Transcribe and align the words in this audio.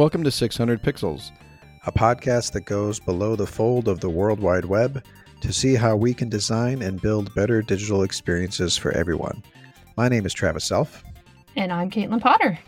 Welcome 0.00 0.24
to 0.24 0.30
600 0.30 0.82
Pixels, 0.82 1.30
a 1.84 1.92
podcast 1.92 2.52
that 2.52 2.62
goes 2.62 2.98
below 2.98 3.36
the 3.36 3.46
fold 3.46 3.86
of 3.86 4.00
the 4.00 4.08
World 4.08 4.40
Wide 4.40 4.64
Web 4.64 5.04
to 5.42 5.52
see 5.52 5.74
how 5.74 5.94
we 5.94 6.14
can 6.14 6.30
design 6.30 6.80
and 6.80 7.02
build 7.02 7.34
better 7.34 7.60
digital 7.60 8.02
experiences 8.02 8.78
for 8.78 8.92
everyone. 8.92 9.42
My 9.98 10.08
name 10.08 10.24
is 10.24 10.32
Travis 10.32 10.64
Self. 10.64 11.04
And 11.54 11.70
I'm 11.70 11.90
Caitlin 11.90 12.22
Potter. 12.22 12.58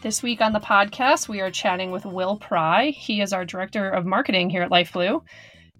This 0.00 0.22
week 0.22 0.40
on 0.40 0.54
the 0.54 0.60
podcast, 0.60 1.28
we 1.28 1.42
are 1.42 1.50
chatting 1.50 1.90
with 1.90 2.06
Will 2.06 2.38
Pry. 2.38 2.86
He 2.86 3.20
is 3.20 3.34
our 3.34 3.44
director 3.44 3.90
of 3.90 4.06
marketing 4.06 4.48
here 4.48 4.62
at 4.62 4.70
LifeBlue 4.70 5.22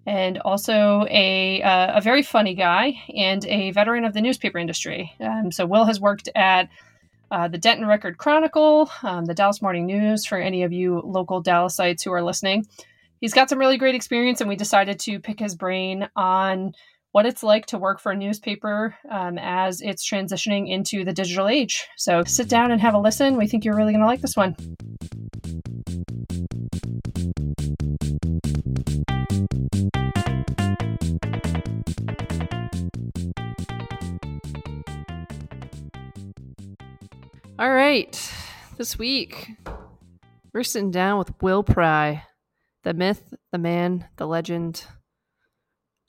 and 0.05 0.37
also 0.41 1.07
a, 1.09 1.63
uh, 1.63 1.97
a 1.97 2.03
very 2.03 2.23
funny 2.23 2.55
guy 2.55 2.93
and 3.17 3.47
a 3.47 3.71
veteran 3.71 4.05
of 4.05 4.13
the 4.13 4.21
newspaper 4.21 4.59
industry. 4.59 5.11
Um, 5.21 5.51
so, 5.51 5.65
Will 5.65 5.87
has 5.87 5.99
worked 5.99 6.29
at 6.35 6.69
uh, 7.31 7.49
the 7.49 7.59
Denton 7.59 7.87
Record 7.87 8.19
Chronicle, 8.19 8.91
um, 9.03 9.25
the 9.25 9.35
Dallas 9.35 9.63
Morning 9.63 9.87
News 9.87 10.27
for 10.27 10.39
any 10.39 10.63
of 10.63 10.73
you 10.73 11.03
local 11.05 11.43
Dallasites 11.43 12.05
who 12.05 12.13
are 12.13 12.23
listening. 12.23 12.67
He's 13.21 13.35
got 13.35 13.49
some 13.49 13.59
really 13.59 13.79
great 13.79 13.95
experience, 13.95 14.41
and 14.41 14.49
we 14.49 14.57
decided 14.57 14.99
to 15.01 15.19
pick 15.19 15.41
his 15.41 15.55
brain 15.55 16.09
on 16.17 16.73
what 17.13 17.25
it's 17.25 17.43
like 17.43 17.65
to 17.67 17.79
work 17.79 17.99
for 17.99 18.13
a 18.13 18.17
newspaper 18.17 18.95
um, 19.11 19.39
as 19.39 19.81
it's 19.81 20.09
transitioning 20.09 20.71
into 20.71 21.03
the 21.03 21.15
digital 21.15 21.49
age. 21.49 21.87
So 21.97 22.25
sit 22.25 22.49
down 22.49 22.71
and 22.71 22.81
have 22.81 22.95
a 22.95 22.99
listen. 22.99 23.37
We 23.37 23.47
think 23.47 23.65
you're 23.65 23.77
really 23.77 23.93
going 23.93 24.03
to 24.03 24.07
like 24.07 24.21
this 24.21 24.37
one. 24.37 24.55
All 37.59 37.73
right. 37.73 38.35
This 38.77 38.99
week, 38.99 39.49
we're 40.53 40.63
sitting 40.63 40.91
down 40.91 41.17
with 41.17 41.33
Will 41.41 41.63
Pry, 41.63 42.23
the 42.85 42.93
myth, 42.93 43.33
the 43.51 43.57
man, 43.57 44.07
the 44.19 44.27
legend, 44.27 44.85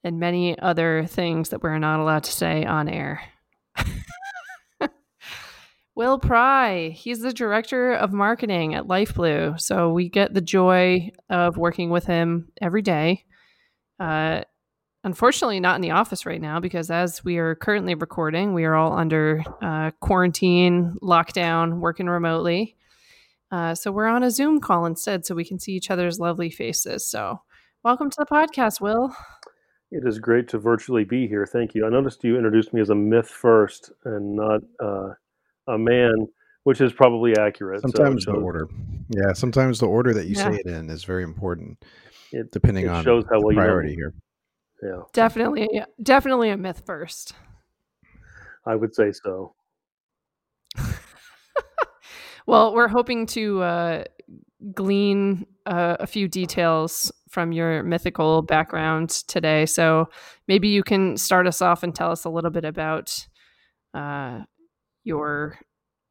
and 0.03 0.19
many 0.19 0.59
other 0.59 1.05
things 1.05 1.49
that 1.49 1.63
we're 1.63 1.79
not 1.79 2.01
allowed 2.01 2.25
to 2.25 2.33
say 2.33 2.65
on 2.65 2.89
air. 2.89 3.21
Will 5.95 6.19
Pry, 6.19 6.89
he's 6.89 7.21
the 7.21 7.31
director 7.31 7.93
of 7.93 8.11
marketing 8.11 8.75
at 8.75 8.83
LifeBlue. 8.83 9.61
So 9.61 9.93
we 9.93 10.09
get 10.09 10.33
the 10.33 10.41
joy 10.41 11.11
of 11.29 11.55
working 11.55 11.91
with 11.91 12.05
him 12.05 12.49
every 12.61 12.81
day. 12.81 13.23
Uh, 14.01 14.41
unfortunately 15.07 15.61
not 15.61 15.75
in 15.75 15.81
the 15.81 15.91
office 15.91 16.25
right 16.25 16.41
now 16.41 16.59
because 16.59 16.91
as 16.91 17.23
we 17.23 17.37
are 17.37 17.55
currently 17.55 17.95
recording 17.95 18.53
we 18.53 18.65
are 18.65 18.75
all 18.75 18.91
under 18.91 19.41
uh, 19.61 19.89
quarantine 20.01 20.93
lockdown 21.01 21.79
working 21.79 22.07
remotely. 22.07 22.75
Uh, 23.49 23.73
so 23.73 23.89
we're 23.89 24.07
on 24.07 24.21
a 24.21 24.29
zoom 24.29 24.59
call 24.59 24.85
instead 24.85 25.25
so 25.25 25.33
we 25.33 25.45
can 25.45 25.57
see 25.57 25.71
each 25.71 25.89
other's 25.89 26.19
lovely 26.19 26.49
faces. 26.49 27.07
So 27.07 27.39
welcome 27.85 28.09
to 28.09 28.15
the 28.19 28.25
podcast 28.25 28.81
will. 28.81 29.15
It 29.91 30.03
is 30.05 30.19
great 30.19 30.49
to 30.49 30.57
virtually 30.57 31.05
be 31.05 31.25
here. 31.25 31.45
Thank 31.45 31.73
you. 31.73 31.85
I 31.85 31.89
noticed 31.89 32.25
you 32.25 32.35
introduced 32.35 32.73
me 32.73 32.81
as 32.81 32.89
a 32.89 32.95
myth 32.95 33.29
first 33.29 33.93
and 34.03 34.35
not 34.35 34.59
uh, 34.83 35.11
a 35.69 35.77
man 35.77 36.27
which 36.65 36.81
is 36.81 36.91
probably 36.91 37.33
accurate 37.37 37.79
sometimes 37.79 38.25
so, 38.25 38.33
the 38.33 38.39
order. 38.39 38.67
Yeah 39.07 39.31
sometimes 39.31 39.79
the 39.79 39.87
order 39.87 40.13
that 40.13 40.25
you 40.27 40.35
yeah. 40.35 40.51
say 40.51 40.57
it 40.57 40.65
in 40.65 40.89
is 40.89 41.05
very 41.05 41.23
important 41.23 41.81
it, 42.33 42.51
depending 42.51 42.87
it 42.87 42.89
on 42.89 43.05
shows 43.05 43.23
how 43.31 43.39
well 43.39 43.55
priority 43.55 43.91
you 43.91 43.95
know. 43.95 44.11
here 44.11 44.13
yeah. 44.81 45.01
Definitely 45.13 45.81
definitely 46.01 46.49
a 46.49 46.57
myth 46.57 46.83
first. 46.85 47.33
I 48.65 48.75
would 48.75 48.93
say 48.93 49.11
so. 49.11 49.53
Well 52.45 52.73
we're 52.73 52.87
hoping 52.87 53.25
to 53.27 53.61
uh, 53.61 54.03
glean 54.73 55.45
uh, 55.65 55.97
a 55.99 56.07
few 56.07 56.29
details 56.29 57.11
from 57.29 57.51
your 57.51 57.83
mythical 57.83 58.41
background 58.41 59.09
today. 59.09 59.65
So 59.65 60.09
maybe 60.47 60.69
you 60.69 60.81
can 60.81 61.17
start 61.17 61.45
us 61.45 61.61
off 61.61 61.83
and 61.83 61.93
tell 61.93 62.09
us 62.09 62.23
a 62.23 62.29
little 62.29 62.49
bit 62.49 62.63
about 62.63 63.27
uh, 63.93 64.43
your 65.03 65.59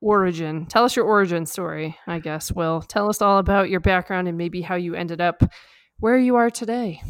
origin. 0.02 0.66
Tell 0.66 0.84
us 0.84 0.94
your 0.94 1.06
origin 1.06 1.46
story 1.46 1.96
i 2.06 2.18
guess 2.18 2.52
will. 2.52 2.82
Tell 2.82 3.08
us 3.08 3.22
all 3.22 3.38
about 3.38 3.70
your 3.70 3.80
background 3.80 4.28
and 4.28 4.36
maybe 4.36 4.60
how 4.60 4.74
you 4.74 4.94
ended 4.94 5.22
up 5.22 5.42
where 6.00 6.18
you 6.18 6.36
are 6.36 6.50
today 6.50 7.00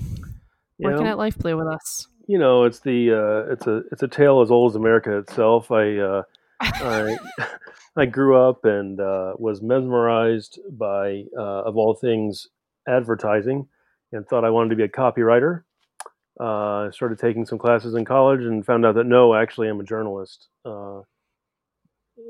working 0.78 1.04
know, 1.04 1.12
at 1.12 1.19
LifeBlue 1.19 1.56
with 1.56 1.66
us. 1.66 2.09
You 2.26 2.38
know, 2.38 2.64
it's 2.64 2.81
the 2.81 3.12
uh, 3.12 3.53
it's 3.53 3.66
a 3.66 3.82
it's 3.92 4.03
a 4.03 4.09
tale 4.09 4.41
as 4.41 4.50
old 4.50 4.72
as 4.72 4.76
America 4.76 5.16
itself. 5.19 5.70
I 5.70 5.97
uh, 5.97 6.22
I 6.60 7.16
I 7.97 8.06
grew 8.06 8.37
up 8.37 8.64
and 8.64 9.00
uh, 9.00 9.34
was 9.38 9.62
mesmerized 9.62 10.59
by 10.72 11.25
uh, 11.36 11.62
of 11.62 11.76
all 11.76 11.94
things 11.94 12.48
advertising, 12.86 13.69
and 14.12 14.26
thought 14.26 14.44
I 14.44 14.50
wanted 14.50 14.70
to 14.70 14.76
be 14.76 14.84
a 14.84 14.88
copywriter. 14.88 15.62
Uh, 16.38 16.86
I 16.86 16.91
started 16.92 17.19
taking 17.19 17.47
some 17.47 17.59
classes 17.59 17.94
in 17.94 18.04
college 18.04 18.42
and 18.42 18.65
found 18.65 18.84
out 18.84 18.97
that 18.97 19.06
no, 19.06 19.34
actually, 19.34 19.69
I'm 19.69 19.81
a 19.81 19.84
journalist. 19.84 20.48
Uh, 20.65 21.00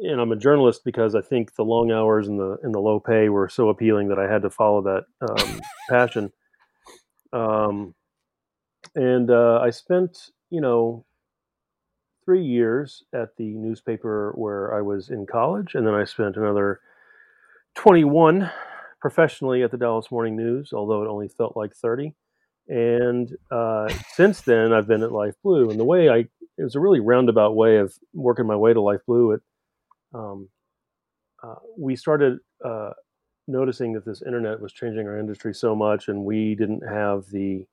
and 0.03 0.21
I'm 0.21 0.33
a 0.33 0.37
journalist 0.37 0.83
because 0.85 1.15
I 1.15 1.21
think 1.21 1.55
the 1.55 1.65
long 1.65 1.91
hours 1.91 2.29
and 2.29 2.39
the 2.39 2.59
and 2.63 2.75
the 2.75 2.81
low 2.81 3.01
pay 3.01 3.29
were 3.29 3.49
so 3.49 3.69
appealing 3.69 4.09
that 4.09 4.19
I 4.19 4.31
had 4.31 4.43
to 4.43 4.51
follow 4.51 4.83
that 4.83 5.05
um, 5.29 5.61
passion. 5.91 6.33
Um, 7.33 7.95
and 8.97 9.31
uh, 9.31 9.61
I 9.63 9.71
spent, 9.71 10.31
you 10.51 10.61
know, 10.61 11.05
three 12.25 12.45
years 12.45 13.05
at 13.15 13.37
the 13.37 13.45
newspaper 13.45 14.33
where 14.35 14.75
I 14.75 14.81
was 14.81 15.11
in 15.11 15.27
college, 15.27 15.75
and 15.75 15.87
then 15.87 15.95
I 15.95 16.05
spent 16.05 16.37
another 16.37 16.81
21 17.77 18.51
professionally 19.01 19.63
at 19.63 19.71
the 19.71 19.77
Dallas 19.77 20.11
Morning 20.11 20.35
News, 20.35 20.73
although 20.73 21.03
it 21.03 21.09
only 21.09 21.29
felt 21.29 21.57
like 21.57 21.77
30. 21.77 22.15
And 22.69 23.31
uh, 23.51 23.89
since 24.15 24.41
then, 24.41 24.73
I've 24.73 24.89
been 24.89 25.03
at 25.03 25.11
LifeBlue, 25.11 25.71
and 25.71 25.79
the 25.79 25.85
way 25.85 26.09
I 26.09 26.29
it 26.59 26.63
was 26.63 26.75
a 26.75 26.81
really 26.81 27.01
roundabout 27.01 27.55
way 27.55 27.77
of 27.77 27.95
working 28.15 28.47
my 28.47 28.57
way 28.57 28.73
to 28.73 28.81
LifeBlue. 28.81 29.37
It 29.37 29.43
um, 30.15 30.49
uh, 31.45 31.57
we 31.79 31.95
started 31.97 32.39
uh, 32.65 32.91
noticing 33.47 33.93
that 33.93 34.07
this 34.07 34.23
internet 34.23 34.59
was 34.59 34.73
changing 34.73 35.07
our 35.07 35.19
industry 35.19 35.55
so 35.55 35.77
much, 35.77 36.09
and 36.09 36.25
we 36.25 36.55
didn't 36.55 36.83
have 36.89 37.27
the 37.27 37.67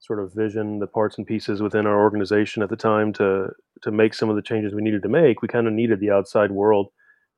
sort 0.00 0.18
of 0.18 0.32
vision, 0.34 0.78
the 0.78 0.86
parts 0.86 1.18
and 1.18 1.26
pieces 1.26 1.62
within 1.62 1.86
our 1.86 2.00
organization 2.00 2.62
at 2.62 2.70
the 2.70 2.76
time 2.76 3.12
to 3.14 3.50
to 3.82 3.90
make 3.90 4.14
some 4.14 4.28
of 4.28 4.36
the 4.36 4.42
changes 4.42 4.74
we 4.74 4.82
needed 4.82 5.02
to 5.02 5.08
make. 5.08 5.42
We 5.42 5.48
kind 5.48 5.66
of 5.66 5.72
needed 5.72 6.00
the 6.00 6.10
outside 6.10 6.50
world, 6.50 6.88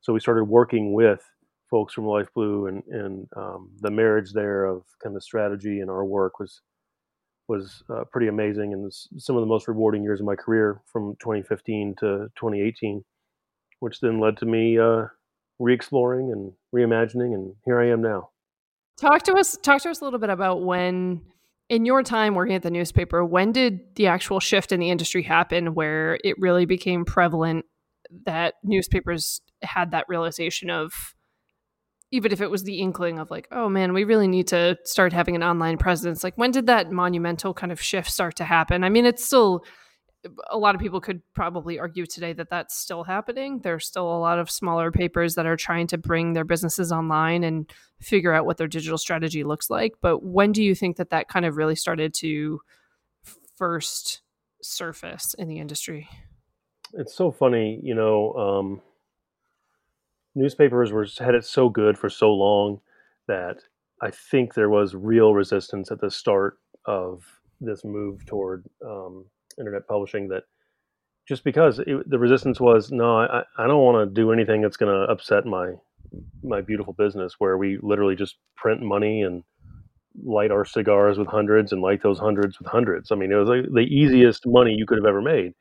so 0.00 0.12
we 0.12 0.20
started 0.20 0.44
working 0.44 0.92
with 0.92 1.22
folks 1.70 1.92
from 1.92 2.04
LifeBlue, 2.04 2.68
and 2.68 2.82
and 2.86 3.28
um, 3.36 3.70
the 3.80 3.90
marriage 3.90 4.32
there 4.32 4.64
of 4.64 4.84
kind 5.02 5.16
of 5.16 5.22
strategy 5.22 5.80
and 5.80 5.90
our 5.90 6.04
work 6.04 6.38
was 6.38 6.60
was 7.48 7.82
uh, 7.90 8.04
pretty 8.12 8.28
amazing, 8.28 8.72
and 8.72 8.90
some 8.92 9.36
of 9.36 9.42
the 9.42 9.46
most 9.46 9.66
rewarding 9.68 10.02
years 10.02 10.20
of 10.20 10.26
my 10.26 10.36
career 10.36 10.80
from 10.86 11.16
2015 11.20 11.96
to 11.98 12.06
2018, 12.36 13.04
which 13.80 14.00
then 14.00 14.20
led 14.20 14.36
to 14.36 14.46
me 14.46 14.78
uh, 14.78 15.04
re-exploring 15.58 16.30
and 16.30 16.52
reimagining, 16.74 17.34
and 17.34 17.54
here 17.64 17.80
I 17.80 17.88
am 17.88 18.00
now. 18.00 18.30
Talk 19.00 19.22
to 19.24 19.34
us. 19.34 19.56
Talk 19.62 19.82
to 19.82 19.90
us 19.90 20.00
a 20.00 20.04
little 20.04 20.20
bit 20.20 20.30
about 20.30 20.62
when 20.62 21.22
in 21.68 21.86
your 21.86 22.02
time 22.02 22.34
working 22.34 22.54
at 22.54 22.62
the 22.62 22.70
newspaper, 22.70 23.24
when 23.24 23.52
did 23.52 23.80
the 23.96 24.06
actual 24.06 24.40
shift 24.40 24.72
in 24.72 24.80
the 24.80 24.90
industry 24.90 25.22
happen 25.22 25.74
where 25.74 26.18
it 26.24 26.38
really 26.38 26.66
became 26.66 27.04
prevalent 27.04 27.64
that 28.26 28.54
newspapers 28.62 29.40
had 29.62 29.92
that 29.92 30.04
realization 30.08 30.70
of 30.70 31.14
even 32.10 32.30
if 32.30 32.42
it 32.42 32.50
was 32.50 32.64
the 32.64 32.78
inkling 32.78 33.18
of 33.18 33.30
like, 33.30 33.48
oh 33.50 33.70
man, 33.70 33.94
we 33.94 34.04
really 34.04 34.28
need 34.28 34.46
to 34.48 34.76
start 34.84 35.14
having 35.14 35.34
an 35.34 35.42
online 35.42 35.78
presence. 35.78 36.22
Like 36.22 36.36
when 36.36 36.50
did 36.50 36.66
that 36.66 36.92
monumental 36.92 37.54
kind 37.54 37.72
of 37.72 37.80
shift 37.80 38.10
start 38.10 38.36
to 38.36 38.44
happen? 38.44 38.84
I 38.84 38.90
mean, 38.90 39.06
it's 39.06 39.24
still 39.24 39.64
a 40.50 40.58
lot 40.58 40.74
of 40.74 40.80
people 40.80 41.00
could 41.00 41.22
probably 41.34 41.78
argue 41.78 42.06
today 42.06 42.32
that 42.32 42.50
that's 42.50 42.76
still 42.76 43.04
happening. 43.04 43.60
There's 43.60 43.86
still 43.86 44.06
a 44.06 44.18
lot 44.18 44.38
of 44.38 44.50
smaller 44.50 44.90
papers 44.92 45.34
that 45.34 45.46
are 45.46 45.56
trying 45.56 45.86
to 45.88 45.98
bring 45.98 46.32
their 46.32 46.44
businesses 46.44 46.92
online 46.92 47.44
and 47.44 47.70
figure 48.00 48.32
out 48.32 48.46
what 48.46 48.56
their 48.56 48.68
digital 48.68 48.98
strategy 48.98 49.44
looks 49.44 49.70
like. 49.70 49.94
But 50.00 50.22
when 50.22 50.52
do 50.52 50.62
you 50.62 50.74
think 50.74 50.96
that 50.96 51.10
that 51.10 51.28
kind 51.28 51.44
of 51.44 51.56
really 51.56 51.76
started 51.76 52.14
to 52.14 52.60
first 53.56 54.22
surface 54.62 55.34
in 55.34 55.48
the 55.48 55.58
industry? 55.58 56.08
It's 56.94 57.14
so 57.14 57.30
funny, 57.30 57.80
you 57.82 57.94
know. 57.94 58.32
Um, 58.34 58.82
newspapers 60.34 60.92
were 60.92 61.06
had 61.18 61.34
it 61.34 61.44
so 61.44 61.68
good 61.68 61.98
for 61.98 62.08
so 62.08 62.32
long 62.32 62.80
that 63.28 63.62
I 64.00 64.10
think 64.10 64.54
there 64.54 64.70
was 64.70 64.94
real 64.94 65.34
resistance 65.34 65.90
at 65.90 66.00
the 66.00 66.10
start 66.10 66.58
of 66.86 67.24
this 67.60 67.84
move 67.84 68.26
toward 68.26 68.66
um, 68.84 69.26
internet 69.58 69.86
publishing 69.86 70.28
that 70.28 70.44
just 71.28 71.44
because 71.44 71.78
it, 71.78 72.08
the 72.08 72.18
resistance 72.18 72.60
was 72.60 72.90
no 72.90 73.18
i, 73.18 73.42
I 73.58 73.66
don't 73.66 73.82
want 73.82 74.08
to 74.08 74.14
do 74.14 74.32
anything 74.32 74.62
that's 74.62 74.76
going 74.76 74.92
to 74.92 75.12
upset 75.12 75.46
my 75.46 75.72
my 76.42 76.60
beautiful 76.60 76.92
business 76.92 77.34
where 77.38 77.56
we 77.56 77.78
literally 77.82 78.16
just 78.16 78.36
print 78.56 78.82
money 78.82 79.22
and 79.22 79.42
light 80.24 80.50
our 80.50 80.64
cigars 80.64 81.18
with 81.18 81.28
hundreds 81.28 81.72
and 81.72 81.80
light 81.80 82.02
those 82.02 82.18
hundreds 82.18 82.58
with 82.58 82.68
hundreds. 82.68 83.10
I 83.10 83.14
mean 83.14 83.32
it 83.32 83.36
was 83.36 83.48
like 83.48 83.64
the 83.72 83.80
easiest 83.80 84.46
money 84.46 84.74
you 84.74 84.86
could 84.86 84.98
have 84.98 85.06
ever 85.06 85.22
made. 85.22 85.52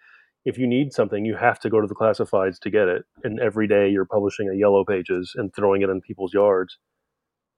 If 0.44 0.58
you 0.58 0.68
need 0.68 0.92
something 0.92 1.26
you 1.26 1.36
have 1.36 1.60
to 1.60 1.70
go 1.70 1.80
to 1.80 1.88
the 1.88 1.96
classifieds 1.96 2.60
to 2.60 2.70
get 2.70 2.88
it 2.88 3.04
and 3.24 3.40
every 3.40 3.68
day 3.68 3.90
you're 3.90 4.06
publishing 4.06 4.50
a 4.50 4.58
yellow 4.58 4.84
pages 4.84 5.34
and 5.36 5.54
throwing 5.54 5.82
it 5.82 5.90
in 5.90 6.02
people's 6.02 6.34
yards. 6.34 6.78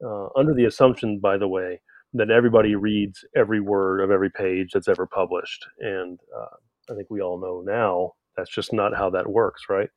Uh, 0.05 0.27
under 0.35 0.53
the 0.53 0.65
assumption, 0.65 1.19
by 1.19 1.37
the 1.37 1.47
way, 1.47 1.79
that 2.13 2.29
everybody 2.29 2.75
reads 2.75 3.25
every 3.35 3.59
word 3.59 4.01
of 4.01 4.11
every 4.11 4.29
page 4.29 4.71
that's 4.73 4.87
ever 4.87 5.07
published. 5.07 5.65
And 5.79 6.19
uh, 6.35 6.91
I 6.91 6.95
think 6.95 7.09
we 7.09 7.21
all 7.21 7.39
know 7.39 7.61
now 7.65 8.11
that's 8.37 8.49
just 8.51 8.73
not 8.73 8.95
how 8.95 9.09
that 9.11 9.29
works, 9.29 9.63
right? 9.69 9.89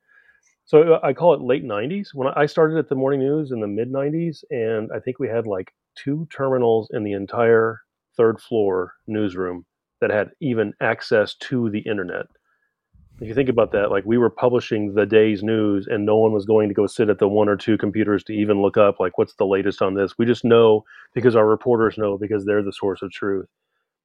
So 0.65 0.95
uh, 0.95 0.99
I 1.03 1.13
call 1.13 1.33
it 1.33 1.41
late 1.41 1.63
90s. 1.63 2.09
When 2.13 2.27
I 2.35 2.45
started 2.45 2.77
at 2.77 2.89
the 2.89 2.95
morning 2.95 3.21
news 3.21 3.51
in 3.51 3.61
the 3.61 3.67
mid 3.67 3.91
90s, 3.91 4.43
and 4.49 4.89
I 4.93 4.99
think 4.99 5.19
we 5.19 5.27
had 5.27 5.47
like 5.47 5.73
two 5.95 6.27
terminals 6.31 6.89
in 6.91 7.03
the 7.03 7.13
entire 7.13 7.81
third 8.15 8.39
floor 8.41 8.93
newsroom 9.07 9.65
that 10.01 10.11
had 10.11 10.31
even 10.41 10.73
access 10.81 11.35
to 11.35 11.69
the 11.69 11.79
internet. 11.79 12.25
If 13.19 13.27
you 13.27 13.33
think 13.33 13.49
about 13.49 13.71
that, 13.71 13.89
like 13.89 14.05
we 14.05 14.19
were 14.19 14.29
publishing 14.29 14.93
the 14.93 15.05
day's 15.05 15.41
news 15.41 15.87
and 15.87 16.05
no 16.05 16.17
one 16.17 16.33
was 16.33 16.45
going 16.45 16.67
to 16.67 16.75
go 16.75 16.85
sit 16.85 17.09
at 17.09 17.17
the 17.17 17.27
one 17.27 17.49
or 17.49 17.55
two 17.55 17.77
computers 17.77 18.23
to 18.25 18.33
even 18.33 18.61
look 18.61 18.77
up 18.77 18.99
like 18.99 19.17
what's 19.17 19.33
the 19.35 19.45
latest 19.45 19.81
on 19.81 19.95
this. 19.95 20.17
We 20.19 20.25
just 20.25 20.45
know 20.45 20.85
because 21.15 21.35
our 21.35 21.47
reporters 21.47 21.97
know 21.97 22.17
because 22.17 22.45
they're 22.45 22.63
the 22.63 22.73
source 22.73 23.01
of 23.01 23.11
truth. 23.11 23.47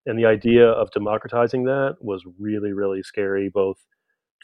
And 0.06 0.18
the 0.18 0.24
idea 0.24 0.66
of 0.66 0.90
democratizing 0.92 1.64
that 1.64 1.96
was 2.00 2.24
really, 2.38 2.72
really 2.72 3.02
scary, 3.02 3.50
both 3.50 3.78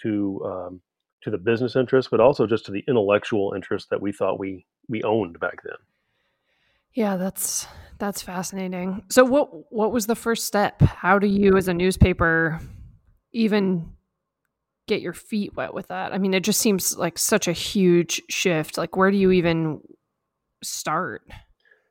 to 0.02 0.40
um, 0.44 0.80
to 1.22 1.30
the 1.30 1.38
business 1.38 1.74
interests, 1.74 2.10
but 2.10 2.20
also 2.20 2.46
just 2.46 2.66
to 2.66 2.72
the 2.72 2.84
intellectual 2.86 3.54
interests 3.56 3.88
that 3.90 4.00
we 4.00 4.12
thought 4.12 4.38
we 4.38 4.66
we 4.88 5.02
owned 5.02 5.40
back 5.40 5.62
then. 5.64 5.76
Yeah, 6.92 7.16
that's 7.16 7.66
that's 7.98 8.22
fascinating. 8.22 9.02
So 9.08 9.24
what 9.24 9.72
what 9.72 9.92
was 9.92 10.06
the 10.06 10.14
first 10.14 10.44
step? 10.44 10.80
How 10.82 11.18
do 11.18 11.26
you 11.26 11.56
as 11.56 11.68
a 11.68 11.74
newspaper 11.74 12.60
even 13.32 13.92
get 14.88 15.00
your 15.00 15.12
feet 15.12 15.54
wet 15.56 15.74
with 15.74 15.88
that? 15.88 16.12
I 16.12 16.18
mean, 16.18 16.34
it 16.34 16.42
just 16.42 16.60
seems 16.60 16.96
like 16.96 17.18
such 17.18 17.46
a 17.46 17.52
huge 17.52 18.22
shift. 18.28 18.76
Like 18.76 18.96
where 18.96 19.10
do 19.10 19.16
you 19.16 19.30
even 19.30 19.80
start? 20.62 21.22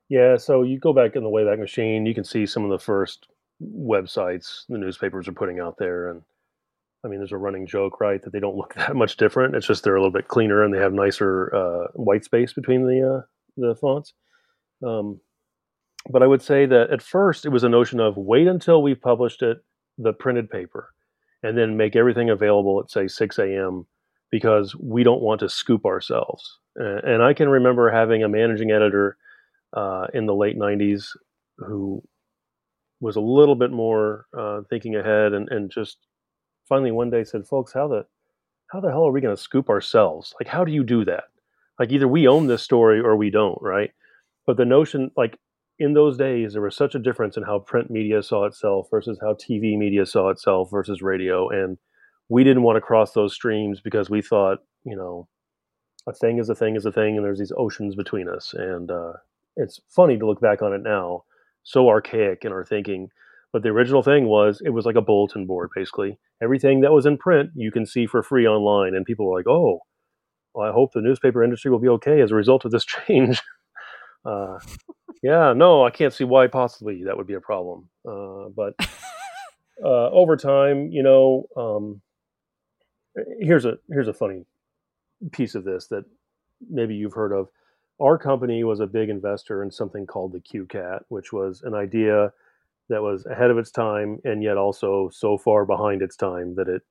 Yeah, 0.10 0.38
so 0.38 0.64
you 0.64 0.80
go 0.80 0.94
back 0.94 1.16
in 1.16 1.24
the 1.24 1.30
Wayback 1.30 1.60
Machine, 1.60 2.06
you 2.06 2.14
can 2.14 2.24
see 2.24 2.46
some 2.46 2.64
of 2.64 2.70
the 2.70 2.80
first 2.80 3.28
websites 3.62 4.64
the 4.70 4.78
newspapers 4.78 5.28
are 5.28 5.34
putting 5.34 5.60
out 5.60 5.78
there 5.78 6.10
and 6.10 6.22
I 7.04 7.10
mean, 7.10 7.20
there's 7.20 7.32
a 7.32 7.38
running 7.38 7.68
joke, 7.68 8.02
right, 8.02 8.22
that 8.24 8.34
they 8.34 8.40
don't 8.40 8.58
look 8.58 8.74
that 8.76 8.96
much 8.96 9.18
different. 9.18 9.56
It's 9.56 9.68
just 9.68 9.84
they're 9.84 9.96
a 9.96 10.00
little 10.00 10.12
bit 10.12 10.28
cleaner 10.28 10.64
and 10.64 10.74
they 10.74 10.80
have 10.80 10.94
nicer 10.94 11.56
uh, 11.56 11.88
white 11.94 12.26
space 12.26 12.54
between 12.54 12.86
the 12.86 13.18
uh, 13.18 13.22
the 13.56 13.76
fonts. 13.76 14.14
Um, 14.86 15.20
but 16.10 16.24
I 16.24 16.28
would 16.28 16.42
say 16.42 16.66
that 16.66 16.90
at 16.92 17.02
first 17.02 17.46
it 17.46 17.50
was 17.50 17.64
a 17.64 17.70
notion 17.70 18.00
of 18.00 18.18
wait 18.18 18.48
until 18.48 18.82
we've 18.82 19.02
published 19.02 19.42
it, 19.42 19.64
the 19.98 20.14
printed 20.14 20.50
paper, 20.50 20.94
and 21.48 21.58
then 21.58 21.78
make 21.78 21.96
everything 21.96 22.30
available 22.30 22.80
at 22.80 22.92
say 22.92 23.08
6 23.08 23.40
a.m. 23.40 23.86
because 24.30 24.76
we 24.76 25.04
don't 25.04 25.22
want 25.22 25.40
to 25.40 25.50
scoop 25.50 25.86
ourselves. 25.86 26.60
And 26.76 27.24
I 27.24 27.34
can 27.34 27.50
remember 27.50 27.90
having 27.90 28.24
a 28.24 28.30
managing 28.30 28.72
editor 28.72 29.18
uh, 29.76 30.08
in 30.14 30.26
the 30.26 30.36
late 30.36 30.58
90s 30.58 31.08
who 31.58 32.04
was 33.00 33.16
a 33.16 33.22
little 33.22 33.56
bit 33.56 33.72
more 33.72 34.26
uh, 34.38 34.62
thinking 34.70 34.96
ahead 34.96 35.34
and, 35.34 35.50
and 35.50 35.72
just 35.72 35.98
finally 36.68 36.92
one 36.92 37.10
day 37.10 37.24
said, 37.24 37.48
folks, 37.48 37.74
how 37.74 37.88
the 37.88 38.06
how 38.72 38.82
the 38.82 38.90
hell 38.90 39.08
are 39.08 39.14
we 39.14 39.22
going 39.22 39.36
to 39.36 39.42
scoop 39.42 39.70
ourselves? 39.70 40.36
Like, 40.40 40.50
how 40.50 40.66
do 40.66 40.74
you 40.74 40.84
do 40.84 41.06
that? 41.06 41.26
Like, 41.80 41.90
either 41.92 42.08
we 42.08 42.28
own 42.28 42.48
this 42.48 42.64
story 42.64 43.00
or 43.00 43.16
we 43.16 43.30
don't, 43.30 43.58
right? 43.62 43.92
But 44.46 44.58
the 44.58 44.66
notion, 44.66 45.10
like, 45.16 45.40
in 45.80 45.94
those 45.94 46.18
days, 46.18 46.54
there 46.54 46.62
was 46.62 46.76
such 46.76 46.96
a 46.96 47.00
difference 47.00 47.38
in 47.38 47.44
how 47.44 47.60
print 47.60 47.92
media 47.92 48.24
saw 48.24 48.46
itself 48.46 48.88
versus 48.90 49.20
how 49.22 49.34
TV 49.34 49.78
media 49.78 50.06
saw 50.06 50.30
itself 50.30 50.70
versus 50.72 51.02
radio. 51.02 51.50
And 51.50 51.78
we 52.30 52.44
didn't 52.44 52.64
want 52.64 52.78
to 52.78 52.82
cross 52.82 53.14
those 53.14 53.34
streams 53.34 53.80
because 53.80 54.10
we 54.10 54.22
thought, 54.22 54.60
you 54.84 54.96
know, 54.96 55.28
a 56.08 56.14
thing 56.14 56.40
is 56.40 56.50
a 56.50 56.56
thing 56.56 56.76
is 56.76 56.86
a 56.86 56.92
thing, 56.92 57.16
and 57.16 57.26
there's 57.26 57.40
these 57.40 57.52
oceans 57.58 57.96
between 57.96 58.30
us. 58.30 58.54
And 58.58 58.90
uh, 58.90 59.14
it's 59.56 59.80
funny 59.90 60.18
to 60.18 60.26
look 60.26 60.42
back 60.42 60.62
on 60.62 60.74
it 60.74 60.82
now, 60.82 61.26
so 61.64 61.90
archaic 61.90 62.46
in 62.46 62.52
our 62.52 62.66
thinking. 62.66 63.10
But 63.54 63.64
the 63.64 63.70
original 63.70 64.04
thing 64.04 64.28
was 64.28 64.62
it 64.64 64.70
was 64.70 64.86
like 64.86 64.96
a 64.96 65.02
bulletin 65.02 65.46
board, 65.46 65.70
basically. 65.76 66.18
Everything 66.42 66.82
that 66.82 66.92
was 66.92 67.06
in 67.06 67.18
print 67.18 67.52
you 67.56 67.72
can 67.72 67.86
see 67.86 68.06
for 68.08 68.24
free 68.24 68.48
online. 68.48 68.96
And 68.96 69.06
people 69.06 69.26
were 69.26 69.38
like, 69.38 69.48
oh, 69.48 69.82
well, 70.54 70.68
I 70.68 70.72
hope 70.72 70.94
the 70.94 71.02
newspaper 71.02 71.44
industry 71.44 71.72
will 71.72 71.80
be 71.80 71.88
okay 71.90 72.22
as 72.22 72.32
a 72.32 72.36
result 72.36 72.66
of 72.66 72.72
this 72.72 72.86
change. 73.08 73.42
uh, 74.26 74.60
yeah, 75.28 75.52
no, 75.52 75.84
I 75.84 75.90
can't 75.90 76.14
see 76.14 76.24
why 76.24 76.48
possibly 76.48 77.04
that 77.04 77.18
would 77.18 77.28
be 77.28 77.34
a 77.34 77.42
problem. 77.42 77.90
Uh, 78.08 78.48
but 78.56 78.76
uh, 79.84 80.10
over 80.10 80.38
time, 80.38 80.90
you 80.90 81.04
know, 81.04 81.48
um, 81.58 82.02
here's 83.38 83.66
a 83.66 83.78
here's 83.90 84.08
a 84.08 84.14
funny 84.14 84.46
piece 85.34 85.54
of 85.54 85.66
this 85.66 85.88
that 85.88 86.06
maybe 86.70 86.96
you've 86.96 87.14
heard 87.14 87.34
of. 87.34 87.50
Our 88.02 88.18
company 88.18 88.64
was 88.64 88.80
a 88.80 88.88
big 88.88 89.10
investor 89.10 89.64
in 89.64 89.70
something 89.70 90.08
called 90.08 90.32
the 90.32 90.40
CueCat, 90.40 91.02
which 91.10 91.34
was 91.34 91.62
an 91.64 91.74
idea 91.74 92.32
that 92.88 93.02
was 93.02 93.26
ahead 93.26 93.52
of 93.52 93.58
its 93.58 93.72
time 93.72 94.20
and 94.24 94.42
yet 94.42 94.56
also 94.56 95.10
so 95.10 95.38
far 95.38 95.66
behind 95.66 96.02
its 96.02 96.16
time 96.16 96.56
that 96.56 96.70
it 96.70 96.84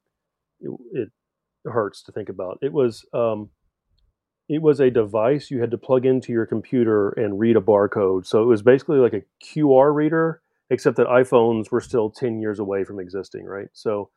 it, 0.61 0.79
it 0.93 1.11
hurts 1.65 2.03
to 2.03 2.13
think 2.13 2.29
about. 2.29 2.59
It 2.61 2.75
was 2.75 3.07
um, 3.15 3.49
it 4.49 4.63
was 4.63 4.81
a 4.81 4.91
device 4.91 5.51
you 5.51 5.61
had 5.61 5.73
to 5.73 5.79
plug 5.79 6.07
into 6.07 6.33
your 6.33 6.47
computer 6.47 7.11
and 7.11 7.39
read 7.39 7.57
a 7.57 7.61
barcode. 7.61 8.27
So 8.27 8.43
it 8.43 8.47
was 8.47 8.63
basically 8.63 8.99
like 8.99 9.13
a 9.13 9.23
QR 9.45 9.95
reader, 9.95 10.41
except 10.71 10.97
that 10.97 11.09
iPhones 11.09 11.71
were 11.71 11.81
still 11.81 12.11
10 12.11 12.41
years 12.41 12.59
away 12.59 12.85
from 12.85 13.01
existing, 13.01 13.45
right? 13.45 13.69
So 13.73 14.11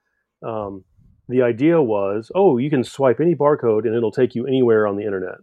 um, 0.45 0.83
the 1.27 1.41
idea 1.41 1.81
was, 1.81 2.31
oh, 2.35 2.57
you 2.57 2.69
can 2.69 2.83
swipe 2.83 3.19
any 3.19 3.33
barcode 3.35 3.85
and 3.85 3.95
it'll 3.95 4.11
take 4.11 4.35
you 4.35 4.45
anywhere 4.45 4.85
on 4.85 4.97
the 4.97 5.03
internet. 5.03 5.37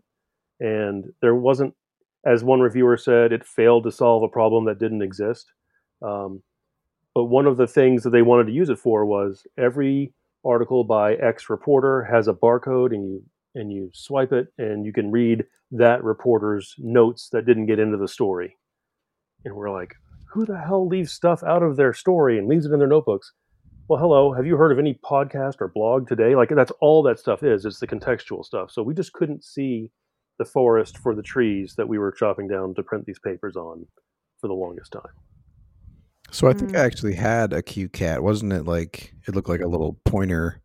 And 0.60 1.12
there 1.20 1.34
wasn't, 1.34 1.74
as 2.24 2.44
one 2.44 2.60
reviewer 2.60 2.96
said, 2.96 3.32
it 3.32 3.44
failed 3.44 3.84
to 3.84 3.92
solve 3.92 4.22
a 4.22 4.28
problem 4.28 4.66
that 4.66 4.78
didn't 4.78 5.02
exist. 5.02 5.52
Um, 6.00 6.42
but 7.14 7.24
one 7.24 7.46
of 7.46 7.56
the 7.56 7.66
things 7.66 8.02
that 8.02 8.10
they 8.10 8.22
wanted 8.22 8.46
to 8.46 8.52
use 8.52 8.68
it 8.68 8.78
for 8.78 9.04
was 9.04 9.46
every 9.58 10.12
article 10.44 10.84
by 10.84 11.14
X 11.14 11.50
reporter 11.50 12.04
has 12.04 12.28
a 12.28 12.34
barcode, 12.34 12.94
and 12.94 13.04
you 13.04 13.22
and 13.56 13.72
you 13.72 13.90
swipe 13.92 14.32
it, 14.32 14.48
and 14.58 14.86
you 14.86 14.92
can 14.92 15.10
read 15.10 15.44
that 15.72 16.04
reporter's 16.04 16.74
notes 16.78 17.28
that 17.32 17.46
didn't 17.46 17.66
get 17.66 17.78
into 17.78 17.96
the 17.96 18.08
story. 18.08 18.56
And 19.44 19.54
we're 19.54 19.70
like, 19.70 19.94
who 20.32 20.44
the 20.44 20.58
hell 20.58 20.86
leaves 20.86 21.12
stuff 21.12 21.42
out 21.42 21.62
of 21.62 21.76
their 21.76 21.92
story 21.92 22.38
and 22.38 22.46
leaves 22.46 22.66
it 22.66 22.72
in 22.72 22.78
their 22.78 22.88
notebooks? 22.88 23.32
Well, 23.88 24.00
hello, 24.00 24.32
have 24.32 24.46
you 24.46 24.56
heard 24.56 24.72
of 24.72 24.78
any 24.78 24.98
podcast 25.04 25.56
or 25.60 25.68
blog 25.68 26.08
today? 26.08 26.34
Like 26.34 26.50
that's 26.50 26.72
all 26.80 27.02
that 27.04 27.18
stuff 27.18 27.42
is. 27.42 27.64
It's 27.64 27.80
the 27.80 27.86
contextual 27.86 28.44
stuff. 28.44 28.70
So 28.70 28.82
we 28.82 28.94
just 28.94 29.12
couldn't 29.12 29.44
see 29.44 29.90
the 30.38 30.44
forest 30.44 30.98
for 30.98 31.14
the 31.14 31.22
trees 31.22 31.74
that 31.76 31.88
we 31.88 31.98
were 31.98 32.12
chopping 32.12 32.48
down 32.48 32.74
to 32.74 32.82
print 32.82 33.06
these 33.06 33.18
papers 33.18 33.56
on 33.56 33.86
for 34.40 34.48
the 34.48 34.54
longest 34.54 34.92
time. 34.92 35.02
So 36.32 36.48
I 36.48 36.52
think 36.52 36.72
mm. 36.72 36.76
I 36.76 36.84
actually 36.84 37.14
had 37.14 37.52
a 37.52 37.62
CueCat, 37.62 38.20
wasn't 38.20 38.52
it? 38.52 38.64
Like 38.64 39.14
it 39.26 39.34
looked 39.34 39.48
like 39.48 39.60
a 39.60 39.68
little 39.68 39.98
pointer 40.04 40.60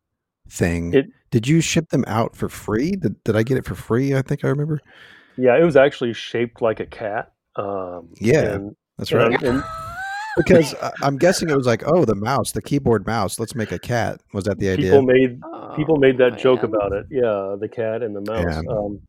thing. 0.52 0.94
It, 0.94 1.06
did 1.32 1.48
you 1.48 1.62
ship 1.62 1.90
them 1.90 2.04
out 2.08 2.36
for 2.36 2.50
free? 2.50 2.92
Did, 2.92 3.24
did 3.24 3.36
I 3.36 3.44
get 3.44 3.58
it 3.58 3.66
for 3.66 3.76
free? 3.76 4.16
I 4.16 4.22
think 4.22 4.44
I 4.44 4.50
remember. 4.50 4.82
Yeah, 5.38 5.58
it 5.58 5.64
was 5.64 5.76
actually 5.76 6.14
shaped 6.14 6.62
like 6.62 6.80
a 6.80 6.86
cat. 6.86 7.32
Um, 7.56 8.10
yeah, 8.20 8.54
and, 8.54 8.76
that's 8.98 9.12
right. 9.12 9.34
And, 9.34 9.44
and, 9.44 9.64
because 10.38 10.76
I'm 11.02 11.18
guessing 11.18 11.50
it 11.50 11.56
was 11.56 11.68
like, 11.68 11.84
oh, 11.88 12.06
the 12.06 12.16
mouse, 12.16 12.52
the 12.52 12.62
keyboard 12.62 13.06
mouse. 13.08 13.40
Let's 13.40 13.56
make 13.56 13.72
a 13.72 13.80
cat. 13.80 14.22
Was 14.34 14.44
that 14.44 14.60
the 14.60 14.70
idea? 14.70 14.92
People 14.92 15.02
made 15.04 15.42
people 15.76 15.98
made 15.98 16.18
that 16.18 16.34
oh, 16.34 16.38
joke 16.38 16.64
about 16.64 16.92
it. 16.92 17.06
Yeah, 17.10 17.56
the 17.60 17.70
cat 17.72 18.04
and 18.04 18.16
the 18.16 18.22
mouse. 18.22 18.46
Yeah. 18.46 18.74
Um, 18.74 19.00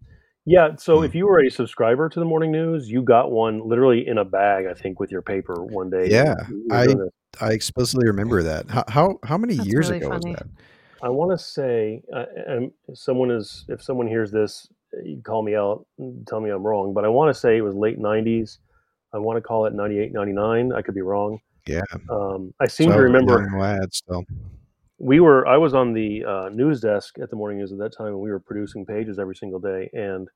yeah. 0.44 0.76
So 0.76 0.98
mm. 0.98 1.06
if 1.06 1.14
you 1.14 1.26
were 1.26 1.44
a 1.44 1.50
subscriber 1.50 2.08
to 2.08 2.18
the 2.18 2.24
morning 2.24 2.52
news, 2.52 2.88
you 2.88 3.02
got 3.02 3.30
one 3.30 3.68
literally 3.68 4.06
in 4.06 4.18
a 4.18 4.24
bag, 4.24 4.66
I 4.66 4.74
think, 4.74 5.00
with 5.00 5.10
your 5.10 5.22
paper 5.22 5.64
one 5.64 5.90
day. 5.90 6.08
Yeah. 6.08 6.34
I 6.70 6.94
I 7.40 7.50
explicitly 7.50 8.06
remember 8.06 8.42
that. 8.44 8.70
How 8.70 8.84
how, 8.88 9.18
how 9.24 9.38
many 9.38 9.54
That's 9.54 9.68
years 9.68 9.90
really 9.90 10.04
ago 10.04 10.10
funny. 10.10 10.30
was 10.30 10.38
that? 10.38 10.48
I 11.02 11.08
want 11.08 11.30
to 11.36 11.44
say, 11.44 12.02
uh, 12.14 12.24
and 12.46 12.70
someone 12.94 13.30
is, 13.30 13.64
if 13.68 13.82
someone 13.82 14.06
hears 14.06 14.30
this, 14.30 14.68
you 15.04 15.20
call 15.24 15.42
me 15.42 15.56
out, 15.56 15.86
tell 16.28 16.40
me 16.40 16.50
I'm 16.50 16.62
wrong, 16.62 16.94
but 16.94 17.04
I 17.04 17.08
want 17.08 17.34
to 17.34 17.38
say 17.38 17.56
it 17.56 17.62
was 17.62 17.74
late 17.74 17.98
90s. 17.98 18.58
I 19.12 19.18
want 19.18 19.36
to 19.36 19.40
call 19.40 19.66
it 19.66 19.74
98, 19.74 20.12
99. 20.12 20.72
I 20.72 20.82
could 20.82 20.94
be 20.94 21.02
wrong. 21.02 21.38
Yeah. 21.66 21.82
Um, 22.10 22.54
I 22.60 22.66
seem 22.66 22.90
so 22.90 22.96
to 22.96 23.02
remember. 23.02 23.50
Lad 23.58 23.92
still 23.92 24.24
we 25.02 25.18
were 25.18 25.44
i 25.48 25.56
was 25.56 25.74
on 25.74 25.92
the 25.92 26.24
uh, 26.24 26.48
news 26.50 26.80
desk 26.80 27.18
at 27.20 27.28
the 27.28 27.34
morning 27.34 27.58
news 27.58 27.72
at 27.72 27.78
that 27.78 27.94
time 27.94 28.08
and 28.08 28.20
we 28.20 28.30
were 28.30 28.38
producing 28.38 28.86
pages 28.86 29.18
every 29.18 29.34
single 29.34 29.58
day 29.58 29.90
and 29.92 30.28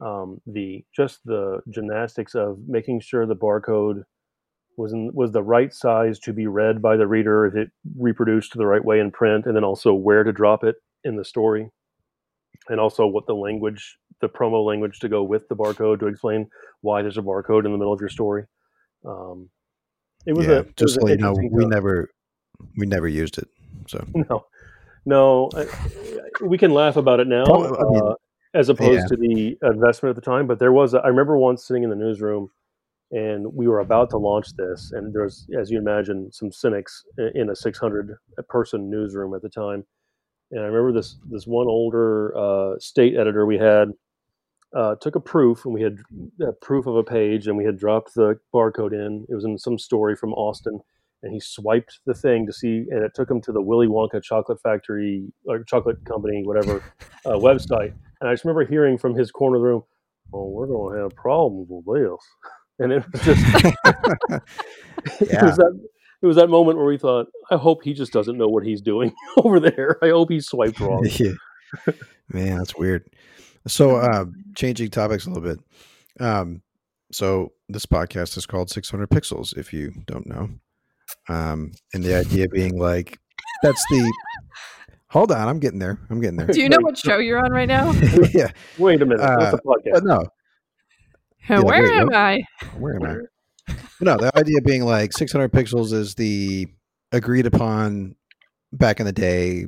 um, 0.00 0.40
the 0.46 0.82
just 0.96 1.20
the 1.24 1.60
gymnastics 1.68 2.34
of 2.34 2.58
making 2.66 3.00
sure 3.00 3.26
the 3.26 3.36
barcode 3.36 4.04
was 4.78 4.92
in, 4.92 5.10
was 5.12 5.32
the 5.32 5.42
right 5.42 5.72
size 5.72 6.18
to 6.20 6.32
be 6.32 6.46
read 6.46 6.80
by 6.80 6.96
the 6.96 7.06
reader 7.06 7.46
if 7.46 7.54
it 7.54 7.70
reproduced 7.98 8.56
the 8.56 8.66
right 8.66 8.84
way 8.84 9.00
in 9.00 9.10
print 9.10 9.46
and 9.46 9.56
then 9.56 9.64
also 9.64 9.92
where 9.92 10.24
to 10.24 10.32
drop 10.32 10.64
it 10.64 10.76
in 11.04 11.16
the 11.16 11.24
story 11.24 11.68
and 12.68 12.80
also 12.80 13.06
what 13.06 13.26
the 13.26 13.34
language 13.34 13.98
the 14.20 14.28
promo 14.28 14.64
language 14.64 14.98
to 14.98 15.08
go 15.08 15.22
with 15.22 15.48
the 15.48 15.56
barcode 15.56 16.00
to 16.00 16.06
explain 16.06 16.48
why 16.80 17.02
there's 17.02 17.18
a 17.18 17.22
barcode 17.22 17.64
in 17.64 17.72
the 17.72 17.78
middle 17.78 17.92
of 17.92 18.00
your 18.00 18.08
story 18.08 18.44
um, 19.04 19.48
it 20.26 20.32
was 20.32 20.46
yeah, 20.46 20.60
a, 20.60 20.64
just 20.76 20.94
so 20.94 21.08
you 21.08 21.16
know 21.16 21.34
we 21.52 21.66
never 21.66 22.10
we 22.76 22.86
never 22.86 23.08
used 23.08 23.38
it 23.38 23.48
so 23.86 24.04
no, 24.14 24.44
no, 25.08 25.48
I, 25.54 25.66
we 26.44 26.58
can 26.58 26.72
laugh 26.72 26.96
about 26.96 27.20
it 27.20 27.26
now. 27.26 27.44
I 27.44 27.84
mean, 27.90 28.02
uh, 28.02 28.14
as 28.54 28.68
opposed 28.68 29.00
yeah. 29.00 29.06
to 29.08 29.16
the 29.16 29.58
investment 29.62 30.16
at 30.16 30.22
the 30.22 30.30
time. 30.30 30.46
But 30.46 30.58
there 30.58 30.72
was, 30.72 30.94
a, 30.94 30.98
I 30.98 31.08
remember 31.08 31.38
once 31.38 31.66
sitting 31.66 31.82
in 31.82 31.90
the 31.90 31.96
newsroom 31.96 32.50
and 33.10 33.46
we 33.54 33.66
were 33.68 33.80
about 33.80 34.10
to 34.10 34.18
launch 34.18 34.54
this, 34.56 34.92
and 34.92 35.14
there 35.14 35.22
was, 35.22 35.46
as 35.58 35.70
you 35.70 35.78
imagine, 35.78 36.30
some 36.32 36.52
cynics 36.52 37.04
in 37.34 37.50
a 37.50 37.56
600 37.56 38.16
person 38.48 38.90
newsroom 38.90 39.34
at 39.34 39.42
the 39.42 39.48
time. 39.48 39.84
And 40.50 40.60
I 40.60 40.64
remember 40.64 40.92
this 40.92 41.16
this 41.30 41.46
one 41.46 41.66
older 41.66 42.36
uh, 42.36 42.78
state 42.78 43.16
editor 43.16 43.44
we 43.44 43.58
had 43.58 43.88
uh, 44.76 44.94
took 44.96 45.14
a 45.16 45.20
proof, 45.20 45.64
and 45.64 45.74
we 45.74 45.82
had 45.82 45.98
a 46.46 46.52
proof 46.52 46.86
of 46.86 46.96
a 46.96 47.02
page, 47.02 47.46
and 47.46 47.56
we 47.56 47.64
had 47.64 47.78
dropped 47.78 48.14
the 48.14 48.38
barcode 48.54 48.92
in. 48.92 49.26
It 49.28 49.34
was 49.34 49.44
in 49.44 49.58
some 49.58 49.78
story 49.78 50.14
from 50.16 50.32
Austin, 50.34 50.80
and 51.22 51.32
he 51.32 51.40
swiped 51.40 52.00
the 52.06 52.14
thing 52.14 52.46
to 52.46 52.52
see, 52.52 52.86
and 52.90 53.02
it 53.02 53.12
took 53.14 53.30
him 53.30 53.40
to 53.42 53.52
the 53.52 53.62
Willy 53.62 53.86
Wonka 53.86 54.22
chocolate 54.22 54.60
factory 54.62 55.32
or 55.46 55.62
chocolate 55.64 56.04
company, 56.04 56.42
whatever 56.44 56.82
uh, 57.24 57.30
website. 57.32 57.92
And 58.20 58.28
I 58.28 58.32
just 58.32 58.44
remember 58.44 58.66
hearing 58.66 58.98
from 58.98 59.14
his 59.14 59.30
corner 59.30 59.56
of 59.56 59.62
the 59.62 59.68
room, 59.68 59.82
"Oh, 60.32 60.48
we're 60.48 60.66
going 60.66 60.96
to 60.96 61.02
have 61.02 61.14
problems 61.16 61.68
with 61.70 61.86
this," 61.86 62.20
and 62.78 62.92
it 62.92 63.04
was 63.12 63.22
just 63.22 63.44
yeah. 63.54 64.38
it 65.20 65.42
was 65.42 65.56
that 65.56 65.88
it 66.20 66.26
was 66.26 66.36
that 66.36 66.48
moment 66.48 66.78
where 66.78 66.86
we 66.86 66.98
thought, 66.98 67.28
"I 67.50 67.56
hope 67.56 67.82
he 67.84 67.94
just 67.94 68.12
doesn't 68.12 68.36
know 68.36 68.48
what 68.48 68.64
he's 68.64 68.80
doing 68.80 69.12
over 69.36 69.60
there. 69.60 69.98
I 70.02 70.08
hope 70.08 70.30
he 70.30 70.40
swiped 70.40 70.80
wrong." 70.80 71.06
Man, 72.28 72.58
that's 72.58 72.76
weird. 72.76 73.04
So, 73.66 73.96
uh, 73.96 74.24
changing 74.56 74.90
topics 74.90 75.26
a 75.26 75.30
little 75.30 75.48
bit. 75.48 75.58
Um, 76.20 76.62
so 77.12 77.52
this 77.68 77.86
podcast 77.86 78.36
is 78.36 78.46
called 78.46 78.70
600 78.70 79.08
Pixels. 79.10 79.56
If 79.56 79.72
you 79.72 79.92
don't 80.06 80.26
know, 80.26 80.50
um, 81.28 81.72
and 81.94 82.02
the 82.02 82.14
idea 82.14 82.48
being 82.48 82.78
like 82.78 83.18
that's 83.62 83.84
the. 83.90 84.12
Hold 85.10 85.32
on, 85.32 85.48
I'm 85.48 85.58
getting 85.58 85.78
there. 85.78 85.98
I'm 86.10 86.20
getting 86.20 86.36
there. 86.36 86.48
Do 86.48 86.60
you 86.60 86.68
know 86.68 86.76
what 86.80 86.98
show 86.98 87.16
you're 87.16 87.42
on 87.42 87.50
right 87.50 87.68
now? 87.68 87.92
yeah. 88.34 88.50
Wait 88.76 89.00
a 89.00 89.06
minute. 89.06 89.20
Uh, 89.22 89.56
podcast? 89.64 90.02
no. 90.02 90.22
Yeah, 91.48 91.60
where 91.60 91.86
am 91.92 92.12
I? 92.12 92.42
Where 92.76 92.96
am 92.96 93.04
I? 93.68 93.74
no, 94.00 94.16
the 94.16 94.36
idea 94.36 94.60
being 94.62 94.84
like 94.84 95.12
600 95.12 95.52
pixels 95.52 95.92
is 95.92 96.14
the 96.14 96.68
agreed 97.12 97.46
upon 97.46 98.16
back 98.72 99.00
in 99.00 99.06
the 99.06 99.12
day 99.12 99.66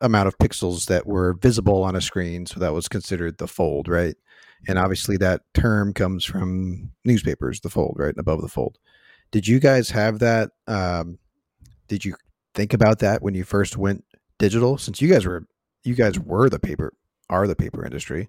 amount 0.00 0.28
of 0.28 0.38
pixels 0.38 0.86
that 0.86 1.06
were 1.06 1.34
visible 1.34 1.82
on 1.82 1.96
a 1.96 2.00
screen. 2.00 2.46
So 2.46 2.60
that 2.60 2.72
was 2.74 2.88
considered 2.88 3.38
the 3.38 3.48
fold, 3.48 3.88
right? 3.88 4.14
And 4.68 4.78
obviously 4.78 5.16
that 5.18 5.42
term 5.54 5.92
comes 5.92 6.24
from 6.24 6.90
newspapers, 7.04 7.60
the 7.60 7.70
fold, 7.70 7.96
right? 7.98 8.14
Above 8.18 8.42
the 8.42 8.48
fold. 8.48 8.78
Did 9.30 9.46
you 9.46 9.58
guys 9.58 9.90
have 9.90 10.18
that? 10.20 10.50
Um, 10.66 11.18
did 11.88 12.04
you 12.04 12.14
think 12.54 12.72
about 12.72 13.00
that 13.00 13.22
when 13.22 13.34
you 13.34 13.44
first 13.44 13.76
went 13.76 14.04
digital? 14.38 14.78
Since 14.78 15.00
you 15.00 15.08
guys 15.08 15.26
were, 15.26 15.46
you 15.84 15.94
guys 15.94 16.18
were 16.18 16.48
the 16.48 16.58
paper, 16.58 16.94
are 17.28 17.46
the 17.46 17.56
paper 17.56 17.84
industry, 17.84 18.28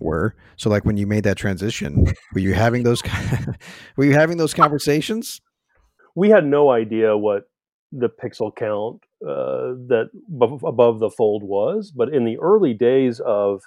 were. 0.00 0.34
So 0.56 0.70
like 0.70 0.84
when 0.84 0.96
you 0.96 1.06
made 1.06 1.24
that 1.24 1.36
transition, 1.36 2.06
were 2.32 2.40
you 2.40 2.54
having 2.54 2.82
those, 2.82 3.02
were 3.96 4.04
you 4.04 4.14
having 4.14 4.36
those 4.36 4.54
conversations? 4.54 5.40
We 6.14 6.30
had 6.30 6.44
no 6.44 6.70
idea 6.70 7.16
what 7.16 7.44
the 7.92 8.08
pixel 8.08 8.54
count 8.54 9.02
uh, 9.22 9.74
that 9.88 10.10
b- 10.12 10.58
above 10.64 10.98
the 10.98 11.10
fold 11.10 11.42
was. 11.42 11.92
But 11.94 12.12
in 12.12 12.24
the 12.24 12.38
early 12.38 12.74
days 12.74 13.20
of 13.20 13.62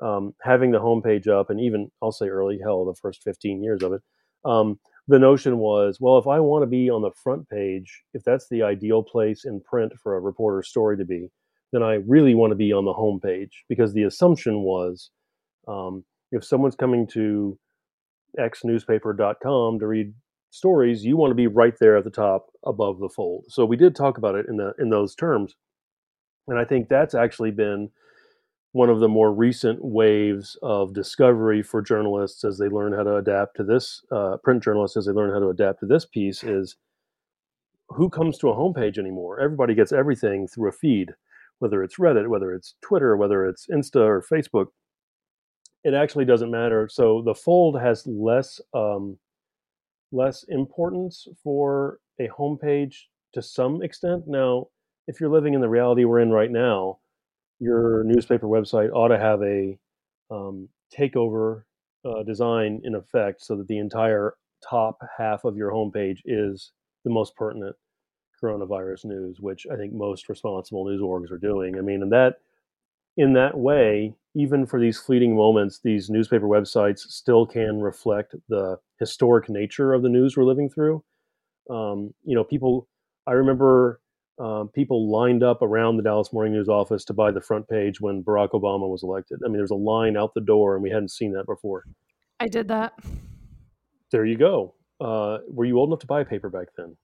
um, 0.00 0.34
having 0.42 0.72
the 0.72 0.80
homepage 0.80 1.28
up, 1.28 1.50
and 1.50 1.60
even 1.60 1.90
I'll 2.02 2.12
say 2.12 2.28
early, 2.28 2.58
hell, 2.62 2.84
the 2.84 2.94
first 2.94 3.22
15 3.22 3.62
years 3.62 3.82
of 3.82 3.92
it, 3.92 4.02
um, 4.44 4.78
the 5.08 5.18
notion 5.18 5.58
was, 5.58 5.98
well, 6.00 6.18
if 6.18 6.26
I 6.26 6.40
want 6.40 6.62
to 6.62 6.66
be 6.66 6.90
on 6.90 7.02
the 7.02 7.12
front 7.22 7.48
page, 7.48 8.02
if 8.12 8.24
that's 8.24 8.48
the 8.48 8.62
ideal 8.62 9.02
place 9.02 9.44
in 9.44 9.60
print 9.60 9.92
for 10.02 10.16
a 10.16 10.20
reporter's 10.20 10.68
story 10.68 10.96
to 10.96 11.04
be, 11.04 11.30
then 11.72 11.82
I 11.82 11.94
really 12.06 12.34
want 12.34 12.50
to 12.50 12.56
be 12.56 12.72
on 12.72 12.84
the 12.84 12.94
homepage 12.94 13.50
because 13.68 13.92
the 13.92 14.04
assumption 14.04 14.62
was 14.62 15.10
um, 15.66 16.04
if 16.32 16.44
someone's 16.44 16.76
coming 16.76 17.06
to 17.08 17.58
xnewspaper.com 18.38 19.78
to 19.78 19.86
read 19.86 20.12
stories, 20.50 21.04
you 21.04 21.16
want 21.16 21.30
to 21.30 21.34
be 21.34 21.46
right 21.46 21.74
there 21.78 21.96
at 21.96 22.04
the 22.04 22.10
top 22.10 22.46
above 22.64 22.98
the 22.98 23.08
fold. 23.08 23.44
So 23.48 23.64
we 23.64 23.76
did 23.76 23.94
talk 23.94 24.18
about 24.18 24.34
it 24.34 24.46
in 24.48 24.56
the 24.56 24.74
in 24.78 24.90
those 24.90 25.14
terms. 25.14 25.54
And 26.48 26.58
I 26.58 26.64
think 26.64 26.88
that's 26.88 27.14
actually 27.14 27.50
been 27.50 27.90
one 28.76 28.90
of 28.90 29.00
the 29.00 29.08
more 29.08 29.32
recent 29.32 29.82
waves 29.82 30.58
of 30.62 30.92
discovery 30.92 31.62
for 31.62 31.80
journalists 31.80 32.44
as 32.44 32.58
they 32.58 32.68
learn 32.68 32.92
how 32.92 33.02
to 33.02 33.16
adapt 33.16 33.56
to 33.56 33.64
this 33.64 34.02
uh, 34.12 34.36
print 34.44 34.62
journalists 34.62 34.98
as 34.98 35.06
they 35.06 35.12
learn 35.12 35.32
how 35.32 35.40
to 35.40 35.48
adapt 35.48 35.80
to 35.80 35.86
this 35.86 36.04
piece 36.04 36.44
is 36.44 36.76
who 37.88 38.10
comes 38.10 38.36
to 38.36 38.50
a 38.50 38.54
homepage 38.54 38.98
anymore 38.98 39.40
everybody 39.40 39.74
gets 39.74 39.92
everything 39.92 40.46
through 40.46 40.68
a 40.68 40.72
feed 40.72 41.14
whether 41.58 41.82
it's 41.82 41.96
reddit 41.96 42.28
whether 42.28 42.52
it's 42.52 42.74
twitter 42.82 43.16
whether 43.16 43.46
it's 43.46 43.66
insta 43.68 44.04
or 44.04 44.20
facebook 44.20 44.66
it 45.86 45.94
actually 45.94 46.24
doesn't 46.24 46.50
matter 46.50 46.88
so 46.90 47.22
the 47.22 47.34
fold 47.34 47.80
has 47.80 48.06
less 48.06 48.60
um, 48.74 49.18
less 50.12 50.44
importance 50.48 51.26
for 51.42 51.98
a 52.20 52.28
homepage 52.28 52.96
to 53.32 53.42
some 53.42 53.82
extent. 53.82 54.24
Now, 54.26 54.68
if 55.06 55.20
you're 55.20 55.30
living 55.30 55.54
in 55.54 55.60
the 55.60 55.68
reality 55.68 56.04
we're 56.04 56.20
in 56.20 56.30
right 56.30 56.50
now, 56.50 56.98
your 57.58 58.04
newspaper 58.04 58.46
website 58.46 58.90
ought 58.92 59.08
to 59.08 59.18
have 59.18 59.42
a 59.42 59.78
um, 60.30 60.68
takeover 60.96 61.62
uh, 62.04 62.22
design 62.22 62.80
in 62.84 62.94
effect 62.94 63.44
so 63.44 63.56
that 63.56 63.68
the 63.68 63.78
entire 63.78 64.34
top 64.68 64.98
half 65.18 65.44
of 65.44 65.56
your 65.56 65.70
homepage 65.70 66.20
is 66.24 66.72
the 67.04 67.10
most 67.10 67.34
pertinent 67.36 67.76
coronavirus 68.42 69.06
news, 69.06 69.38
which 69.40 69.66
I 69.72 69.76
think 69.76 69.92
most 69.92 70.28
responsible 70.28 70.86
news 70.86 71.00
orgs 71.00 71.30
are 71.30 71.38
doing. 71.38 71.78
I 71.78 71.80
mean, 71.80 72.02
and 72.02 72.12
that 72.12 72.36
in 73.16 73.32
that 73.34 73.56
way, 73.58 74.14
even 74.34 74.66
for 74.66 74.78
these 74.78 74.98
fleeting 74.98 75.34
moments, 75.34 75.80
these 75.82 76.10
newspaper 76.10 76.46
websites 76.46 77.00
still 77.00 77.46
can 77.46 77.80
reflect 77.80 78.34
the 78.48 78.78
historic 79.00 79.48
nature 79.48 79.94
of 79.94 80.02
the 80.02 80.08
news 80.08 80.36
we're 80.36 80.44
living 80.44 80.68
through. 80.68 81.02
Um, 81.70 82.12
you 82.24 82.34
know, 82.34 82.44
people, 82.44 82.88
I 83.26 83.32
remember 83.32 84.00
um, 84.38 84.68
people 84.68 85.10
lined 85.10 85.42
up 85.42 85.62
around 85.62 85.96
the 85.96 86.02
Dallas 86.02 86.32
Morning 86.32 86.52
News 86.52 86.68
office 86.68 87.04
to 87.06 87.14
buy 87.14 87.30
the 87.30 87.40
front 87.40 87.66
page 87.68 88.00
when 88.00 88.22
Barack 88.22 88.50
Obama 88.50 88.88
was 88.88 89.02
elected. 89.02 89.40
I 89.44 89.48
mean, 89.48 89.56
there's 89.56 89.70
a 89.70 89.74
line 89.74 90.16
out 90.16 90.34
the 90.34 90.42
door, 90.42 90.74
and 90.74 90.82
we 90.82 90.90
hadn't 90.90 91.10
seen 91.10 91.32
that 91.32 91.46
before. 91.46 91.84
I 92.38 92.48
did 92.48 92.68
that. 92.68 92.92
There 94.12 94.26
you 94.26 94.36
go. 94.36 94.74
Uh, 95.00 95.38
were 95.48 95.64
you 95.64 95.78
old 95.78 95.88
enough 95.88 96.00
to 96.00 96.06
buy 96.06 96.20
a 96.20 96.24
paper 96.24 96.50
back 96.50 96.68
then? 96.76 96.96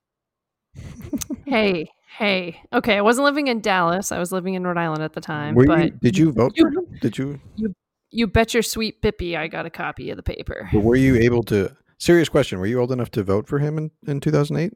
hey, 1.46 1.88
hey. 2.18 2.60
Okay, 2.72 2.96
I 2.96 3.00
wasn't 3.00 3.24
living 3.24 3.48
in 3.48 3.60
Dallas. 3.60 4.12
I 4.12 4.18
was 4.18 4.32
living 4.32 4.54
in 4.54 4.64
Rhode 4.64 4.78
Island 4.78 5.02
at 5.02 5.12
the 5.12 5.20
time. 5.20 5.54
Were 5.54 5.66
but 5.66 5.84
you, 5.84 5.90
did 6.02 6.18
you 6.18 6.32
vote 6.32 6.52
you, 6.56 6.64
for 6.64 6.70
him? 6.70 6.98
Did 7.00 7.18
you? 7.18 7.40
You 7.56 7.74
you 8.10 8.26
bet 8.26 8.52
your 8.52 8.62
sweet 8.62 9.00
Bippy 9.00 9.36
I 9.36 9.48
got 9.48 9.64
a 9.64 9.70
copy 9.70 10.10
of 10.10 10.16
the 10.16 10.22
paper. 10.22 10.68
But 10.72 10.80
were 10.80 10.96
you 10.96 11.16
able 11.16 11.42
to? 11.44 11.74
Serious 11.98 12.28
question. 12.28 12.58
Were 12.58 12.66
you 12.66 12.80
old 12.80 12.92
enough 12.92 13.10
to 13.12 13.22
vote 13.22 13.46
for 13.46 13.58
him 13.58 13.78
in, 13.78 13.90
in 14.06 14.20
2008? 14.20 14.72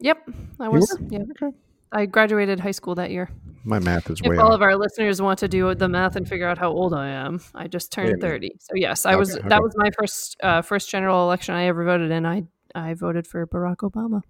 Yep, 0.00 0.30
I 0.60 0.68
was. 0.68 0.98
Yeah. 1.08 1.20
Okay. 1.20 1.56
I 1.92 2.04
graduated 2.04 2.60
high 2.60 2.72
school 2.72 2.94
that 2.96 3.10
year. 3.10 3.30
My 3.64 3.78
math 3.78 4.10
is 4.10 4.20
if 4.22 4.28
way. 4.28 4.36
all 4.36 4.48
off. 4.48 4.54
of 4.54 4.62
our 4.62 4.76
listeners 4.76 5.22
want 5.22 5.38
to 5.38 5.48
do 5.48 5.74
the 5.74 5.88
math 5.88 6.16
and 6.16 6.28
figure 6.28 6.46
out 6.46 6.58
how 6.58 6.70
old 6.70 6.92
I 6.92 7.08
am, 7.08 7.40
I 7.54 7.68
just 7.68 7.92
turned. 7.92 8.20
30. 8.20 8.50
So 8.60 8.72
yes, 8.74 9.06
I 9.06 9.12
okay, 9.12 9.16
was. 9.16 9.36
Okay. 9.36 9.48
That 9.48 9.62
was 9.62 9.72
my 9.76 9.90
first 9.98 10.36
uh, 10.42 10.62
first 10.62 10.90
general 10.90 11.24
election 11.24 11.54
I 11.54 11.64
ever 11.64 11.84
voted 11.84 12.10
in. 12.10 12.26
I 12.26 12.44
I 12.74 12.94
voted 12.94 13.26
for 13.26 13.46
Barack 13.46 13.76
Obama 13.76 14.22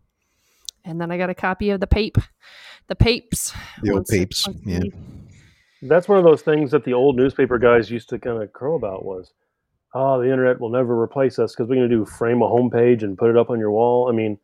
and 0.87 1.01
then 1.01 1.11
I 1.11 1.19
got 1.19 1.29
a 1.29 1.35
copy 1.35 1.71
of 1.71 1.81
the 1.81 1.87
Pape, 1.87 2.17
the 2.87 2.97
Papes, 2.97 3.53
the 3.83 3.93
old 3.93 4.07
Papes. 4.07 4.49
Yeah, 4.65 4.81
that's 5.83 6.09
one 6.09 6.19
of 6.19 6.25
those 6.25 6.43
things 6.43 6.71
that 6.71 6.85
the 6.85 6.95
old 6.95 7.17
newspaper 7.17 7.59
guys 7.59 7.91
used 7.91 8.09
to 8.11 8.19
kind 8.19 8.43
of 8.43 8.53
crow 8.53 8.77
about 8.77 9.05
was, 9.05 9.33
oh, 9.95 10.21
the 10.21 10.31
internet 10.31 10.61
will 10.61 10.71
never 10.71 10.99
replace 10.99 11.39
us 11.39 11.55
because 11.55 11.69
we're 11.69 11.77
going 11.77 11.89
to 11.89 11.95
do 11.95 12.05
frame 12.07 12.41
a 12.41 12.47
homepage 12.47 13.03
and 13.03 13.19
put 13.19 13.31
it 13.31 13.37
up 13.37 13.51
on 13.51 13.59
your 13.59 13.73
wall. 13.73 14.09
I 14.09 14.13
mean, 14.13 14.39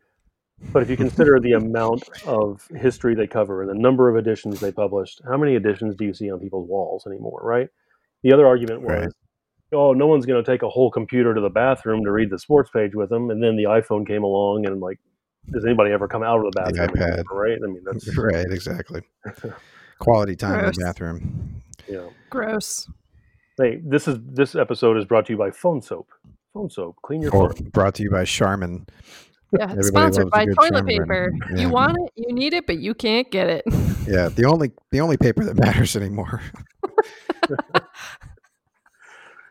but 0.73 0.83
if 0.83 0.91
you 0.91 0.97
consider 0.97 1.41
the 1.41 1.53
amount 1.53 2.03
of 2.27 2.69
history 2.77 3.15
they 3.15 3.27
cover 3.27 3.63
and 3.63 3.71
the 3.71 3.81
number 3.81 4.09
of 4.09 4.17
editions 4.17 4.61
they 4.61 4.73
published, 4.73 5.21
how 5.27 5.37
many 5.37 5.57
editions 5.57 5.97
do 5.97 6.05
you 6.05 6.15
see 6.15 6.31
on 6.31 6.41
people's 6.41 6.69
walls 6.69 7.07
anymore? 7.07 7.41
Right. 7.43 7.69
The 8.23 8.33
other 8.33 8.47
argument 8.47 8.83
was. 8.83 8.91
Right. 8.91 9.09
Oh, 9.75 9.95
no 9.95 10.07
one's 10.07 10.27
going 10.27 10.45
to 10.45 10.51
take 10.51 10.63
a 10.63 10.69
whole 10.69 10.91
computer 10.91 11.35
to 11.35 11.41
the 11.41 11.49
bathroom 11.49 12.05
to 12.05 12.13
read 12.13 12.29
the 12.29 12.39
sports 12.39 12.69
page 12.71 12.95
with 12.95 13.09
them. 13.09 13.31
And 13.31 13.43
then 13.43 13.57
the 13.57 13.65
iPhone 13.65 14.07
came 14.07 14.23
along 14.23 14.67
and 14.67 14.81
like 14.81 15.01
does 15.51 15.65
anybody 15.65 15.93
ever 15.93 16.09
come 16.09 16.23
out 16.23 16.39
of 16.39 16.45
the 16.45 16.61
bathroom? 16.61 16.87
The 16.87 16.93
iPad, 16.93 17.19
anymore, 17.19 17.43
right? 17.43 17.59
I 17.63 17.67
mean, 17.67 17.83
that's 17.85 18.17
right. 18.17 18.47
Exactly. 18.51 19.03
Quality 19.99 20.37
time 20.37 20.61
Gross. 20.61 20.77
in 20.77 20.81
the 20.81 20.87
bathroom. 20.87 21.63
Yeah. 21.89 22.09
Gross. 22.31 22.89
Hey, 23.59 23.81
this 23.85 24.09
is 24.09 24.19
this 24.25 24.55
episode 24.55 24.97
is 24.97 25.05
brought 25.05 25.27
to 25.27 25.33
you 25.33 25.37
by 25.37 25.51
Phone 25.51 25.83
Soap. 25.83 26.09
Phone 26.55 26.71
Soap, 26.71 26.97
clean 27.03 27.23
your 27.23 27.31
phone. 27.31 27.53
Brought 27.73 27.95
to 27.97 28.03
you 28.03 28.11
by 28.11 28.25
Charmin. 28.25 28.87
Yeah, 29.59 29.75
sponsored 29.81 30.31
by 30.31 30.47
toilet 30.47 30.87
paper. 30.87 31.31
Yeah. 31.51 31.61
You 31.61 31.69
want 31.69 31.99
it, 31.99 32.13
you 32.17 32.35
need 32.35 32.55
it, 32.55 32.67
but 32.67 32.79
you 32.79 32.95
can't 32.95 33.31
get 33.31 33.49
it. 33.49 33.65
Yeah, 34.05 34.31
the 34.31 34.47
only 34.47 34.73
the 34.91 35.01
only 35.01 35.17
paper 35.17 35.45
that 35.45 35.55
matters 35.55 35.95
anymore. 35.95 36.43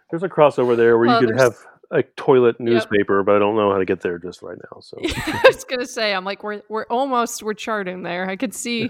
There's 0.10 0.24
a 0.24 0.28
crossover 0.28 0.76
there 0.76 0.98
where 0.98 1.08
well, 1.08 1.22
you 1.22 1.28
could 1.28 1.40
have 1.40 1.56
a 1.92 2.04
toilet 2.04 2.60
newspaper, 2.60 3.20
yep. 3.20 3.26
but 3.26 3.36
I 3.36 3.40
don't 3.40 3.56
know 3.56 3.72
how 3.72 3.78
to 3.78 3.86
get 3.86 4.02
there 4.02 4.18
just 4.18 4.42
right 4.42 4.58
now. 4.58 4.80
So 4.80 4.98
I 5.04 5.42
was 5.46 5.64
gonna 5.64 5.86
say, 5.86 6.14
I'm 6.14 6.26
like, 6.26 6.44
we're 6.44 6.62
we're 6.70 6.86
almost 6.90 7.44
we're 7.44 7.54
charting 7.54 8.04
there. 8.04 8.30
I 8.30 8.36
could 8.36 8.54
see, 8.54 8.86
I 8.86 8.90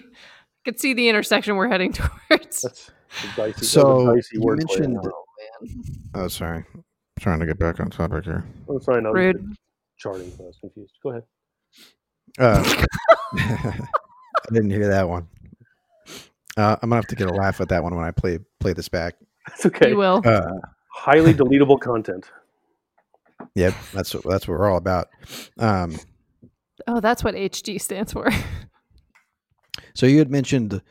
could 0.65 0.79
see 0.79 0.93
the 0.93 1.10
intersection 1.10 1.55
we're 1.55 1.67
heading 1.67 1.93
towards. 2.29 2.62
That's 2.62 2.91
dicey, 3.36 3.65
so 3.65 4.15
dicey 4.15 4.38
you 4.39 4.55
mentioned 4.55 5.00
Oh, 6.13 6.27
sorry. 6.27 6.65
trying 7.20 7.39
to 7.39 7.46
get 7.46 7.60
back 7.60 7.79
on 7.79 7.89
topic 7.89 8.25
here. 8.25 8.43
Oh, 8.67 8.79
sorry, 8.79 9.01
no. 9.01 9.12
Rude. 9.12 9.55
Charting, 9.98 10.31
so 10.31 10.43
I 10.43 10.48
was 10.48 10.58
confused. 10.60 10.93
Go 11.03 11.10
ahead. 11.12 11.24
Uh, 12.39 12.86
I 13.38 14.53
didn't 14.53 14.72
hear 14.72 14.88
that 14.88 15.08
one. 15.08 15.27
Uh, 16.58 16.75
I'm 16.81 16.89
gonna 16.89 16.96
have 16.96 17.08
to 17.08 17.15
get 17.15 17.29
a 17.29 17.34
laugh 17.34 17.62
at 17.62 17.70
that 17.70 17.84
one 17.84 17.96
when 17.96 18.05
I 18.05 18.12
play 18.12 18.39
play 18.60 18.74
this 18.74 18.89
back. 18.89 19.15
That's 19.48 19.65
okay. 19.65 19.89
You 19.89 19.98
will. 19.98 20.22
Uh, 20.24 20.51
Highly 20.93 21.34
deletable 21.34 21.79
content. 21.79 22.29
Yep, 23.55 23.74
that's 23.93 24.13
what 24.13 24.24
that's 24.24 24.48
what 24.48 24.60
we're 24.60 24.70
all 24.70 24.77
about. 24.77 25.10
Um, 25.58 25.98
Oh, 26.88 27.00
that's 27.00 27.24
what 27.24 27.36
HG 27.36 27.79
stands 27.81 28.13
for. 28.13 28.29
so 29.93 30.05
you 30.05 30.20
had 30.20 30.31
mentioned 30.31 30.81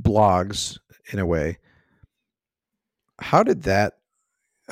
blogs 0.00 0.78
in 1.12 1.18
a 1.18 1.26
way. 1.26 1.58
How 3.20 3.42
did 3.42 3.62
that 3.64 3.94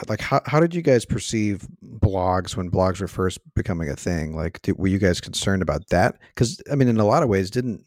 like 0.09 0.21
how, 0.21 0.41
how 0.45 0.59
did 0.59 0.75
you 0.75 0.83
guys 0.83 1.05
perceive 1.05 1.69
blogs 1.85 2.57
when 2.57 2.71
blogs 2.71 3.01
were 3.01 3.07
first 3.07 3.39
becoming 3.55 3.89
a 3.89 3.95
thing 3.95 4.35
like 4.35 4.61
did, 4.63 4.77
were 4.77 4.89
you 4.89 4.99
guys 4.99 5.21
concerned 5.21 5.63
about 5.63 5.87
that 5.89 6.19
because 6.35 6.61
i 6.69 6.75
mean 6.75 6.89
in 6.89 6.99
a 6.99 7.07
lot 7.07 7.23
of 7.23 7.29
ways 7.29 7.49
didn't 7.49 7.81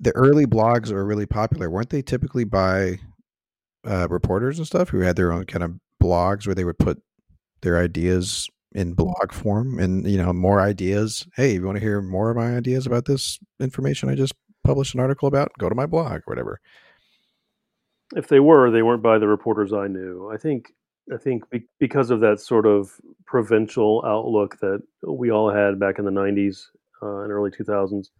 the 0.00 0.10
early 0.12 0.46
blogs 0.46 0.86
that 0.86 0.94
were 0.94 1.04
really 1.04 1.26
popular 1.26 1.68
weren't 1.68 1.90
they 1.90 2.00
typically 2.00 2.44
by 2.44 2.98
uh, 3.86 4.08
reporters 4.08 4.56
and 4.56 4.66
stuff 4.66 4.88
who 4.88 5.00
had 5.00 5.16
their 5.16 5.32
own 5.32 5.44
kind 5.44 5.62
of 5.62 5.78
blogs 6.02 6.46
where 6.46 6.54
they 6.54 6.64
would 6.64 6.78
put 6.78 7.02
their 7.62 7.78
ideas 7.78 8.48
in 8.72 8.94
blog 8.94 9.32
form 9.32 9.78
and 9.78 10.06
you 10.06 10.16
know 10.16 10.32
more 10.32 10.60
ideas 10.60 11.26
hey 11.34 11.50
if 11.50 11.54
you 11.56 11.66
want 11.66 11.76
to 11.76 11.82
hear 11.82 12.00
more 12.00 12.30
of 12.30 12.36
my 12.36 12.56
ideas 12.56 12.86
about 12.86 13.04
this 13.04 13.38
information 13.58 14.08
i 14.08 14.14
just 14.14 14.34
published 14.62 14.94
an 14.94 15.00
article 15.00 15.26
about 15.26 15.50
go 15.58 15.68
to 15.68 15.74
my 15.74 15.86
blog 15.86 16.18
or 16.18 16.22
whatever 16.26 16.60
If 18.16 18.28
they 18.28 18.40
were, 18.40 18.70
they 18.70 18.82
weren't 18.82 19.02
by 19.02 19.18
the 19.18 19.28
reporters 19.28 19.72
I 19.72 19.86
knew. 19.86 20.30
I 20.32 20.36
think 20.36 20.72
I 21.12 21.16
think 21.16 21.48
be, 21.50 21.62
because 21.78 22.10
of 22.10 22.20
that 22.20 22.40
sort 22.40 22.66
of 22.66 23.00
provincial 23.26 24.02
outlook 24.04 24.58
that 24.60 24.82
we 25.06 25.30
all 25.30 25.50
had 25.50 25.78
back 25.78 25.98
in 25.98 26.04
the 26.04 26.10
'90s 26.10 26.66
uh, 27.02 27.22
and 27.22 27.32
early 27.32 27.50
2000s. 27.50 28.10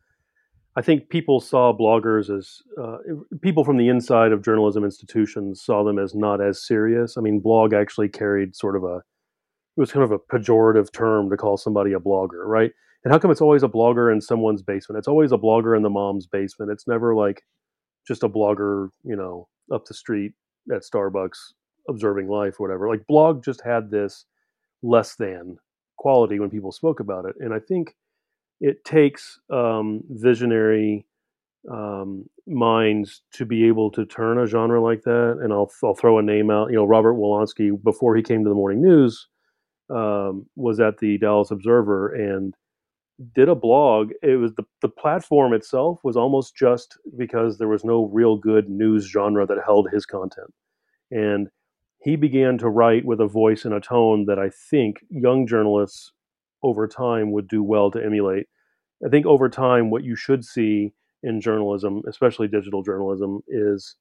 I 0.77 0.83
think 0.83 1.09
people 1.09 1.41
saw 1.41 1.73
bloggers 1.73 2.31
as 2.37 2.63
uh, 2.81 2.99
people 3.43 3.65
from 3.65 3.77
the 3.77 3.89
inside 3.89 4.31
of 4.33 4.45
journalism 4.45 4.85
institutions 4.85 5.63
saw 5.63 5.83
them 5.83 5.99
as 5.99 6.15
not 6.15 6.41
as 6.41 6.65
serious. 6.65 7.17
I 7.17 7.21
mean, 7.21 7.41
blog 7.41 7.75
actually 7.75 8.09
carried 8.09 8.55
sort 8.55 8.77
of 8.77 8.85
a 8.85 9.03
it 9.81 9.85
was 9.85 9.93
kind 9.93 10.05
of 10.05 10.13
a 10.13 10.19
pejorative 10.19 10.93
term 10.93 11.31
to 11.31 11.39
call 11.39 11.57
somebody 11.57 11.95
a 11.95 11.99
blogger, 11.99 12.45
right? 12.45 12.71
And 13.03 13.11
how 13.11 13.19
come 13.19 13.31
it's 13.31 13.41
always 13.41 13.63
a 13.63 13.69
blogger 13.69 14.13
in 14.13 14.21
someone's 14.21 14.61
basement? 14.61 14.99
It's 14.99 15.09
always 15.09 15.33
a 15.33 15.39
blogger 15.39 15.75
in 15.75 15.83
the 15.83 15.89
mom's 15.89 16.27
basement. 16.27 16.71
It's 16.71 16.87
never 16.87 17.15
like 17.15 17.43
just 18.07 18.23
a 18.23 18.29
blogger, 18.29 18.91
you 19.05 19.17
know, 19.17 19.49
up 19.73 19.87
the 19.87 19.95
street 19.95 20.33
at 20.71 20.83
Starbucks 20.83 21.55
observing 21.89 22.29
life 22.29 22.61
or 22.61 22.69
whatever. 22.69 22.91
Like 22.91 23.07
blog 23.07 23.43
just 23.43 23.63
had 23.63 23.91
this 23.91 24.27
less 24.83 25.15
than 25.15 25.57
quality 25.97 26.39
when 26.39 26.51
people 26.51 26.73
spoke 26.73 27.01
about 27.01 27.25
it. 27.25 27.37
And 27.41 27.55
I 27.55 27.59
think 27.59 27.97
it 28.61 28.85
takes 28.85 29.41
um, 29.49 30.03
visionary 30.11 31.07
um, 31.71 32.29
minds 32.47 33.23
to 33.33 33.47
be 33.47 33.67
able 33.67 33.91
to 33.93 34.05
turn 34.05 34.37
a 34.37 34.47
genre 34.47 34.83
like 34.83 35.05
that. 35.05 35.39
And 35.41 35.55
I'll, 35.55 35.71
I'll 35.83 35.95
throw 35.95 36.19
a 36.19 36.23
name 36.23 36.51
out. 36.51 36.69
You 36.69 36.77
know, 36.77 36.85
Robert 36.85 37.15
Wilonsky, 37.15 37.83
before 37.83 38.15
he 38.15 38.23
came 38.23 38.45
to 38.45 38.51
the 38.51 38.55
Morning 38.55 38.83
News, 38.83 39.27
um, 39.91 40.47
was 40.57 40.81
at 40.81 40.99
the 40.99 41.19
Dallas 41.19 41.51
Observer 41.51 42.15
and 42.15 42.55
did 43.35 43.49
a 43.49 43.55
blog. 43.55 44.13
It 44.23 44.37
was 44.37 44.53
the, 44.55 44.65
the 44.81 44.89
platform 44.89 45.53
itself 45.53 46.01
was 46.03 46.17
almost 46.17 46.57
just 46.57 46.97
because 47.17 47.59
there 47.59 47.69
was 47.69 47.85
no 47.85 48.07
real 48.07 48.37
good 48.37 48.69
news 48.69 49.07
genre 49.07 49.47
that 49.47 49.59
held 49.65 49.91
his 49.91 50.07
content. 50.07 50.53
And 51.11 51.49
he 52.03 52.17
began 52.17 52.57
to 52.59 52.69
write 52.69 53.05
with 53.05 53.21
a 53.21 53.27
voice 53.27 53.65
and 53.65 53.75
a 53.75 53.81
tone 53.81 54.25
that 54.27 54.39
I 54.39 54.49
think 54.49 55.05
young 55.11 55.47
journalists 55.47 56.13
over 56.63 56.89
time 56.89 57.33
would 57.33 57.49
do 57.49 57.63
well 57.63 57.91
to 57.91 58.03
emulate. 58.03 58.47
I 59.05 59.09
think 59.09 59.27
over 59.27 59.49
time, 59.49 59.91
what 59.91 60.05
you 60.05 60.17
should 60.17 60.45
see 60.45 60.93
in 61.23 61.41
journalism, 61.41 62.03
especially 62.09 62.49
digital 62.49 62.83
journalism, 62.83 63.43
is 63.49 63.97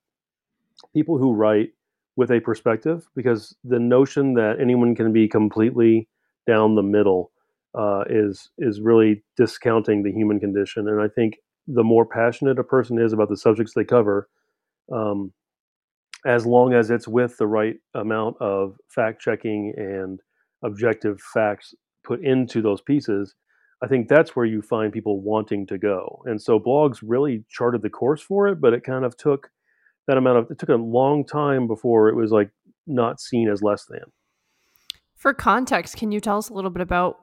people 0.94 1.18
who 1.18 1.34
write 1.34 1.72
with 2.20 2.32
a 2.32 2.42
perspective 2.42 3.08
because 3.16 3.56
the 3.64 3.80
notion 3.80 4.34
that 4.34 4.60
anyone 4.60 4.94
can 4.94 5.14
be 5.14 5.26
completely 5.26 6.10
down 6.46 6.76
the 6.76 6.84
middle 6.84 7.32
uh, 7.76 8.04
is 8.10 8.50
is 8.58 8.82
really 8.82 9.24
discounting 9.38 10.04
the 10.04 10.12
human 10.12 10.38
condition. 10.38 10.90
And 10.90 11.02
I 11.02 11.08
think 11.08 11.38
the 11.66 11.84
more 11.84 12.06
passionate 12.06 12.60
a 12.60 12.64
person 12.64 13.00
is 13.00 13.14
about 13.14 13.30
the 13.30 13.38
subjects 13.38 13.74
they 13.74 13.86
cover, 13.86 14.28
um, 14.92 15.32
as 16.26 16.46
long 16.46 16.74
as 16.74 16.92
it's 16.92 17.08
with 17.08 17.38
the 17.38 17.48
right 17.48 17.78
amount 17.94 18.36
of 18.42 18.76
fact 18.90 19.22
checking 19.22 19.74
and 19.78 20.20
objective 20.62 21.22
facts 21.22 21.74
put 22.04 22.20
into 22.22 22.62
those 22.62 22.82
pieces, 22.82 23.34
I 23.82 23.88
think 23.88 24.10
that's 24.10 24.36
where 24.36 24.46
you 24.46 24.62
find 24.62 24.92
people 24.92 25.22
wanting 25.22 25.66
to 25.68 25.78
go. 25.78 26.22
And 26.26 26.42
so 26.42 26.60
blogs 26.60 27.00
really 27.02 27.46
charted 27.48 27.82
the 27.82 27.90
course 27.90 28.22
for 28.22 28.50
it, 28.50 28.60
but 28.60 28.74
it 28.74 28.84
kind 28.84 29.06
of 29.06 29.16
took 29.16 29.52
that 30.10 30.18
amount 30.18 30.40
of 30.40 30.50
it 30.50 30.58
took 30.58 30.70
a 30.70 30.76
long 30.76 31.24
time 31.24 31.68
before 31.68 32.10
it 32.10 32.16
was 32.16 32.32
like 32.32 32.50
not 32.88 33.22
seen 33.22 33.48
as 33.48 33.62
less 33.62 33.86
than. 33.86 34.02
For 35.16 35.36
context, 35.36 35.98
can 35.98 36.12
you 36.12 36.20
tell 36.20 36.40
us 36.40 36.50
a 36.50 36.54
little 36.56 36.72
bit 36.72 36.82
about 36.82 37.20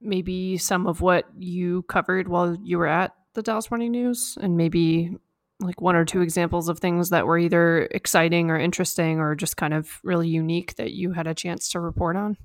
maybe 0.00 0.56
some 0.56 0.86
of 0.86 1.02
what 1.02 1.26
you 1.36 1.82
covered 1.82 2.28
while 2.28 2.56
you 2.64 2.78
were 2.78 2.86
at 2.86 3.14
the 3.34 3.42
Dallas 3.42 3.70
Morning 3.70 3.92
News 3.92 4.38
and 4.40 4.56
maybe 4.56 5.14
like 5.60 5.82
one 5.82 5.94
or 5.94 6.06
two 6.06 6.22
examples 6.22 6.70
of 6.70 6.78
things 6.78 7.10
that 7.10 7.26
were 7.26 7.36
either 7.36 7.82
exciting 7.90 8.50
or 8.50 8.58
interesting 8.58 9.20
or 9.20 9.34
just 9.34 9.58
kind 9.58 9.74
of 9.74 10.00
really 10.02 10.28
unique 10.28 10.76
that 10.76 10.92
you 10.92 11.12
had 11.12 11.26
a 11.26 11.34
chance 11.34 11.68
to 11.72 11.80
report 11.80 12.16
on? 12.16 12.38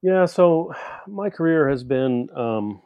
Yeah, 0.00 0.24
so 0.24 0.72
my 1.06 1.28
career 1.28 1.68
has 1.68 1.84
been 1.84 2.28
um, 2.34 2.80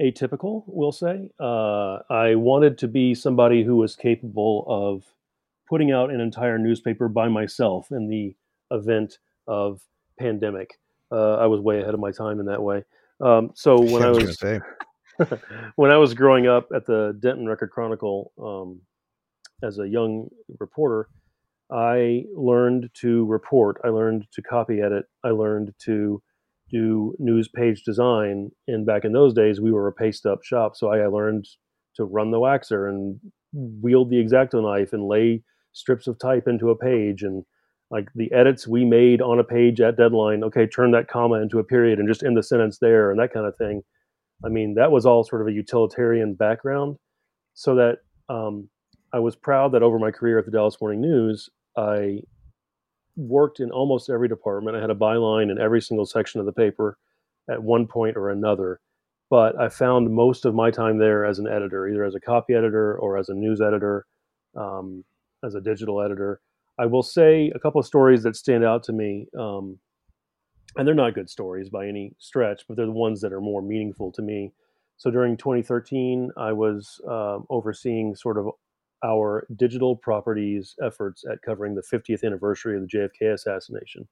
atypical, 0.00 0.64
we'll 0.66 0.92
say. 0.92 1.28
Uh, 1.38 1.98
I 2.10 2.34
wanted 2.34 2.78
to 2.78 2.88
be 2.88 3.14
somebody 3.14 3.62
who 3.62 3.76
was 3.76 3.96
capable 3.96 4.64
of 4.68 5.04
putting 5.68 5.92
out 5.92 6.10
an 6.10 6.20
entire 6.20 6.58
newspaper 6.58 7.08
by 7.08 7.28
myself 7.28 7.90
in 7.90 8.08
the 8.08 8.34
event 8.70 9.18
of 9.46 9.80
pandemic. 10.18 10.78
Uh, 11.10 11.36
I 11.36 11.46
was 11.46 11.60
way 11.60 11.80
ahead 11.80 11.94
of 11.94 12.00
my 12.00 12.10
time 12.10 12.40
in 12.40 12.46
that 12.46 12.62
way. 12.62 12.84
Um, 13.20 13.50
so 13.54 13.80
when 13.80 14.02
I 14.02 14.06
I 14.06 14.08
was, 14.10 14.24
was, 14.24 14.36
gonna 14.36 14.60
say, 14.60 15.36
when 15.76 15.90
I 15.90 15.96
was 15.96 16.14
growing 16.14 16.46
up 16.46 16.68
at 16.74 16.86
the 16.86 17.16
Denton 17.20 17.46
Record 17.46 17.70
Chronicle 17.70 18.32
um, 18.42 18.80
as 19.62 19.78
a 19.78 19.88
young 19.88 20.28
reporter, 20.58 21.08
I 21.70 22.24
learned 22.34 22.90
to 22.94 23.24
report. 23.26 23.80
I 23.84 23.88
learned 23.88 24.26
to 24.32 24.42
copy 24.42 24.80
edit. 24.80 25.06
I 25.24 25.30
learned 25.30 25.72
to 25.84 26.22
do 26.72 27.14
news 27.18 27.48
page 27.48 27.82
design. 27.84 28.50
And 28.66 28.86
back 28.86 29.04
in 29.04 29.12
those 29.12 29.34
days, 29.34 29.60
we 29.60 29.70
were 29.70 29.86
a 29.88 29.92
paste 29.92 30.26
up 30.26 30.42
shop. 30.42 30.74
So 30.74 30.88
I, 30.88 31.06
learned 31.06 31.46
to 31.96 32.04
run 32.04 32.30
the 32.30 32.38
waxer 32.38 32.88
and 32.88 33.20
wield 33.52 34.10
the 34.10 34.16
exacto 34.16 34.62
knife 34.62 34.92
and 34.92 35.06
lay 35.06 35.42
strips 35.72 36.06
of 36.06 36.18
type 36.18 36.48
into 36.48 36.70
a 36.70 36.76
page 36.76 37.22
and 37.22 37.44
like 37.90 38.08
the 38.14 38.32
edits 38.32 38.66
we 38.66 38.84
made 38.84 39.20
on 39.20 39.38
a 39.38 39.44
page 39.44 39.80
at 39.80 39.96
deadline 39.96 40.42
okay 40.42 40.66
turn 40.66 40.90
that 40.90 41.08
comma 41.08 41.34
into 41.34 41.58
a 41.58 41.64
period 41.64 41.98
and 41.98 42.08
just 42.08 42.22
end 42.22 42.36
the 42.36 42.42
sentence 42.42 42.78
there 42.80 43.10
and 43.10 43.20
that 43.20 43.32
kind 43.32 43.46
of 43.46 43.56
thing 43.56 43.82
i 44.44 44.48
mean 44.48 44.74
that 44.74 44.90
was 44.90 45.04
all 45.04 45.22
sort 45.22 45.42
of 45.42 45.48
a 45.48 45.52
utilitarian 45.52 46.34
background 46.34 46.96
so 47.54 47.74
that 47.74 47.98
um, 48.28 48.68
i 49.12 49.18
was 49.18 49.36
proud 49.36 49.72
that 49.72 49.82
over 49.82 49.98
my 49.98 50.10
career 50.10 50.38
at 50.38 50.46
the 50.46 50.50
dallas 50.50 50.78
morning 50.80 51.00
news 51.00 51.50
i 51.76 52.18
worked 53.16 53.60
in 53.60 53.70
almost 53.70 54.10
every 54.10 54.28
department 54.28 54.76
i 54.76 54.80
had 54.80 54.90
a 54.90 54.94
byline 54.94 55.50
in 55.50 55.58
every 55.58 55.80
single 55.80 56.06
section 56.06 56.40
of 56.40 56.46
the 56.46 56.52
paper 56.52 56.98
at 57.50 57.62
one 57.62 57.86
point 57.86 58.16
or 58.16 58.30
another 58.30 58.80
but 59.30 59.58
i 59.60 59.68
found 59.68 60.10
most 60.10 60.44
of 60.44 60.54
my 60.54 60.70
time 60.70 60.98
there 60.98 61.24
as 61.24 61.38
an 61.38 61.46
editor 61.46 61.88
either 61.88 62.04
as 62.04 62.14
a 62.14 62.20
copy 62.20 62.54
editor 62.54 62.96
or 62.98 63.18
as 63.18 63.28
a 63.28 63.34
news 63.34 63.60
editor 63.60 64.06
um, 64.56 65.04
as 65.44 65.54
a 65.54 65.60
digital 65.60 66.00
editor 66.00 66.40
I 66.78 66.86
will 66.86 67.02
say 67.02 67.52
a 67.54 67.58
couple 67.58 67.80
of 67.80 67.86
stories 67.86 68.22
that 68.22 68.36
stand 68.36 68.64
out 68.64 68.82
to 68.84 68.92
me, 68.92 69.28
um, 69.38 69.78
and 70.76 70.86
they're 70.86 70.94
not 70.94 71.14
good 71.14 71.28
stories 71.28 71.68
by 71.68 71.86
any 71.86 72.14
stretch, 72.18 72.62
but 72.66 72.76
they're 72.76 72.86
the 72.86 72.92
ones 72.92 73.20
that 73.20 73.32
are 73.32 73.40
more 73.40 73.60
meaningful 73.60 74.10
to 74.12 74.22
me. 74.22 74.52
So 74.96 75.10
during 75.10 75.36
2013, 75.36 76.30
I 76.36 76.52
was 76.52 77.00
um, 77.08 77.46
overseeing 77.50 78.14
sort 78.14 78.38
of 78.38 78.48
our 79.04 79.46
digital 79.56 79.96
properties 79.96 80.74
efforts 80.82 81.24
at 81.30 81.42
covering 81.42 81.74
the 81.74 81.82
50th 81.82 82.24
anniversary 82.24 82.76
of 82.76 82.82
the 82.82 82.88
JFK 82.88 83.34
assassination. 83.34 84.06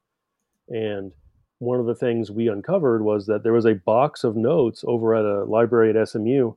And 0.68 1.12
one 1.59 1.79
of 1.79 1.87
the 1.87 1.94
things 1.94 2.31
we 2.31 2.48
uncovered 2.48 3.03
was 3.03 3.26
that 3.26 3.42
there 3.42 3.53
was 3.53 3.66
a 3.66 3.74
box 3.74 4.24
of 4.24 4.37
notes 4.37 4.85
over 4.87 5.14
at 5.14 5.24
a 5.24 5.44
library 5.44 5.90
at 5.96 6.09
SMU 6.09 6.53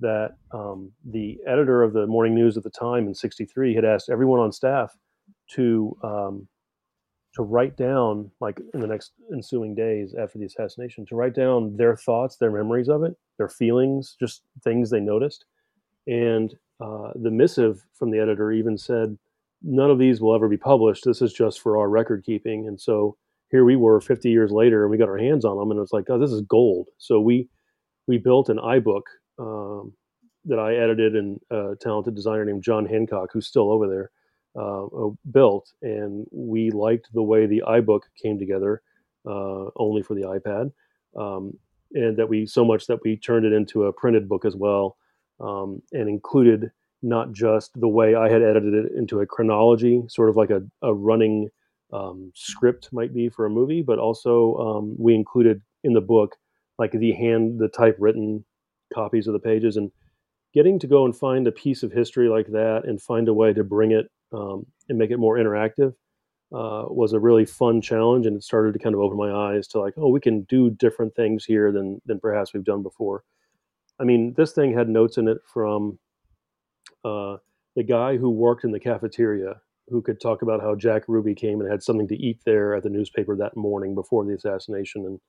that 0.00 0.36
um, 0.52 0.90
the 1.04 1.38
editor 1.46 1.82
of 1.82 1.92
the 1.92 2.06
morning 2.06 2.34
news 2.34 2.56
at 2.56 2.62
the 2.62 2.70
time 2.70 3.06
in 3.06 3.14
63 3.14 3.74
had 3.74 3.84
asked 3.84 4.10
everyone 4.10 4.40
on 4.40 4.52
staff 4.52 4.96
to 5.50 5.96
um, 6.02 6.48
to 7.34 7.42
write 7.42 7.76
down 7.76 8.30
like 8.40 8.60
in 8.74 8.80
the 8.80 8.86
next 8.86 9.12
ensuing 9.32 9.74
days 9.74 10.14
after 10.14 10.38
the 10.38 10.44
assassination 10.44 11.06
to 11.06 11.16
write 11.16 11.34
down 11.34 11.76
their 11.76 11.96
thoughts 11.96 12.36
their 12.36 12.50
memories 12.50 12.88
of 12.88 13.02
it 13.02 13.16
their 13.38 13.48
feelings 13.48 14.16
just 14.20 14.42
things 14.62 14.90
they 14.90 15.00
noticed 15.00 15.46
and 16.06 16.54
uh, 16.80 17.12
the 17.14 17.30
missive 17.30 17.84
from 17.94 18.10
the 18.10 18.18
editor 18.18 18.52
even 18.52 18.76
said 18.76 19.16
none 19.62 19.90
of 19.90 19.98
these 19.98 20.20
will 20.20 20.34
ever 20.34 20.48
be 20.48 20.56
published. 20.56 21.04
This 21.04 21.22
is 21.22 21.32
just 21.32 21.60
for 21.60 21.78
our 21.78 21.88
record 21.88 22.24
keeping. 22.24 22.66
And 22.66 22.80
so 22.80 23.16
here 23.50 23.64
we 23.64 23.76
were 23.76 24.00
50 24.00 24.30
years 24.30 24.50
later 24.50 24.82
and 24.82 24.90
we 24.90 24.98
got 24.98 25.08
our 25.08 25.18
hands 25.18 25.44
on 25.44 25.56
them 25.56 25.70
and 25.70 25.78
it 25.78 25.80
was 25.80 25.92
like, 25.92 26.06
oh, 26.08 26.18
this 26.18 26.32
is 26.32 26.40
gold. 26.42 26.88
So 26.98 27.20
we, 27.20 27.48
we 28.06 28.18
built 28.18 28.48
an 28.48 28.58
iBook 28.58 29.02
um, 29.38 29.92
that 30.46 30.58
I 30.58 30.74
edited 30.74 31.14
and 31.14 31.38
a 31.50 31.76
talented 31.80 32.14
designer 32.14 32.44
named 32.44 32.64
John 32.64 32.86
Hancock, 32.86 33.30
who's 33.32 33.46
still 33.46 33.70
over 33.70 33.86
there, 33.86 34.10
uh, 34.56 34.86
uh, 34.86 35.10
built. 35.30 35.72
And 35.82 36.26
we 36.32 36.70
liked 36.70 37.08
the 37.12 37.22
way 37.22 37.46
the 37.46 37.62
iBook 37.66 38.00
came 38.20 38.38
together 38.38 38.82
uh, 39.28 39.66
only 39.76 40.02
for 40.02 40.14
the 40.14 40.22
iPad. 40.22 40.72
Um, 41.16 41.52
and 41.94 42.16
that 42.16 42.28
we 42.28 42.46
so 42.46 42.64
much 42.64 42.86
that 42.86 43.00
we 43.04 43.18
turned 43.18 43.44
it 43.44 43.52
into 43.52 43.84
a 43.84 43.92
printed 43.92 44.28
book 44.28 44.46
as 44.46 44.56
well 44.56 44.96
um, 45.42 45.82
and 45.92 46.08
included 46.08 46.70
not 47.02 47.32
just 47.32 47.72
the 47.80 47.88
way 47.88 48.14
I 48.14 48.30
had 48.30 48.42
edited 48.42 48.74
it 48.74 48.92
into 48.96 49.20
a 49.20 49.26
chronology, 49.26 50.02
sort 50.08 50.30
of 50.30 50.36
like 50.36 50.50
a, 50.50 50.62
a 50.82 50.94
running 50.94 51.48
um, 51.92 52.32
script 52.34 52.90
might 52.92 53.12
be 53.12 53.28
for 53.28 53.46
a 53.46 53.50
movie, 53.50 53.82
but 53.82 53.98
also 53.98 54.56
um, 54.56 54.96
we 54.98 55.14
included 55.14 55.60
in 55.84 55.92
the 55.94 56.00
book 56.00 56.36
like 56.78 56.92
the 56.92 57.12
hand, 57.12 57.58
the 57.58 57.68
typewritten 57.68 58.44
copies 58.94 59.26
of 59.26 59.32
the 59.32 59.38
pages, 59.38 59.76
and 59.76 59.90
getting 60.54 60.78
to 60.78 60.86
go 60.86 61.04
and 61.04 61.16
find 61.16 61.46
a 61.46 61.52
piece 61.52 61.82
of 61.82 61.92
history 61.92 62.28
like 62.28 62.46
that 62.48 62.82
and 62.84 63.02
find 63.02 63.28
a 63.28 63.34
way 63.34 63.52
to 63.52 63.64
bring 63.64 63.92
it 63.92 64.10
um, 64.32 64.66
and 64.88 64.98
make 64.98 65.10
it 65.10 65.18
more 65.18 65.36
interactive 65.36 65.94
uh, 66.52 66.84
was 66.88 67.12
a 67.14 67.20
really 67.20 67.46
fun 67.46 67.80
challenge, 67.80 68.26
and 68.26 68.36
it 68.36 68.42
started 68.42 68.72
to 68.74 68.78
kind 68.78 68.94
of 68.94 69.00
open 69.00 69.16
my 69.16 69.32
eyes 69.32 69.66
to 69.68 69.80
like, 69.80 69.94
oh, 69.96 70.08
we 70.08 70.20
can 70.20 70.42
do 70.42 70.70
different 70.70 71.14
things 71.14 71.44
here 71.44 71.72
than 71.72 72.00
than 72.06 72.20
perhaps 72.20 72.52
we've 72.52 72.64
done 72.64 72.82
before. 72.82 73.24
I 74.02 74.04
mean, 74.04 74.34
this 74.36 74.52
thing 74.52 74.76
had 74.76 74.88
notes 74.88 75.16
in 75.16 75.28
it 75.28 75.38
from 75.54 76.00
uh, 77.04 77.36
the 77.76 77.84
guy 77.84 78.16
who 78.16 78.30
worked 78.30 78.64
in 78.64 78.72
the 78.72 78.80
cafeteria 78.80 79.60
who 79.88 80.02
could 80.02 80.20
talk 80.20 80.42
about 80.42 80.60
how 80.60 80.74
Jack 80.74 81.02
Ruby 81.06 81.34
came 81.34 81.60
and 81.60 81.70
had 81.70 81.82
something 81.82 82.08
to 82.08 82.16
eat 82.16 82.40
there 82.44 82.74
at 82.74 82.82
the 82.82 82.90
newspaper 82.90 83.36
that 83.36 83.56
morning 83.56 83.94
before 83.94 84.24
the 84.24 84.34
assassination. 84.34 85.06
And 85.06 85.20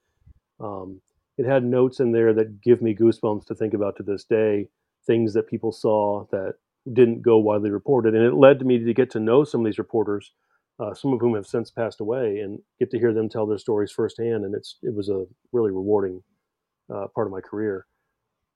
um, 0.59 1.01
it 1.37 1.45
had 1.45 1.63
notes 1.63 1.99
in 1.99 2.13
there 2.13 2.33
that 2.33 2.61
give 2.61 2.81
me 2.81 2.95
goosebumps 2.95 3.45
to 3.45 3.55
think 3.55 3.75
about 3.75 3.95
to 3.97 4.03
this 4.03 4.23
day, 4.23 4.67
things 5.05 5.33
that 5.33 5.47
people 5.47 5.71
saw 5.71 6.25
that 6.31 6.55
didn't 6.91 7.21
go 7.21 7.37
widely 7.37 7.69
reported. 7.69 8.15
And 8.15 8.23
it 8.23 8.33
led 8.33 8.57
to 8.59 8.65
me 8.65 8.79
to 8.79 8.93
get 8.93 9.11
to 9.11 9.19
know 9.19 9.43
some 9.43 9.61
of 9.61 9.65
these 9.65 9.77
reporters, 9.77 10.31
uh, 10.79 10.93
some 10.93 11.13
of 11.13 11.19
whom 11.19 11.35
have 11.35 11.45
since 11.47 11.69
passed 11.69 12.01
away, 12.01 12.39
and 12.39 12.59
get 12.79 12.89
to 12.91 12.99
hear 12.99 13.13
them 13.13 13.29
tell 13.29 13.45
their 13.45 13.57
stories 13.57 13.91
firsthand. 13.91 14.45
And 14.45 14.55
it's 14.55 14.77
it 14.81 14.95
was 14.95 15.09
a 15.09 15.25
really 15.51 15.71
rewarding 15.71 16.23
uh, 16.93 17.07
part 17.13 17.27
of 17.27 17.31
my 17.31 17.41
career. 17.41 17.85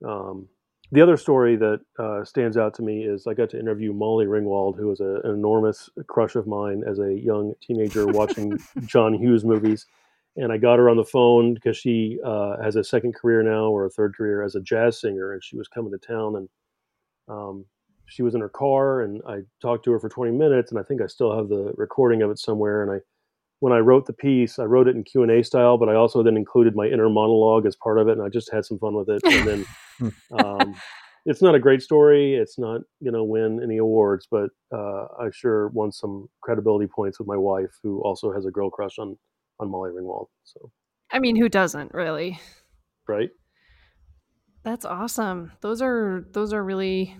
Um, 0.06 0.48
the 0.90 1.02
other 1.02 1.18
story 1.18 1.56
that 1.56 1.80
uh, 1.98 2.24
stands 2.24 2.56
out 2.56 2.74
to 2.74 2.82
me 2.82 3.04
is 3.04 3.26
I 3.26 3.34
got 3.34 3.50
to 3.50 3.58
interview 3.58 3.92
Molly 3.92 4.24
Ringwald, 4.24 4.78
who 4.78 4.86
was 4.86 5.00
a, 5.00 5.20
an 5.24 5.34
enormous 5.34 5.90
crush 6.06 6.34
of 6.34 6.46
mine 6.46 6.82
as 6.88 6.98
a 6.98 7.12
young 7.12 7.52
teenager 7.60 8.06
watching 8.08 8.58
John 8.86 9.12
Hughes 9.12 9.44
movies. 9.44 9.86
And 10.36 10.52
I 10.52 10.56
got 10.56 10.78
her 10.78 10.88
on 10.88 10.96
the 10.96 11.04
phone 11.04 11.54
because 11.54 11.76
she 11.76 12.18
uh, 12.24 12.56
has 12.62 12.76
a 12.76 12.84
second 12.84 13.14
career 13.14 13.42
now 13.42 13.66
or 13.66 13.84
a 13.84 13.90
third 13.90 14.14
career 14.14 14.42
as 14.42 14.54
a 14.54 14.60
jazz 14.60 15.00
singer, 15.00 15.32
and 15.32 15.42
she 15.42 15.56
was 15.56 15.68
coming 15.68 15.90
to 15.90 15.98
town. 15.98 16.36
And 16.36 16.48
um, 17.28 17.64
she 18.06 18.22
was 18.22 18.34
in 18.34 18.40
her 18.40 18.48
car, 18.48 19.02
and 19.02 19.20
I 19.28 19.40
talked 19.60 19.84
to 19.84 19.92
her 19.92 20.00
for 20.00 20.08
20 20.08 20.32
minutes, 20.32 20.70
and 20.70 20.80
I 20.80 20.84
think 20.84 21.02
I 21.02 21.06
still 21.06 21.36
have 21.36 21.48
the 21.48 21.72
recording 21.76 22.22
of 22.22 22.30
it 22.30 22.38
somewhere. 22.38 22.82
And 22.82 22.90
I 22.90 22.98
when 23.60 23.72
I 23.72 23.78
wrote 23.78 24.06
the 24.06 24.12
piece, 24.12 24.58
I 24.58 24.64
wrote 24.64 24.88
it 24.88 24.96
in 24.96 25.02
Q 25.02 25.22
and 25.22 25.32
A 25.32 25.42
style, 25.42 25.78
but 25.78 25.88
I 25.88 25.94
also 25.94 26.22
then 26.22 26.36
included 26.36 26.76
my 26.76 26.86
inner 26.86 27.08
monologue 27.08 27.66
as 27.66 27.76
part 27.76 27.98
of 27.98 28.08
it, 28.08 28.12
and 28.12 28.22
I 28.22 28.28
just 28.28 28.52
had 28.52 28.64
some 28.64 28.78
fun 28.78 28.94
with 28.94 29.08
it. 29.08 29.20
And 29.24 29.48
then 30.00 30.12
um, 30.44 30.74
it's 31.26 31.42
not 31.42 31.54
a 31.54 31.58
great 31.58 31.82
story; 31.82 32.34
it's 32.34 32.58
not 32.58 32.82
going 33.02 33.14
to 33.14 33.24
win 33.24 33.60
any 33.62 33.78
awards, 33.78 34.28
but 34.30 34.50
uh, 34.72 35.06
I 35.20 35.30
sure 35.32 35.68
won 35.68 35.90
some 35.90 36.28
credibility 36.40 36.86
points 36.86 37.18
with 37.18 37.26
my 37.26 37.36
wife, 37.36 37.70
who 37.82 38.00
also 38.02 38.32
has 38.32 38.46
a 38.46 38.50
girl 38.50 38.70
crush 38.70 38.98
on 38.98 39.18
on 39.58 39.70
Molly 39.70 39.90
Ringwald. 39.90 40.26
So, 40.44 40.70
I 41.10 41.18
mean, 41.18 41.34
who 41.34 41.48
doesn't 41.48 41.92
really? 41.92 42.38
Right. 43.08 43.30
That's 44.62 44.84
awesome. 44.84 45.52
Those 45.62 45.82
are 45.82 46.26
those 46.32 46.52
are 46.52 46.62
really 46.62 47.16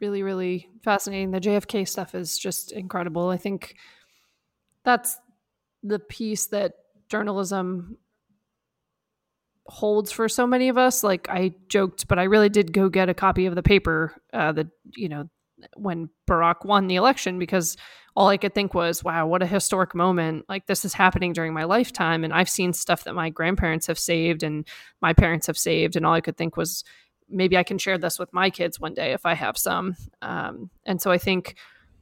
really 0.00 0.22
really 0.22 0.68
fascinating. 0.82 1.32
The 1.32 1.40
JFK 1.40 1.86
stuff 1.86 2.14
is 2.14 2.38
just 2.38 2.72
incredible. 2.72 3.28
I 3.28 3.36
think 3.36 3.74
that's 4.84 5.18
the 5.82 5.98
piece 5.98 6.46
that 6.46 6.74
journalism 7.08 7.98
holds 9.66 10.12
for 10.12 10.28
so 10.28 10.46
many 10.46 10.68
of 10.68 10.78
us. 10.78 11.02
Like 11.02 11.28
i 11.30 11.54
joked 11.68 12.06
but 12.08 12.18
i 12.18 12.24
really 12.24 12.48
did 12.48 12.72
go 12.72 12.88
get 12.88 13.08
a 13.08 13.14
copy 13.14 13.46
of 13.46 13.54
the 13.54 13.62
paper 13.62 14.14
uh 14.32 14.52
the 14.52 14.68
you 14.96 15.08
know 15.08 15.28
when 15.76 16.10
barack 16.28 16.64
won 16.64 16.86
the 16.88 16.96
election 16.96 17.38
because 17.38 17.76
all 18.16 18.28
i 18.28 18.36
could 18.36 18.54
think 18.54 18.74
was 18.74 19.02
wow 19.02 19.26
what 19.26 19.42
a 19.42 19.46
historic 19.46 19.94
moment. 19.94 20.44
Like 20.48 20.66
this 20.66 20.84
is 20.84 20.92
happening 20.92 21.32
during 21.32 21.54
my 21.54 21.64
lifetime. 21.64 22.24
And 22.24 22.32
i've 22.32 22.50
seen 22.50 22.72
stuff 22.72 23.04
that 23.04 23.14
my 23.14 23.30
grandparents 23.30 23.86
have 23.86 23.98
saved 23.98 24.42
and 24.42 24.66
my 25.00 25.12
parents 25.12 25.46
have 25.46 25.58
saved 25.58 25.96
and 25.96 26.04
all 26.04 26.14
i 26.14 26.20
could 26.20 26.36
think 26.36 26.56
was 26.56 26.84
maybe 27.28 27.56
i 27.56 27.62
can 27.62 27.78
share 27.78 27.96
this 27.96 28.18
with 28.18 28.32
my 28.34 28.50
kids 28.50 28.78
one 28.78 28.92
day 28.94 29.12
if 29.12 29.24
i 29.24 29.34
have 29.34 29.56
some. 29.56 29.96
Um, 30.20 30.70
and 30.84 31.00
so 31.00 31.10
i 31.10 31.16
think 31.18 31.56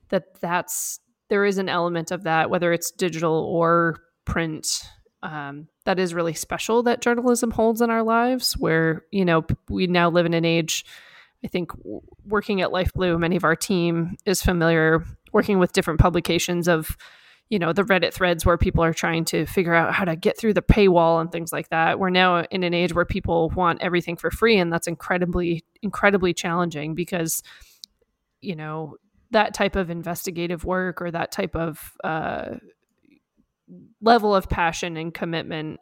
that 0.08 0.40
that's 0.40 0.98
there 1.32 1.46
is 1.46 1.56
an 1.56 1.70
element 1.70 2.10
of 2.10 2.24
that, 2.24 2.50
whether 2.50 2.74
it's 2.74 2.90
digital 2.90 3.32
or 3.32 3.96
print, 4.26 4.82
um, 5.22 5.66
that 5.86 5.98
is 5.98 6.12
really 6.12 6.34
special 6.34 6.82
that 6.82 7.00
journalism 7.00 7.50
holds 7.50 7.80
in 7.80 7.88
our 7.88 8.02
lives. 8.02 8.52
Where 8.58 9.06
you 9.10 9.24
know 9.24 9.46
we 9.70 9.86
now 9.86 10.10
live 10.10 10.26
in 10.26 10.34
an 10.34 10.44
age. 10.44 10.84
I 11.42 11.48
think 11.48 11.72
working 12.26 12.60
at 12.60 12.70
Life 12.70 12.92
Blue, 12.92 13.16
many 13.16 13.36
of 13.36 13.44
our 13.44 13.56
team 13.56 14.18
is 14.26 14.42
familiar 14.42 15.06
working 15.32 15.58
with 15.58 15.72
different 15.72 16.00
publications 16.00 16.68
of 16.68 16.98
you 17.48 17.58
know 17.58 17.72
the 17.72 17.82
reddit 17.84 18.12
threads 18.12 18.44
where 18.44 18.58
people 18.58 18.84
are 18.84 18.92
trying 18.92 19.24
to 19.24 19.46
figure 19.46 19.72
out 19.72 19.94
how 19.94 20.04
to 20.04 20.14
get 20.14 20.36
through 20.38 20.52
the 20.52 20.60
paywall 20.60 21.18
and 21.18 21.32
things 21.32 21.50
like 21.50 21.70
that 21.70 21.98
we're 21.98 22.10
now 22.10 22.44
in 22.50 22.62
an 22.62 22.74
age 22.74 22.94
where 22.94 23.04
people 23.04 23.48
want 23.50 23.80
everything 23.80 24.16
for 24.16 24.30
free 24.30 24.58
and 24.58 24.72
that's 24.72 24.86
incredibly 24.86 25.64
incredibly 25.82 26.32
challenging 26.32 26.94
because 26.94 27.42
you 28.40 28.54
know 28.54 28.96
that 29.32 29.54
type 29.54 29.76
of 29.76 29.90
investigative 29.90 30.64
work 30.64 31.02
or 31.02 31.10
that 31.10 31.32
type 31.32 31.56
of 31.56 31.92
uh, 32.04 32.56
level 34.00 34.34
of 34.34 34.48
passion 34.48 34.96
and 34.96 35.12
commitment 35.12 35.80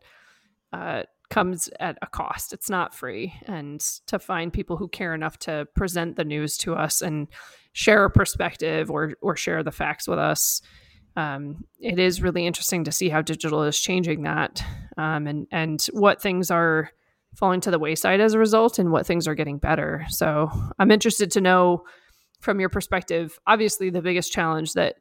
uh, 0.73 1.03
comes 1.31 1.69
at 1.79 1.97
a 2.03 2.07
cost. 2.07 2.53
It's 2.53 2.69
not 2.69 2.95
free. 2.95 3.35
And 3.47 3.81
to 4.07 4.19
find 4.19 4.53
people 4.53 4.77
who 4.77 4.89
care 4.89 5.15
enough 5.15 5.39
to 5.41 5.67
present 5.75 6.17
the 6.17 6.25
news 6.25 6.57
to 6.59 6.75
us 6.75 7.03
and 7.03 7.29
share 7.73 8.05
a 8.05 8.11
perspective 8.11 8.91
or 8.91 9.15
or 9.23 9.37
share 9.37 9.63
the 9.63 9.71
facts 9.73 10.09
with 10.09 10.19
us, 10.19 10.61
um, 11.17 11.65
it 11.79 11.99
is 11.99 12.23
really 12.23 12.47
interesting 12.47 12.85
to 12.85 12.93
see 12.93 13.09
how 13.09 13.23
digital 13.23 13.63
is 13.63 13.81
changing 13.81 14.23
that, 14.23 14.63
um, 14.97 15.27
and 15.27 15.47
and 15.51 15.87
what 15.93 16.21
things 16.21 16.51
are 16.51 16.91
falling 17.37 17.61
to 17.61 17.71
the 17.71 17.79
wayside 17.79 18.21
as 18.21 18.35
a 18.35 18.39
result, 18.39 18.79
and 18.79 18.91
what 18.91 19.07
things 19.07 19.29
are 19.29 19.37
getting 19.37 19.59
better. 19.59 20.05
So 20.09 20.51
I'm 20.79 20.91
interested 20.91 21.31
to 21.33 21.41
know 21.41 21.85
from 22.41 22.61
your 22.61 22.69
perspective, 22.69 23.39
obviously 23.47 23.91
the 23.91 24.03
biggest 24.03 24.33
challenge 24.33 24.73
that 24.73 24.97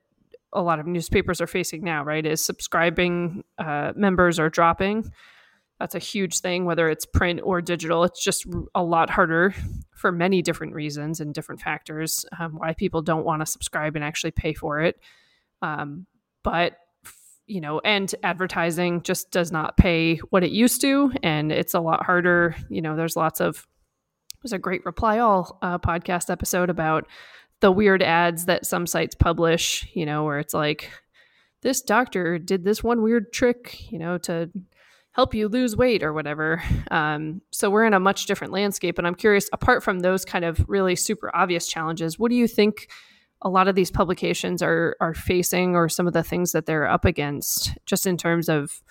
a 0.54 0.62
lot 0.62 0.80
of 0.80 0.88
newspapers 0.88 1.41
are 1.41 1.47
facing 1.47 1.84
now, 1.84 2.04
right, 2.04 2.25
is 2.25 2.43
subscribing 2.43 3.43
uh, 3.58 3.93
members 3.95 4.39
are 4.39 4.49
dropping. 4.49 5.12
That's 5.80 5.95
a 5.95 5.99
huge 5.99 6.39
thing, 6.39 6.65
whether 6.65 6.89
it's 6.89 7.06
print 7.06 7.39
or 7.43 7.62
digital. 7.62 8.04
It's 8.04 8.21
just 8.21 8.45
a 8.75 8.84
lot 8.84 9.10
harder 9.10 9.54
for 9.95 10.12
many 10.12 10.41
different 10.41 10.73
reasons 10.73 11.21
and 11.21 11.34
different 11.34 11.62
factors 11.62 12.25
um, 12.38 12.54
why 12.58 12.73
people 12.73 13.02
don't 13.02 13.25
want 13.25 13.41
to 13.41 13.45
subscribe 13.45 13.95
and 13.95 14.04
actually 14.04 14.32
pay 14.32 14.54
for 14.54 14.82
it. 14.82 14.99
Um, 15.62 16.06
but 16.43 16.78
you 17.45 17.62
know, 17.62 17.80
and 17.80 18.13
advertising 18.21 19.02
just 19.02 19.32
does 19.32 19.52
not 19.52 19.75
pay 19.75 20.17
what 20.30 20.43
it 20.43 20.52
used 20.52 20.82
to, 20.82 21.12
and 21.23 21.52
it's 21.52 21.73
a 21.73 21.80
lot 21.80 22.06
harder. 22.06 22.56
You 22.69 22.82
know, 22.82 22.95
there's 22.95 23.15
lots 23.15 23.41
of 23.41 23.65
was 24.43 24.54
a 24.54 24.60
great 24.60 24.86
reply 24.86 25.19
all 25.19 25.58
uh, 25.62 25.78
podcast 25.78 26.30
episode 26.30 26.69
about 26.69 27.08
the 27.62 27.71
weird 27.71 28.02
ads 28.02 28.45
that 28.45 28.65
some 28.65 28.88
sites 28.88 29.15
publish 29.15 29.88
you 29.93 30.06
know 30.06 30.23
where 30.23 30.39
it's 30.39 30.54
like 30.54 30.89
this 31.62 31.82
doctor 31.82 32.38
did 32.38 32.63
this 32.63 32.84
one 32.84 33.02
weird 33.02 33.34
trick 33.34 33.91
you 33.91 33.99
know 33.99 34.17
to 34.17 34.49
help 35.12 35.34
you 35.34 35.47
lose 35.49 35.75
weight 35.75 36.02
or 36.02 36.13
whatever. 36.13 36.63
Um, 36.91 37.41
so 37.52 37.69
we're 37.69 37.84
in 37.84 37.93
a 37.93 37.99
much 37.99 38.25
different 38.25 38.54
landscape 38.54 38.97
and 38.97 39.06
i'm 39.06 39.15
curious 39.15 39.49
apart 39.54 39.84
from 39.84 39.99
those 39.99 40.25
kind 40.25 40.45
of 40.45 40.63
really 40.67 40.95
super 40.95 41.30
obvious 41.36 41.67
challenges 41.67 42.17
what 42.17 42.30
do 42.30 42.36
you 42.36 42.47
think 42.47 42.89
a 43.41 43.49
lot 43.49 43.67
of 43.67 43.75
these 43.75 43.91
publications 43.91 44.62
are 44.62 44.95
are 44.99 45.13
facing 45.13 45.75
or 45.75 45.88
some 45.88 46.08
of 46.08 46.13
the 46.13 46.23
things 46.23 46.52
that 46.52 46.65
they're 46.65 46.88
up 46.88 47.06
against 47.06 47.78
just 47.86 48.08
in 48.08 48.17
terms 48.17 48.49
of 48.49 48.82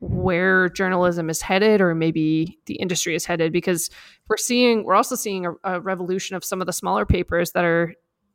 where 0.00 0.68
journalism 0.70 1.28
is 1.28 1.42
headed 1.42 1.80
or 1.80 1.94
maybe 1.94 2.58
the 2.66 2.74
industry 2.74 3.14
is 3.14 3.24
headed 3.26 3.52
because 3.52 3.90
we're 4.28 4.36
seeing 4.36 4.84
we're 4.84 4.94
also 4.94 5.14
seeing 5.14 5.46
a, 5.46 5.52
a 5.64 5.80
revolution 5.80 6.36
of 6.36 6.44
some 6.44 6.60
of 6.60 6.66
the 6.66 6.72
smaller 6.72 7.04
papers 7.04 7.52
that 7.52 7.64
are 7.64 7.94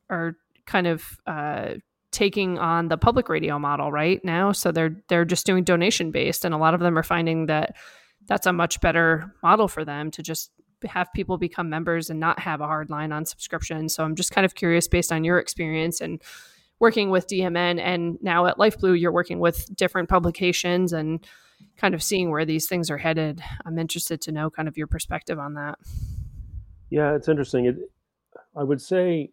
are 0.09 0.35
kind 0.67 0.85
of 0.85 1.19
uh, 1.25 1.73
taking 2.11 2.59
on 2.59 2.87
the 2.87 2.97
public 2.97 3.29
radio 3.29 3.57
model 3.57 3.91
right 3.91 4.23
now 4.23 4.51
so 4.51 4.71
they're 4.71 4.95
they're 5.09 5.25
just 5.25 5.45
doing 5.45 5.63
donation 5.63 6.11
based 6.11 6.45
and 6.45 6.53
a 6.53 6.57
lot 6.57 6.75
of 6.75 6.79
them 6.79 6.97
are 6.97 7.03
finding 7.03 7.47
that 7.47 7.75
that's 8.27 8.45
a 8.45 8.53
much 8.53 8.79
better 8.79 9.33
model 9.41 9.67
for 9.67 9.83
them 9.83 10.11
to 10.11 10.21
just 10.21 10.51
have 10.87 11.11
people 11.13 11.37
become 11.37 11.69
members 11.69 12.09
and 12.09 12.19
not 12.19 12.39
have 12.39 12.61
a 12.61 12.67
hard 12.67 12.89
line 12.89 13.11
on 13.11 13.25
subscription. 13.25 13.89
So 13.89 14.03
I'm 14.03 14.15
just 14.15 14.31
kind 14.31 14.45
of 14.45 14.55
curious 14.55 14.87
based 14.87 15.11
on 15.11 15.23
your 15.23 15.39
experience 15.39 16.01
and 16.01 16.21
working 16.79 17.09
with 17.09 17.27
DMN 17.27 17.79
and 17.79 18.17
now 18.21 18.45
at 18.45 18.57
LifeBlue, 18.57 18.99
you're 18.99 19.11
working 19.11 19.39
with 19.39 19.73
different 19.75 20.09
publications 20.09 20.93
and 20.93 21.25
kind 21.77 21.93
of 21.93 22.01
seeing 22.01 22.31
where 22.31 22.45
these 22.45 22.67
things 22.67 22.89
are 22.89 22.97
headed. 22.97 23.41
I'm 23.65 23.77
interested 23.77 24.21
to 24.21 24.31
know 24.31 24.49
kind 24.49 24.67
of 24.67 24.77
your 24.77 24.87
perspective 24.87 25.39
on 25.39 25.53
that. 25.55 25.77
Yeah, 26.89 27.15
it's 27.15 27.27
interesting. 27.27 27.65
It, 27.65 27.75
I 28.55 28.63
would 28.63 28.81
say 28.81 29.31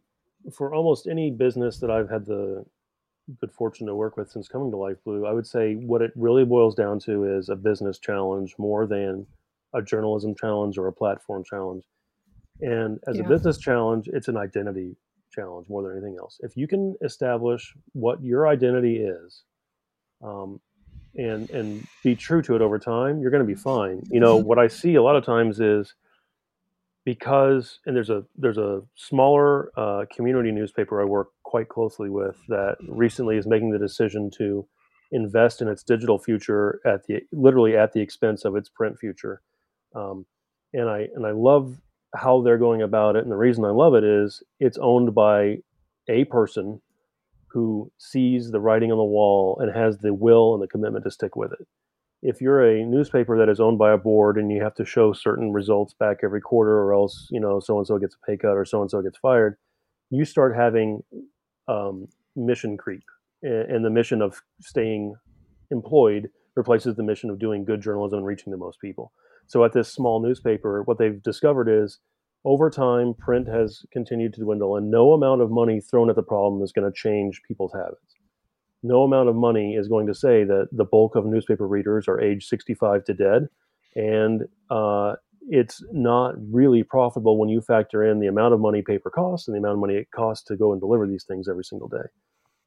for 0.52 0.74
almost 0.74 1.06
any 1.06 1.30
business 1.30 1.78
that 1.78 1.90
I've 1.90 2.10
had 2.10 2.26
the 2.26 2.64
good 3.40 3.52
fortune 3.52 3.86
to 3.86 3.94
work 3.94 4.16
with 4.16 4.30
since 4.30 4.48
coming 4.48 4.70
to 4.70 4.76
LifeBlue, 4.76 5.28
I 5.28 5.32
would 5.32 5.46
say 5.46 5.74
what 5.74 6.02
it 6.02 6.12
really 6.16 6.44
boils 6.44 6.74
down 6.74 6.98
to 7.00 7.24
is 7.36 7.48
a 7.48 7.56
business 7.56 7.98
challenge 7.98 8.54
more 8.58 8.86
than 8.86 9.26
a 9.74 9.82
journalism 9.82 10.34
challenge 10.34 10.76
or 10.76 10.88
a 10.88 10.92
platform 10.92 11.44
challenge. 11.44 11.84
And 12.60 12.98
as 13.06 13.16
yeah. 13.16 13.24
a 13.24 13.28
business 13.28 13.58
challenge, 13.58 14.08
it's 14.12 14.28
an 14.28 14.36
identity 14.36 14.96
challenge 15.32 15.68
more 15.68 15.82
than 15.82 15.92
anything 15.92 16.16
else. 16.18 16.38
If 16.42 16.56
you 16.56 16.66
can 16.66 16.94
establish 17.02 17.74
what 17.92 18.22
your 18.22 18.48
identity 18.48 18.96
is, 18.98 19.44
um, 20.22 20.60
and 21.16 21.50
and 21.50 21.86
be 22.02 22.14
true 22.14 22.42
to 22.42 22.54
it 22.56 22.62
over 22.62 22.78
time, 22.78 23.20
you're 23.20 23.30
going 23.30 23.46
to 23.46 23.46
be 23.46 23.54
fine. 23.54 24.02
You 24.10 24.20
know 24.20 24.36
what 24.36 24.58
I 24.58 24.68
see 24.68 24.94
a 24.94 25.02
lot 25.02 25.16
of 25.16 25.24
times 25.24 25.60
is 25.60 25.94
because 27.04 27.80
and 27.86 27.96
there's 27.96 28.10
a 28.10 28.24
there's 28.36 28.58
a 28.58 28.82
smaller 28.94 29.70
uh, 29.78 30.04
community 30.14 30.52
newspaper 30.52 31.00
I 31.00 31.04
work 31.04 31.30
quite 31.42 31.68
closely 31.68 32.08
with 32.08 32.36
that 32.48 32.76
recently 32.88 33.36
is 33.36 33.46
making 33.46 33.70
the 33.70 33.78
decision 33.78 34.30
to 34.38 34.66
invest 35.10 35.60
in 35.60 35.68
its 35.68 35.82
digital 35.82 36.18
future 36.18 36.80
at 36.86 37.04
the 37.06 37.20
literally 37.32 37.76
at 37.76 37.92
the 37.92 38.00
expense 38.00 38.44
of 38.44 38.56
its 38.56 38.68
print 38.68 38.98
future. 38.98 39.42
Um, 39.94 40.24
and 40.72 40.88
I 40.88 41.08
and 41.14 41.26
I 41.26 41.32
love 41.32 41.76
how 42.14 42.42
they're 42.42 42.58
going 42.58 42.82
about 42.82 43.16
it. 43.16 43.22
And 43.22 43.32
the 43.32 43.36
reason 43.36 43.64
I 43.64 43.70
love 43.70 43.94
it 43.94 44.04
is 44.04 44.42
it's 44.60 44.78
owned 44.78 45.14
by 45.14 45.58
a 46.08 46.24
person 46.24 46.80
who 47.52 47.90
sees 47.98 48.50
the 48.50 48.60
writing 48.60 48.90
on 48.90 48.98
the 48.98 49.04
wall 49.04 49.58
and 49.60 49.74
has 49.74 49.98
the 49.98 50.14
will 50.14 50.54
and 50.54 50.62
the 50.62 50.68
commitment 50.68 51.04
to 51.04 51.10
stick 51.10 51.36
with 51.36 51.52
it. 51.52 51.66
If 52.22 52.40
you're 52.40 52.64
a 52.64 52.84
newspaper 52.84 53.36
that 53.38 53.50
is 53.50 53.60
owned 53.60 53.78
by 53.78 53.92
a 53.92 53.98
board 53.98 54.36
and 54.36 54.50
you 54.50 54.62
have 54.62 54.74
to 54.76 54.84
show 54.84 55.12
certain 55.12 55.52
results 55.52 55.94
back 55.98 56.18
every 56.22 56.40
quarter 56.40 56.78
or 56.78 56.94
else 56.94 57.28
you 57.30 57.40
know 57.40 57.60
so 57.60 57.78
and 57.78 57.86
so 57.86 57.98
gets 57.98 58.14
a 58.14 58.26
pay 58.26 58.36
cut 58.36 58.56
or 58.56 58.64
so 58.64 58.80
and 58.80 58.90
so 58.90 59.02
gets 59.02 59.18
fired 59.18 59.56
you 60.10 60.24
start 60.24 60.54
having 60.54 61.02
um, 61.68 62.06
mission 62.36 62.76
creep. 62.76 63.02
And 63.42 63.84
the 63.84 63.90
mission 63.90 64.22
of 64.22 64.40
staying 64.60 65.14
employed 65.72 66.28
replaces 66.54 66.94
the 66.94 67.02
mission 67.02 67.28
of 67.28 67.40
doing 67.40 67.64
good 67.64 67.80
journalism 67.80 68.18
and 68.18 68.26
reaching 68.26 68.52
the 68.52 68.56
most 68.56 68.78
people. 68.80 69.12
So 69.48 69.64
at 69.64 69.72
this 69.72 69.92
small 69.92 70.22
newspaper 70.22 70.82
what 70.84 70.98
they've 70.98 71.20
discovered 71.22 71.68
is 71.68 71.98
over 72.44 72.70
time 72.70 73.14
print 73.14 73.46
has 73.48 73.84
continued 73.92 74.34
to 74.34 74.40
dwindle 74.40 74.76
and 74.76 74.90
no 74.90 75.12
amount 75.12 75.40
of 75.40 75.50
money 75.50 75.80
thrown 75.80 76.10
at 76.10 76.16
the 76.16 76.22
problem 76.22 76.62
is 76.62 76.72
going 76.72 76.90
to 76.90 76.96
change 76.96 77.40
people's 77.46 77.72
habits 77.72 78.16
no 78.82 79.02
amount 79.04 79.28
of 79.28 79.36
money 79.36 79.74
is 79.74 79.88
going 79.88 80.06
to 80.06 80.14
say 80.14 80.44
that 80.44 80.68
the 80.72 80.84
bulk 80.84 81.14
of 81.14 81.24
newspaper 81.24 81.66
readers 81.66 82.08
are 82.08 82.20
age 82.20 82.46
65 82.46 83.04
to 83.04 83.14
dead. 83.14 83.48
And 83.94 84.42
uh, 84.70 85.14
it's 85.48 85.82
not 85.92 86.34
really 86.52 86.82
profitable 86.82 87.38
when 87.38 87.48
you 87.48 87.60
factor 87.60 88.04
in 88.04 88.18
the 88.18 88.26
amount 88.26 88.54
of 88.54 88.60
money 88.60 88.82
paper 88.82 89.10
costs 89.10 89.46
and 89.46 89.54
the 89.54 89.60
amount 89.60 89.74
of 89.74 89.80
money 89.80 89.94
it 89.94 90.10
costs 90.10 90.44
to 90.46 90.56
go 90.56 90.72
and 90.72 90.80
deliver 90.80 91.06
these 91.06 91.24
things 91.24 91.48
every 91.48 91.64
single 91.64 91.88
day. 91.88 92.08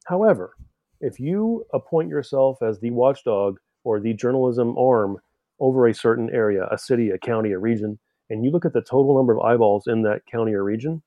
However, 0.06 0.56
if 1.00 1.20
you 1.20 1.64
appoint 1.74 2.08
yourself 2.08 2.62
as 2.62 2.80
the 2.80 2.90
watchdog 2.90 3.58
or 3.84 4.00
the 4.00 4.14
journalism 4.14 4.76
arm 4.78 5.18
over 5.60 5.86
a 5.86 5.94
certain 5.94 6.30
area, 6.30 6.66
a 6.70 6.78
city, 6.78 7.10
a 7.10 7.18
county, 7.18 7.52
a 7.52 7.58
region, 7.58 7.98
and 8.30 8.44
you 8.44 8.50
look 8.50 8.64
at 8.64 8.72
the 8.72 8.82
total 8.82 9.16
number 9.16 9.32
of 9.32 9.40
eyeballs 9.40 9.86
in 9.86 10.02
that 10.02 10.22
county 10.30 10.52
or 10.52 10.64
region, 10.64 11.02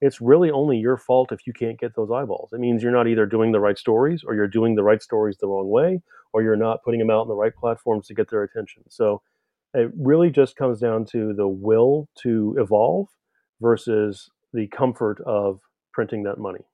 it's 0.00 0.20
really 0.20 0.50
only 0.50 0.76
your 0.76 0.96
fault 0.96 1.32
if 1.32 1.46
you 1.46 1.52
can't 1.52 1.78
get 1.78 1.94
those 1.94 2.10
eyeballs. 2.10 2.50
It 2.52 2.60
means 2.60 2.82
you're 2.82 2.92
not 2.92 3.08
either 3.08 3.26
doing 3.26 3.52
the 3.52 3.60
right 3.60 3.78
stories 3.78 4.22
or 4.26 4.34
you're 4.34 4.48
doing 4.48 4.74
the 4.74 4.82
right 4.82 5.02
stories 5.02 5.36
the 5.40 5.46
wrong 5.46 5.68
way 5.68 6.02
or 6.32 6.42
you're 6.42 6.56
not 6.56 6.82
putting 6.82 7.00
them 7.00 7.10
out 7.10 7.22
on 7.22 7.28
the 7.28 7.34
right 7.34 7.54
platforms 7.54 8.06
to 8.08 8.14
get 8.14 8.28
their 8.28 8.42
attention. 8.42 8.82
So 8.88 9.22
it 9.72 9.90
really 9.96 10.30
just 10.30 10.56
comes 10.56 10.80
down 10.80 11.04
to 11.06 11.32
the 11.32 11.48
will 11.48 12.08
to 12.22 12.56
evolve 12.58 13.08
versus 13.60 14.30
the 14.52 14.66
comfort 14.68 15.20
of 15.26 15.60
printing 15.92 16.24
that 16.24 16.38
money. 16.38 16.64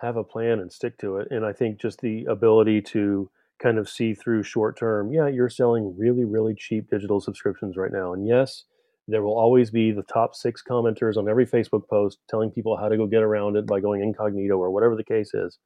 Have 0.00 0.16
a 0.16 0.24
plan 0.24 0.60
and 0.60 0.72
stick 0.72 0.96
to 0.98 1.18
it. 1.18 1.28
And 1.30 1.44
I 1.44 1.52
think 1.52 1.80
just 1.80 2.00
the 2.00 2.24
ability 2.24 2.82
to 2.82 3.28
kind 3.58 3.78
of 3.78 3.88
see 3.88 4.14
through 4.14 4.44
short 4.44 4.78
term, 4.78 5.12
yeah, 5.12 5.26
you're 5.28 5.48
selling 5.48 5.96
really, 5.98 6.24
really 6.24 6.54
cheap 6.54 6.88
digital 6.88 7.20
subscriptions 7.20 7.76
right 7.76 7.92
now. 7.92 8.12
And 8.12 8.26
yes, 8.26 8.64
there 9.08 9.22
will 9.22 9.38
always 9.38 9.70
be 9.70 9.90
the 9.90 10.02
top 10.02 10.34
six 10.34 10.62
commenters 10.62 11.16
on 11.16 11.28
every 11.28 11.46
Facebook 11.46 11.88
post 11.88 12.18
telling 12.28 12.50
people 12.50 12.76
how 12.76 12.88
to 12.88 12.96
go 12.96 13.06
get 13.06 13.22
around 13.22 13.56
it 13.56 13.66
by 13.66 13.80
going 13.80 14.02
incognito 14.02 14.58
or 14.58 14.70
whatever 14.70 14.94
the 14.94 15.02
case 15.02 15.32
is. 15.32 15.58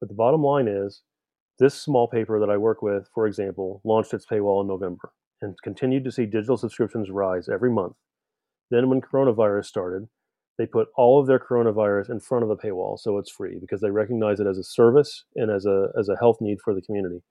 But 0.00 0.10
the 0.10 0.14
bottom 0.14 0.42
line 0.42 0.68
is 0.68 1.02
this 1.58 1.74
small 1.74 2.08
paper 2.08 2.38
that 2.38 2.50
I 2.50 2.58
work 2.58 2.82
with, 2.82 3.08
for 3.14 3.26
example, 3.26 3.80
launched 3.84 4.12
its 4.12 4.26
paywall 4.26 4.60
in 4.60 4.68
November 4.68 5.12
and 5.40 5.56
continued 5.62 6.04
to 6.04 6.12
see 6.12 6.26
digital 6.26 6.58
subscriptions 6.58 7.10
rise 7.10 7.48
every 7.48 7.70
month. 7.70 7.94
Then, 8.70 8.90
when 8.90 9.00
coronavirus 9.00 9.64
started, 9.64 10.08
they 10.58 10.66
put 10.66 10.88
all 10.94 11.18
of 11.18 11.26
their 11.26 11.38
coronavirus 11.38 12.10
in 12.10 12.20
front 12.20 12.42
of 12.42 12.48
the 12.50 12.56
paywall 12.56 12.98
so 12.98 13.16
it's 13.16 13.30
free 13.30 13.56
because 13.58 13.80
they 13.80 13.90
recognize 13.90 14.40
it 14.40 14.46
as 14.46 14.58
a 14.58 14.64
service 14.64 15.24
and 15.36 15.50
as 15.50 15.64
a, 15.64 15.88
as 15.98 16.08
a 16.08 16.16
health 16.16 16.36
need 16.40 16.58
for 16.62 16.74
the 16.74 16.82
community. 16.82 17.22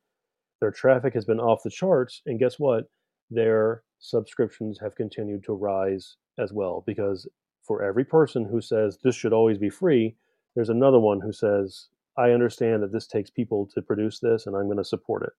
Their 0.61 0.71
traffic 0.71 1.13
has 1.13 1.25
been 1.25 1.39
off 1.39 1.61
the 1.63 1.69
charts, 1.69 2.21
and 2.25 2.39
guess 2.39 2.57
what? 2.57 2.85
Their 3.29 3.83
subscriptions 3.99 4.79
have 4.79 4.95
continued 4.95 5.43
to 5.43 5.53
rise 5.53 6.17
as 6.39 6.53
well 6.53 6.83
because 6.85 7.27
for 7.63 7.83
every 7.83 8.05
person 8.05 8.45
who 8.45 8.61
says 8.61 8.97
this 9.03 9.15
should 9.15 9.33
always 9.33 9.57
be 9.57 9.69
free, 9.69 10.15
there's 10.55 10.69
another 10.69 10.99
one 10.99 11.19
who 11.19 11.31
says, 11.31 11.87
I 12.17 12.31
understand 12.31 12.81
that 12.81 12.91
this 12.91 13.07
takes 13.07 13.29
people 13.29 13.69
to 13.73 13.81
produce 13.81 14.19
this 14.19 14.47
and 14.47 14.55
I'm 14.55 14.65
going 14.65 14.77
to 14.77 14.83
support 14.83 15.23
it. 15.23 15.33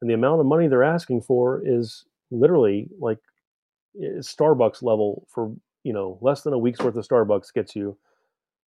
And 0.00 0.10
the 0.10 0.14
amount 0.14 0.40
of 0.40 0.46
money 0.46 0.68
they're 0.68 0.82
asking 0.82 1.22
for 1.22 1.62
is 1.64 2.04
literally 2.30 2.88
like 2.98 3.18
Starbucks 4.00 4.82
level 4.82 5.26
for, 5.28 5.54
you 5.84 5.92
know, 5.92 6.18
less 6.22 6.42
than 6.42 6.52
a 6.52 6.58
week's 6.58 6.80
worth 6.80 6.96
of 6.96 7.06
Starbucks 7.06 7.52
gets 7.52 7.76
you 7.76 7.96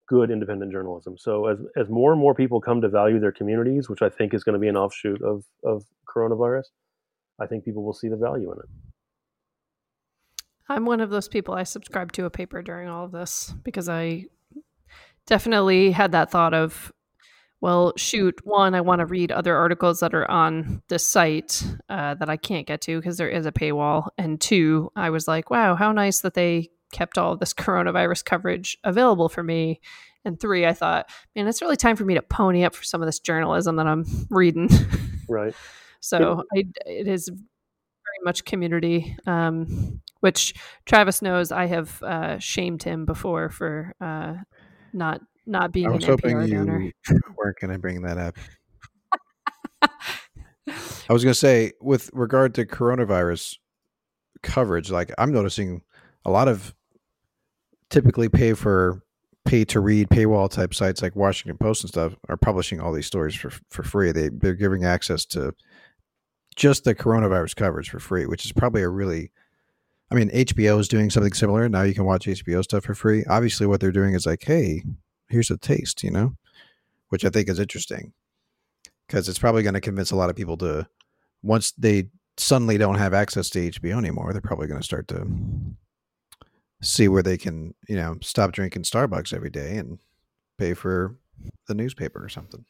good 0.08 0.29
independent 0.29 0.71
journalism. 0.71 1.17
So 1.17 1.47
as 1.47 1.60
as 1.75 1.89
more 1.89 2.12
and 2.12 2.21
more 2.21 2.36
people 2.36 2.62
come 2.62 2.81
to 2.81 2.89
value 2.89 3.19
their 3.19 3.31
communities, 3.31 3.89
which 3.89 4.01
I 4.01 4.10
think 4.10 4.34
is 4.34 4.43
going 4.43 4.53
to 4.53 4.60
be 4.60 4.67
an 4.67 4.77
offshoot 4.77 5.21
of 5.21 5.45
of 5.63 5.86
coronavirus, 6.08 6.65
I 7.39 7.47
think 7.47 7.65
people 7.65 7.84
will 7.84 7.93
see 7.93 8.08
the 8.08 8.17
value 8.17 8.51
in 8.51 8.60
it. 8.60 8.69
I'm 10.67 10.86
one 10.86 11.01
of 11.01 11.10
those 11.10 11.28
people. 11.28 11.54
I 11.54 11.63
subscribed 11.63 12.15
to 12.15 12.25
a 12.25 12.30
paper 12.30 12.62
during 12.62 12.89
all 12.89 13.06
of 13.06 13.12
this 13.12 13.54
because 13.63 13.88
I 13.88 14.25
definitely 15.28 15.91
had 15.91 16.12
that 16.13 16.32
thought 16.32 16.54
of, 16.54 16.91
well, 17.62 17.93
shoot, 17.97 18.39
one, 18.43 18.75
I 18.75 18.82
want 18.82 18.99
to 18.99 19.06
read 19.06 19.32
other 19.32 19.56
articles 19.56 19.99
that 19.99 20.13
are 20.13 20.30
on 20.30 20.82
this 20.88 21.08
site 21.08 21.65
uh, 21.89 22.15
that 22.15 22.30
I 22.30 22.38
can't 22.38 22.67
get 22.67 22.82
to 22.82 22.99
because 22.99 23.17
there 23.17 23.30
is 23.30 23.45
a 23.45 23.51
paywall. 23.51 24.10
And 24.17 24.39
two, 24.39 24.91
I 24.95 25.10
was 25.10 25.28
like, 25.28 25.49
wow, 25.49 25.75
how 25.75 25.91
nice 25.91 26.21
that 26.21 26.34
they 26.34 26.69
kept 26.91 27.17
all 27.17 27.36
this 27.36 27.54
coronavirus 27.54 28.25
coverage 28.25 28.78
available 28.84 29.30
for 29.30 29.43
me. 29.43 29.82
And 30.23 30.39
three, 30.39 30.65
I 30.65 30.73
thought, 30.73 31.10
man, 31.36 31.47
it's 31.47 31.62
really 31.62 31.75
time 31.75 31.95
for 31.95 32.06
me 32.06 32.15
to 32.15 32.21
pony 32.21 32.63
up 32.63 32.73
for 32.73 32.84
some 32.84 33.01
of 33.01 33.06
this 33.06 33.19
journalism 33.19 33.75
that 33.75 33.88
I'm 33.88 34.06
reading. 34.30 34.69
Right. 35.30 35.54
so 35.99 36.43
I, 36.56 36.65
it 36.86 37.08
is 37.08 37.30
very 37.30 38.23
much 38.23 38.45
community, 38.45 39.15
um, 39.28 40.01
which 40.25 40.55
Travis 40.88 41.21
knows. 41.21 41.51
I 41.51 41.67
have 41.67 42.01
uh, 42.01 42.39
shamed 42.39 42.81
him 42.81 43.05
before 43.05 43.49
for 43.49 43.93
uh, 44.01 44.33
not 44.91 45.21
not 45.45 45.71
being. 45.71 45.85
I 45.85 45.91
was 45.91 46.03
hoping 46.03 46.35
NPR 46.35 46.47
you 46.47 46.53
donor. 46.55 46.91
weren't 47.38 47.59
going 47.61 47.71
to 47.71 47.77
bring 47.77 48.01
that 48.01 48.17
up. 48.17 48.35
I 50.67 51.13
was 51.13 51.23
going 51.23 51.31
to 51.31 51.39
say, 51.39 51.73
with 51.79 52.09
regard 52.11 52.55
to 52.55 52.65
coronavirus 52.65 53.59
coverage, 54.41 54.89
like 54.89 55.11
I'm 55.19 55.31
noticing 55.31 55.83
a 56.25 56.31
lot 56.31 56.47
of 56.47 56.73
typically 57.91 58.27
pay 58.27 58.55
for 58.55 59.03
pay 59.45 59.63
to 59.65 59.79
read 59.79 60.09
paywall 60.09 60.49
type 60.49 60.73
sites 60.73 61.03
like 61.03 61.15
Washington 61.15 61.59
Post 61.59 61.83
and 61.83 61.89
stuff 61.89 62.15
are 62.29 62.38
publishing 62.38 62.79
all 62.79 62.91
these 62.91 63.05
stories 63.05 63.35
for 63.35 63.51
for 63.69 63.83
free. 63.83 64.11
They 64.11 64.29
they're 64.29 64.55
giving 64.55 64.85
access 64.85 65.23
to 65.25 65.53
just 66.55 66.83
the 66.83 66.95
coronavirus 66.95 67.55
coverage 67.55 67.91
for 67.91 67.99
free, 67.99 68.25
which 68.25 68.43
is 68.43 68.51
probably 68.53 68.81
a 68.81 68.89
really 68.89 69.29
I 70.11 70.15
mean, 70.15 70.29
HBO 70.29 70.79
is 70.79 70.87
doing 70.87 71.09
something 71.09 71.33
similar. 71.33 71.67
Now 71.67 71.81
you 71.81 71.93
can 71.93 72.05
watch 72.05 72.25
HBO 72.25 72.63
stuff 72.63 72.83
for 72.85 72.93
free. 72.93 73.23
Obviously, 73.27 73.65
what 73.65 73.79
they're 73.81 73.91
doing 73.91 74.13
is 74.13 74.25
like, 74.25 74.43
hey, 74.43 74.83
here's 75.29 75.49
a 75.49 75.57
taste, 75.57 76.03
you 76.03 76.11
know, 76.11 76.35
which 77.09 77.25
I 77.25 77.29
think 77.29 77.49
is 77.49 77.59
interesting 77.59 78.13
because 79.07 79.27
it's 79.27 79.39
probably 79.39 79.63
going 79.63 79.73
to 79.73 79.81
convince 79.81 80.11
a 80.11 80.15
lot 80.15 80.29
of 80.29 80.35
people 80.35 80.57
to, 80.57 80.87
once 81.43 81.71
they 81.71 82.09
suddenly 82.37 82.77
don't 82.77 82.95
have 82.95 83.13
access 83.13 83.49
to 83.51 83.71
HBO 83.71 83.97
anymore, 83.97 84.31
they're 84.31 84.41
probably 84.41 84.67
going 84.67 84.79
to 84.79 84.85
start 84.85 85.07
to 85.09 85.27
see 86.81 87.07
where 87.07 87.23
they 87.23 87.37
can, 87.37 87.73
you 87.87 87.95
know, 87.95 88.17
stop 88.21 88.51
drinking 88.51 88.83
Starbucks 88.83 89.33
every 89.33 89.49
day 89.49 89.77
and 89.77 89.99
pay 90.57 90.73
for 90.73 91.15
the 91.67 91.73
newspaper 91.73 92.23
or 92.23 92.29
something. 92.29 92.65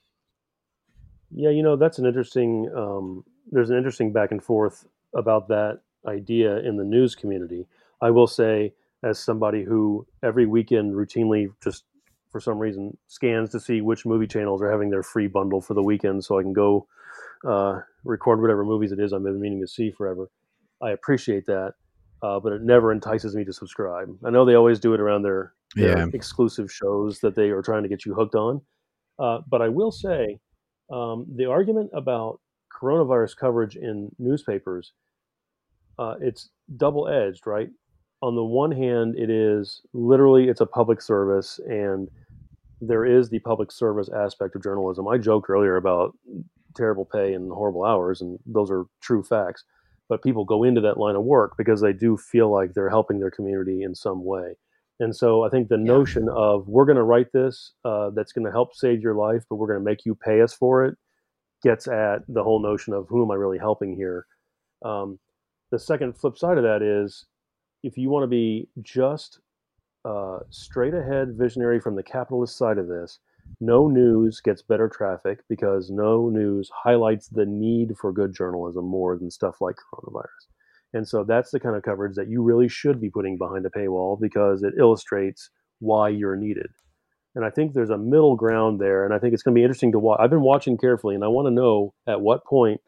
Yeah, 1.31 1.49
you 1.49 1.63
know, 1.63 1.75
that's 1.75 1.99
an 1.99 2.05
interesting 2.05 2.71
um, 2.75 3.25
there's 3.51 3.69
an 3.69 3.77
interesting 3.77 4.11
back 4.11 4.31
and 4.31 4.43
forth 4.43 4.87
about 5.13 5.47
that 5.49 5.81
idea 6.07 6.57
in 6.59 6.77
the 6.77 6.83
news 6.83 7.15
community. 7.15 7.67
I 8.01 8.11
will 8.11 8.27
say, 8.27 8.73
as 9.03 9.19
somebody 9.19 9.63
who 9.63 10.05
every 10.23 10.45
weekend 10.45 10.93
routinely 10.95 11.47
just 11.63 11.83
for 12.31 12.39
some 12.39 12.57
reason 12.59 12.97
scans 13.07 13.49
to 13.51 13.59
see 13.59 13.81
which 13.81 14.05
movie 14.05 14.27
channels 14.27 14.61
are 14.61 14.71
having 14.71 14.89
their 14.89 15.03
free 15.03 15.27
bundle 15.27 15.61
for 15.61 15.73
the 15.73 15.83
weekend, 15.83 16.23
so 16.25 16.39
I 16.39 16.43
can 16.43 16.53
go 16.53 16.87
uh, 17.47 17.81
record 18.03 18.41
whatever 18.41 18.65
movies 18.65 18.91
it 18.91 18.99
is 18.99 19.13
I've 19.13 19.23
been 19.23 19.39
meaning 19.39 19.61
to 19.61 19.67
see 19.67 19.91
forever. 19.91 20.29
I 20.81 20.91
appreciate 20.91 21.45
that, 21.45 21.73
uh, 22.21 22.39
but 22.39 22.51
it 22.53 22.61
never 22.61 22.91
entices 22.91 23.35
me 23.35 23.45
to 23.45 23.53
subscribe. 23.53 24.09
I 24.25 24.29
know 24.29 24.43
they 24.43 24.55
always 24.55 24.79
do 24.79 24.93
it 24.93 24.99
around 24.99 25.21
their, 25.21 25.53
their 25.75 25.97
Yeah. 25.97 26.07
exclusive 26.13 26.71
shows 26.71 27.19
that 27.21 27.35
they 27.35 27.49
are 27.49 27.61
trying 27.61 27.83
to 27.83 27.89
get 27.89 28.05
you 28.05 28.13
hooked 28.13 28.35
on. 28.35 28.61
Uh, 29.17 29.39
but 29.47 29.61
I 29.61 29.69
will 29.69 29.91
say 29.91 30.39
um, 30.91 31.25
the 31.35 31.45
argument 31.45 31.91
about 31.93 32.41
coronavirus 32.73 33.37
coverage 33.37 33.77
in 33.77 34.13
newspapers, 34.19 34.91
uh, 35.99 36.15
it's 36.21 36.49
double 36.77 37.07
edged, 37.07 37.47
right? 37.47 37.69
On 38.21 38.35
the 38.35 38.43
one 38.43 38.71
hand, 38.71 39.17
it 39.17 39.29
is 39.29 39.81
literally 39.93 40.49
it's 40.49 40.61
a 40.61 40.65
public 40.65 41.01
service, 41.01 41.59
and 41.67 42.09
there 42.81 43.05
is 43.05 43.29
the 43.29 43.39
public 43.39 43.71
service 43.71 44.09
aspect 44.09 44.55
of 44.55 44.63
journalism. 44.63 45.07
I 45.07 45.17
joked 45.17 45.49
earlier 45.49 45.75
about 45.77 46.15
terrible 46.75 47.05
pay 47.05 47.33
and 47.33 47.51
horrible 47.51 47.85
hours, 47.85 48.21
and 48.21 48.39
those 48.45 48.71
are 48.71 48.85
true 49.01 49.23
facts. 49.23 49.63
But 50.09 50.21
people 50.23 50.45
go 50.45 50.63
into 50.63 50.81
that 50.81 50.97
line 50.99 51.15
of 51.15 51.23
work 51.23 51.55
because 51.57 51.81
they 51.81 51.93
do 51.93 52.17
feel 52.17 52.51
like 52.51 52.73
they're 52.73 52.89
helping 52.89 53.19
their 53.19 53.31
community 53.31 53.81
in 53.83 53.95
some 53.95 54.23
way. 54.23 54.55
And 54.99 55.15
so 55.15 55.43
I 55.43 55.49
think 55.49 55.67
the 55.67 55.77
Yeah. 55.83 55.83
notion 55.87 56.29
of 56.29 56.67
we're 56.67 56.85
going 56.85 56.97
to 56.97 57.03
write 57.03 57.31
this 57.33 57.73
uh, 57.83 58.11
that's 58.11 58.31
going 58.31 58.45
to 58.45 58.51
help 58.51 58.75
save 58.75 59.01
your 59.01 59.15
life, 59.15 59.43
but 59.49 59.55
we're 59.57 59.67
going 59.67 59.79
to 59.79 59.85
make 59.85 60.05
you 60.05 60.15
pay 60.15 60.41
us 60.41 60.53
for 60.53 60.85
it 60.85 60.97
gets 61.63 61.87
at 61.87 62.19
the 62.27 62.43
whole 62.43 62.61
notion 62.61 62.93
of 62.93 63.07
who 63.09 63.23
am 63.23 63.31
I 63.31 63.35
really 63.35 63.57
helping 63.57 63.95
here. 63.95 64.27
Um, 64.83 65.19
the 65.71 65.79
second 65.79 66.17
flip 66.17 66.37
side 66.37 66.57
of 66.57 66.63
that 66.63 66.81
is 66.81 67.25
if 67.83 67.97
you 67.97 68.09
want 68.09 68.23
to 68.23 68.27
be 68.27 68.67
just 68.81 69.39
uh, 70.05 70.39
straight 70.49 70.93
ahead 70.93 71.35
visionary 71.37 71.79
from 71.79 71.95
the 71.95 72.03
capitalist 72.03 72.57
side 72.57 72.77
of 72.77 72.87
this, 72.87 73.19
no 73.59 73.87
news 73.87 74.41
gets 74.41 74.61
better 74.61 74.89
traffic 74.89 75.39
because 75.49 75.89
no 75.89 76.29
news 76.29 76.69
highlights 76.73 77.27
the 77.27 77.45
need 77.45 77.95
for 77.99 78.11
good 78.11 78.33
journalism 78.33 78.85
more 78.85 79.17
than 79.17 79.29
stuff 79.29 79.61
like 79.61 79.75
coronavirus. 79.93 80.47
And 80.93 81.07
so 81.07 81.23
that's 81.23 81.51
the 81.51 81.59
kind 81.59 81.75
of 81.75 81.83
coverage 81.83 82.15
that 82.15 82.29
you 82.29 82.41
really 82.41 82.69
should 82.69 83.01
be 83.01 83.09
putting 83.09 83.37
behind 83.37 83.65
a 83.65 83.69
paywall 83.69 84.19
because 84.19 84.63
it 84.63 84.73
illustrates 84.79 85.49
why 85.79 86.09
you're 86.09 86.37
needed. 86.37 86.67
And 87.35 87.43
I 87.43 87.49
think 87.49 87.73
there's 87.73 87.89
a 87.89 87.97
middle 87.97 88.35
ground 88.35 88.79
there. 88.79 89.03
And 89.03 89.13
I 89.13 89.19
think 89.19 89.33
it's 89.33 89.43
going 89.43 89.53
to 89.53 89.59
be 89.59 89.63
interesting 89.63 89.91
to 89.91 89.99
watch. 89.99 90.19
I've 90.21 90.29
been 90.29 90.41
watching 90.41 90.77
carefully, 90.77 91.15
and 91.15 91.23
I 91.23 91.27
want 91.27 91.47
to 91.47 91.51
know 91.51 91.93
at 92.07 92.21
what 92.21 92.45
point 92.45 92.79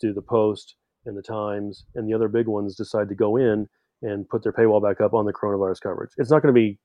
do 0.00 0.14
the 0.14 0.22
Post 0.22 0.74
and 1.06 1.16
the 1.16 1.22
Times 1.22 1.84
and 1.94 2.08
the 2.08 2.14
other 2.14 2.28
big 2.28 2.46
ones 2.46 2.76
decide 2.76 3.08
to 3.08 3.14
go 3.14 3.36
in 3.36 3.68
and 4.02 4.28
put 4.28 4.42
their 4.42 4.52
paywall 4.52 4.82
back 4.82 5.00
up 5.00 5.14
on 5.14 5.26
the 5.26 5.32
coronavirus 5.32 5.80
coverage. 5.80 6.10
It's 6.16 6.30
not 6.30 6.42
going 6.42 6.54
to 6.54 6.58
be, 6.58 6.78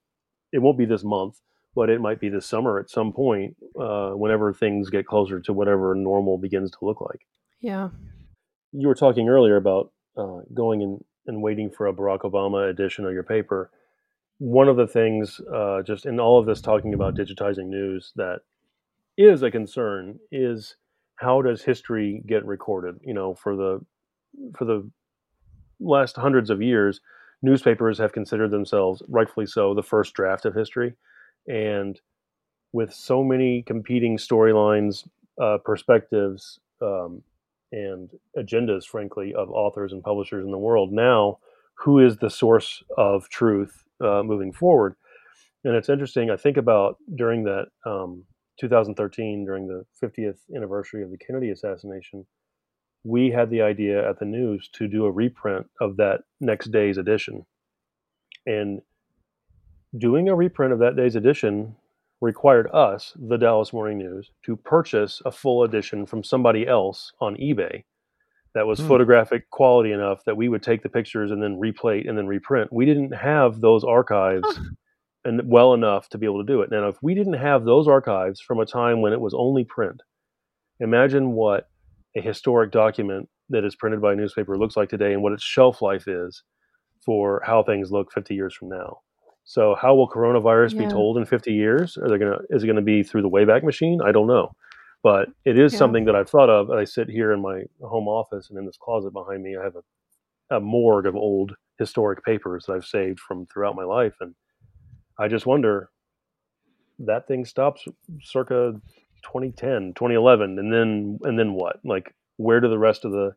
it 0.51 0.60
won't 0.60 0.78
be 0.78 0.86
this 0.86 1.04
month, 1.04 1.39
but 1.75 1.89
it 1.89 2.01
might 2.01 2.19
be 2.19 2.30
this 2.30 2.45
summer 2.45 2.80
at 2.80 2.89
some 2.89 3.12
point, 3.13 3.56
uh, 3.80 4.12
whenever 4.12 4.54
things 4.54 4.89
get 4.89 5.06
closer 5.06 5.39
to 5.41 5.54
whatever 5.54 5.93
normal 5.95 6.38
begins 6.38 6.71
to 6.71 6.78
look 6.82 7.01
like. 7.01 7.28
Yeah. 7.60 7.89
You 8.71 8.88
were 8.88 8.95
talking 8.95 9.30
earlier 9.30 9.56
about 9.56 9.91
uh, 10.17 10.39
going 10.54 10.82
and, 10.82 11.04
and 11.28 11.41
waiting 11.41 11.69
for 11.69 11.88
a 11.88 11.93
Barack 11.93 12.21
Obama 12.21 12.69
edition 12.69 13.06
of 13.06 13.13
your 13.13 13.23
paper. 13.23 13.71
One 14.38 14.67
of 14.67 14.75
the 14.75 14.88
things, 14.88 15.39
uh, 15.54 15.82
just 15.82 16.06
in 16.06 16.19
all 16.19 16.39
of 16.39 16.45
this 16.45 16.62
talking 16.62 16.93
about 16.93 17.15
digitizing 17.15 17.67
news, 17.67 18.12
that 18.15 18.41
is 19.17 19.43
a 19.43 19.51
concern 19.51 20.19
is 20.32 20.75
how 21.15 21.41
does 21.41 21.62
history 21.62 22.21
get 22.28 22.45
recorded? 22.45 22.95
You 23.01 23.13
know, 23.13 23.34
for 23.34 23.56
the 23.56 23.80
for 24.58 24.65
the 24.65 24.89
last 25.80 26.15
hundreds 26.15 26.50
of 26.50 26.62
years, 26.62 27.02
newspapers 27.41 27.98
have 27.98 28.13
considered 28.13 28.52
themselves, 28.52 29.04
rightfully 29.08 29.45
so, 29.45 29.74
the 29.74 29.84
first 29.84 30.13
draft 30.13 30.45
of 30.45 30.56
history. 30.56 30.93
And 31.48 32.00
with 32.74 32.93
so 32.93 33.24
many 33.24 33.63
competing 33.63 34.17
storylines, 34.17 35.08
uh, 35.41 35.58
perspectives, 35.63 36.60
um, 36.82 37.21
and 37.71 38.10
agendas, 38.38 38.86
frankly, 38.86 39.34
of 39.34 39.50
authors 39.50 39.91
and 39.91 40.04
publishers 40.04 40.45
in 40.45 40.52
the 40.52 40.58
world, 40.58 40.91
now 40.91 41.39
who 41.76 42.00
is 42.00 42.17
the 42.17 42.30
source 42.30 42.84
of 42.98 43.28
truth 43.30 43.84
uh, 44.02 44.24
moving 44.24 44.54
forward? 44.54 44.95
And 45.63 45.76
it's 45.76 45.89
interesting. 45.89 46.30
I 46.30 46.38
think 46.38 46.58
about 46.58 46.98
during 47.15 47.43
that 47.43 47.65
um, 47.86 48.24
2013, 48.60 49.45
during 49.45 49.67
the 49.67 49.84
50th 50.02 50.38
anniversary 50.56 51.04
of 51.04 51.12
the 51.12 51.17
Kennedy 51.17 51.50
assassination, 51.50 52.26
we 53.06 53.30
had 53.30 53.50
the 53.50 53.62
idea 53.62 54.08
at 54.10 54.20
the 54.20 54.26
news 54.26 54.68
to 54.74 54.88
do 54.88 55.06
a 55.06 55.12
reprint 55.12 55.68
of 55.80 55.96
that 55.98 56.22
next 56.41 56.72
day's 56.72 56.98
edition. 56.98 57.46
And 58.48 58.82
doing 59.98 60.28
a 60.28 60.36
reprint 60.36 60.74
of 60.74 60.80
that 60.80 60.96
day's 60.96 61.15
edition 61.15 61.76
required 62.20 62.68
us, 62.74 63.13
the 63.15 63.38
Dallas 63.38 63.72
Morning 63.72 64.00
News, 64.00 64.32
to 64.46 64.56
purchase 64.56 65.22
a 65.26 65.32
full 65.32 65.63
edition 65.63 66.06
from 66.06 66.24
somebody 66.24 66.68
else 66.68 67.12
on 67.22 67.36
eBay 67.36 67.84
that 68.56 68.65
was 68.65 68.80
Hmm. 68.80 68.88
photographic 68.88 69.50
quality 69.52 69.91
enough 69.91 70.24
that 70.26 70.38
we 70.38 70.50
would 70.50 70.63
take 70.63 70.82
the 70.82 70.89
pictures 70.89 71.30
and 71.30 71.44
then 71.44 71.60
replate 71.60 72.08
and 72.08 72.18
then 72.18 72.26
reprint. 72.26 72.74
We 72.74 72.86
didn't 72.86 73.12
have 73.13 73.62
those 73.62 73.84
archives 73.84 74.60
and 75.26 75.41
well 75.46 75.74
enough 75.74 76.10
to 76.10 76.18
be 76.18 76.26
able 76.26 76.44
to 76.44 76.52
do 76.52 76.62
it. 76.62 76.72
Now, 76.72 76.88
if 76.88 76.98
we 77.04 77.13
didn't 77.13 77.34
have 77.34 77.65
those 77.65 77.88
archives 77.88 78.39
from 78.39 78.60
a 78.60 78.65
time 78.65 79.02
when 79.02 79.13
it 79.13 79.22
was 79.22 79.34
only 79.36 79.63
print, 79.63 80.02
imagine 80.80 81.34
what 81.34 81.70
a 82.15 82.21
historic 82.21 82.71
document 82.71 83.30
that 83.49 83.63
is 83.63 83.75
printed 83.75 84.01
by 84.01 84.13
a 84.13 84.15
newspaper 84.15 84.58
looks 84.58 84.78
like 84.78 84.89
today 84.89 85.13
and 85.13 85.21
what 85.21 85.34
its 85.34 85.43
shelf 85.43 85.82
life 85.82 86.08
is 86.08 86.43
for 87.06 87.41
how 87.45 87.62
things 87.63 87.91
look 87.91 88.12
50 88.12 88.34
years 88.34 88.54
from 88.56 88.69
now. 88.69 88.99
So, 89.43 89.75
how 89.80 89.93
will 89.93 90.10
coronavirus 90.10 90.78
be 90.78 90.88
told 90.88 91.17
in 91.17 91.25
50 91.25 91.54
years? 91.54 91.97
Are 91.97 92.10
they 92.10 92.17
gonna? 92.17 92.39
Is 92.49 92.63
it 92.63 92.67
going 92.67 92.78
to 92.78 92.82
be 92.82 93.04
through 93.04 93.21
the 93.21 93.30
Wayback 93.30 93.63
Machine? 93.63 94.01
I 94.04 94.12
don't 94.12 94.25
know, 94.25 94.51
but 95.04 95.30
it 95.45 95.60
is 95.60 95.71
Yeah. 95.71 95.78
something 95.78 96.06
that 96.06 96.15
I've 96.15 96.30
thought 96.30 96.49
of. 96.49 96.71
I 96.71 96.84
sit 96.84 97.10
here 97.10 97.32
in 97.32 97.41
my 97.41 97.62
home 97.84 98.08
office, 98.08 98.49
and 98.49 98.58
in 98.58 98.65
this 98.65 98.78
closet 98.78 99.13
behind 99.13 99.43
me, 99.43 99.56
I 99.56 99.63
have 99.63 99.75
a, 99.75 100.56
a 100.56 100.60
morgue 100.60 101.06
of 101.06 101.15
old 101.15 101.54
historic 101.78 102.23
papers 102.25 102.65
that 102.65 102.73
I've 102.73 102.86
saved 102.86 103.19
from 103.19 103.45
throughout 103.45 103.75
my 103.75 103.84
life, 103.84 104.15
and 104.19 104.34
I 105.19 105.28
just 105.28 105.45
wonder 105.45 105.89
that 106.97 107.28
thing 107.28 107.45
stops 107.45 107.88
circa 108.23 108.82
2010 109.26 109.94
2011 109.96 110.60
and 110.60 110.72
then 110.72 111.20
and 111.24 111.38
then 111.38 111.54
what? 111.54 111.80
Like 111.84 112.14
where 112.38 112.60
do 112.60 112.70
the 112.70 112.80
rest 112.80 113.06
of 113.06 113.12
the 113.12 113.36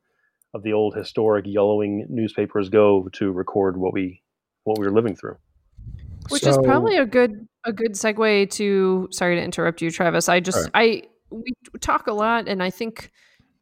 of 0.55 0.63
the 0.63 0.73
old 0.73 0.95
historic 0.95 1.45
yellowing 1.47 2.07
newspapers 2.09 2.69
go 2.69 3.09
to 3.13 3.33
record 3.33 3.77
what 3.77 3.93
we 3.93 4.23
what 4.65 4.79
we 4.79 4.87
were 4.87 4.93
living 4.93 5.17
through? 5.17 5.37
Which 6.31 6.47
is 6.47 6.59
probably 6.59 6.97
a 6.97 7.07
good 7.07 7.49
a 7.65 7.73
good 7.73 7.93
segue 7.93 8.51
to 8.51 9.09
sorry 9.11 9.37
to 9.37 9.43
interrupt 9.43 9.83
you 9.83 9.91
travis. 9.91 10.29
I 10.29 10.41
just 10.41 10.59
Alright. 10.59 10.73
i 10.75 11.03
we 11.31 11.53
talk 11.81 12.07
a 12.07 12.13
lot 12.13 12.49
and 12.49 12.63
i 12.63 12.71
think 12.71 13.11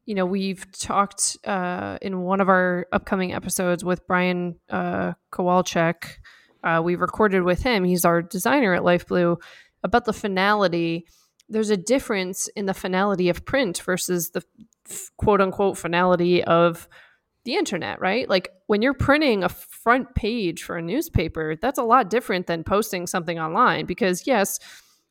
you 0.04 0.14
know 0.14 0.24
we've 0.24 0.70
talked 0.70 1.36
uh, 1.44 1.98
in 2.00 2.22
one 2.22 2.40
of 2.40 2.48
our 2.48 2.86
upcoming 2.92 3.34
episodes 3.34 3.84
with 3.84 4.06
brian 4.06 4.56
uh, 4.70 5.12
kowalczyk. 5.32 6.18
Uh, 6.62 6.80
we 6.82 6.96
recorded 6.96 7.44
with 7.44 7.62
him. 7.62 7.84
He's 7.84 8.04
our 8.04 8.22
designer 8.22 8.74
at 8.74 8.82
life 8.82 9.06
blue 9.06 9.38
about 9.84 10.04
the 10.04 10.12
finality 10.12 11.06
there's 11.48 11.70
a 11.70 11.76
difference 11.76 12.48
in 12.48 12.66
the 12.66 12.74
finality 12.74 13.28
of 13.28 13.44
print 13.44 13.78
versus 13.78 14.30
the 14.30 14.42
quote 15.16 15.40
unquote 15.40 15.78
finality 15.78 16.42
of 16.44 16.88
the 17.44 17.54
internet, 17.54 18.00
right? 18.00 18.28
Like 18.28 18.50
when 18.66 18.82
you're 18.82 18.94
printing 18.94 19.44
a 19.44 19.48
front 19.48 20.14
page 20.14 20.64
for 20.64 20.76
a 20.76 20.82
newspaper, 20.82 21.56
that's 21.56 21.78
a 21.78 21.84
lot 21.84 22.10
different 22.10 22.46
than 22.46 22.64
posting 22.64 23.06
something 23.06 23.38
online 23.38 23.86
because, 23.86 24.26
yes, 24.26 24.58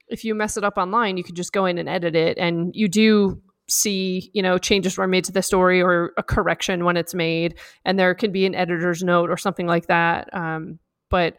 if 0.09 0.23
you 0.23 0.35
mess 0.35 0.57
it 0.57 0.63
up 0.63 0.77
online, 0.77 1.17
you 1.17 1.23
can 1.23 1.35
just 1.35 1.53
go 1.53 1.65
in 1.65 1.77
and 1.77 1.89
edit 1.89 2.15
it 2.15 2.37
and 2.37 2.75
you 2.75 2.87
do 2.87 3.41
see, 3.67 4.29
you 4.33 4.43
know, 4.43 4.57
changes 4.57 4.97
were 4.97 5.07
made 5.07 5.23
to 5.23 5.31
the 5.31 5.41
story 5.41 5.81
or 5.81 6.13
a 6.17 6.23
correction 6.23 6.83
when 6.83 6.97
it's 6.97 7.15
made, 7.15 7.55
and 7.83 7.97
there 7.97 8.13
can 8.13 8.31
be 8.31 8.45
an 8.45 8.53
editor's 8.53 9.03
note 9.03 9.29
or 9.29 9.37
something 9.37 9.65
like 9.65 9.87
that. 9.87 10.31
Um, 10.33 10.77
but 11.09 11.37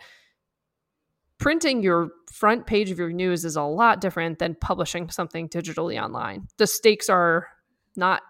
printing 1.39 1.83
your 1.83 2.11
front 2.33 2.67
page 2.67 2.91
of 2.91 2.99
your 2.99 3.13
news 3.13 3.45
is 3.45 3.57
a 3.57 3.63
lot 3.63 4.01
different 4.01 4.39
than 4.39 4.55
publishing 4.55 5.11
something 5.11 5.49
digitally 5.49 6.03
online. 6.03 6.49
The 6.59 6.67
stakes 6.67 7.09
are 7.09 7.49
not 7.97 8.23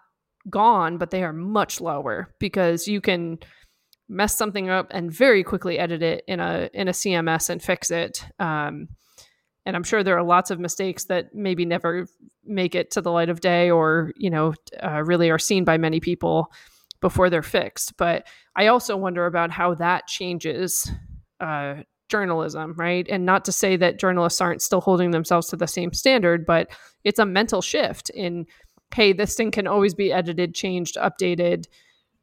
gone, 0.48 0.98
but 0.98 1.10
they 1.10 1.22
are 1.22 1.32
much 1.32 1.80
lower 1.80 2.34
because 2.38 2.86
you 2.86 3.00
can 3.00 3.38
mess 4.08 4.36
something 4.36 4.70
up 4.70 4.86
and 4.90 5.10
very 5.10 5.42
quickly 5.42 5.78
edit 5.78 6.02
it 6.02 6.24
in 6.28 6.38
a 6.40 6.70
in 6.72 6.88
a 6.88 6.92
CMS 6.92 7.50
and 7.50 7.62
fix 7.62 7.90
it. 7.90 8.24
Um, 8.38 8.88
and 9.64 9.74
I'm 9.74 9.82
sure 9.82 10.04
there 10.04 10.16
are 10.16 10.22
lots 10.22 10.52
of 10.52 10.60
mistakes 10.60 11.06
that 11.06 11.34
maybe 11.34 11.64
never 11.64 12.06
make 12.44 12.76
it 12.76 12.92
to 12.92 13.00
the 13.00 13.10
light 13.10 13.28
of 13.28 13.40
day, 13.40 13.70
or 13.70 14.12
you 14.16 14.30
know, 14.30 14.54
uh, 14.82 15.02
really 15.02 15.30
are 15.30 15.38
seen 15.38 15.64
by 15.64 15.76
many 15.76 15.98
people 15.98 16.52
before 17.00 17.28
they're 17.28 17.42
fixed. 17.42 17.96
But 17.96 18.26
I 18.54 18.68
also 18.68 18.96
wonder 18.96 19.26
about 19.26 19.50
how 19.50 19.74
that 19.74 20.06
changes 20.06 20.90
uh, 21.40 21.82
journalism, 22.08 22.74
right? 22.76 23.06
And 23.08 23.26
not 23.26 23.44
to 23.46 23.52
say 23.52 23.76
that 23.76 23.98
journalists 23.98 24.40
aren't 24.40 24.62
still 24.62 24.80
holding 24.80 25.10
themselves 25.10 25.48
to 25.48 25.56
the 25.56 25.66
same 25.66 25.92
standard, 25.92 26.46
but 26.46 26.68
it's 27.04 27.18
a 27.18 27.26
mental 27.26 27.62
shift 27.62 28.10
in 28.10 28.46
hey, 28.94 29.12
this 29.12 29.34
thing 29.34 29.50
can 29.50 29.66
always 29.66 29.94
be 29.94 30.12
edited, 30.12 30.54
changed, 30.54 30.96
updated. 30.96 31.66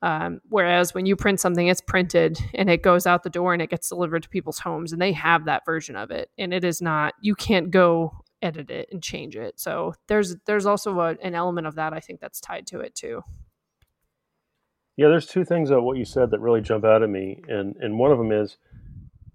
Um, 0.02 0.40
whereas 0.50 0.94
when 0.94 1.06
you 1.06 1.16
print 1.16 1.40
something, 1.40 1.68
it's 1.68 1.82
printed 1.82 2.40
and 2.54 2.70
it 2.70 2.84
goes 2.84 3.06
out 3.06 3.24
the 3.24 3.30
door 3.30 3.54
and 3.54 3.62
it 3.62 3.70
gets 3.70 3.90
delivered 3.90 4.24
to 4.24 4.30
people's 4.30 4.60
homes, 4.60 4.92
and 4.92 5.02
they 5.02 5.14
have 5.14 5.46
that 5.46 5.66
version 5.66 5.96
of 5.96 6.12
it. 6.12 6.30
And 6.38 6.54
it 6.54 6.64
is 6.64 6.82
not 6.82 7.14
you 7.22 7.36
can't 7.36 7.72
go 7.72 8.12
edit 8.42 8.70
it 8.70 8.90
and 8.92 9.02
change 9.02 9.36
it. 9.36 9.60
So 9.60 9.94
there's 10.08 10.36
there's 10.46 10.66
also 10.66 11.00
a, 11.00 11.16
an 11.22 11.36
element 11.36 11.68
of 11.68 11.76
that 11.76 11.94
I 11.94 12.00
think 12.00 12.20
that's 12.20 12.42
tied 12.42 12.68
to 12.68 12.82
it 12.82 12.96
too. 12.96 13.22
Yeah, 14.98 15.08
there's 15.08 15.26
two 15.26 15.44
things 15.44 15.72
of 15.72 15.84
what 15.84 15.98
you 15.98 16.06
said 16.06 16.30
that 16.32 16.40
really 16.40 16.62
jump 16.62 16.86
out 16.86 17.02
at 17.02 17.10
me, 17.10 17.42
and 17.48 17.76
and 17.78 17.98
one 17.98 18.12
of 18.12 18.18
them 18.18 18.32
is 18.32 18.58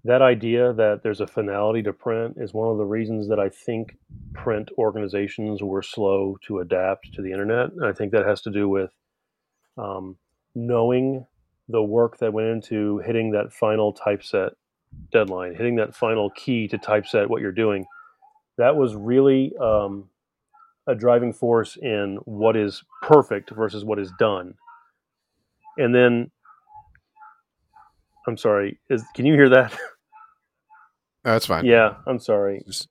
that 0.05 0.21
idea 0.21 0.73
that 0.73 1.01
there's 1.03 1.21
a 1.21 1.27
finality 1.27 1.83
to 1.83 1.93
print 1.93 2.37
is 2.37 2.53
one 2.53 2.69
of 2.69 2.77
the 2.77 2.85
reasons 2.85 3.27
that 3.29 3.39
I 3.39 3.49
think 3.49 3.97
print 4.33 4.71
organizations 4.77 5.61
were 5.61 5.81
slow 5.81 6.37
to 6.47 6.59
adapt 6.59 7.13
to 7.13 7.21
the 7.21 7.31
internet. 7.31 7.71
And 7.73 7.85
I 7.85 7.91
think 7.91 8.11
that 8.13 8.25
has 8.25 8.41
to 8.43 8.51
do 8.51 8.69
with 8.69 8.91
um, 9.77 10.17
knowing 10.55 11.25
the 11.67 11.83
work 11.83 12.17
that 12.19 12.33
went 12.33 12.47
into 12.47 12.99
hitting 12.99 13.31
that 13.31 13.51
final 13.51 13.93
typeset 13.93 14.53
deadline, 15.11 15.55
hitting 15.55 15.75
that 15.75 15.95
final 15.95 16.29
key 16.31 16.67
to 16.67 16.77
typeset 16.77 17.29
what 17.29 17.41
you're 17.41 17.51
doing. 17.51 17.85
That 18.57 18.75
was 18.75 18.95
really 18.95 19.53
um, 19.61 20.09
a 20.87 20.95
driving 20.95 21.33
force 21.33 21.77
in 21.77 22.17
what 22.25 22.55
is 22.55 22.83
perfect 23.03 23.51
versus 23.51 23.85
what 23.85 23.99
is 23.99 24.11
done. 24.17 24.55
And 25.77 25.93
then, 25.93 26.31
I'm 28.29 28.37
sorry, 28.37 28.79
is 28.89 29.03
can 29.15 29.25
you 29.25 29.33
hear 29.33 29.49
that? 29.49 29.77
Oh, 31.25 31.33
that's 31.33 31.47
fine. 31.47 31.65
Yeah, 31.65 31.95
I'm 32.07 32.17
sorry. 32.17 32.61
Just- 32.65 32.87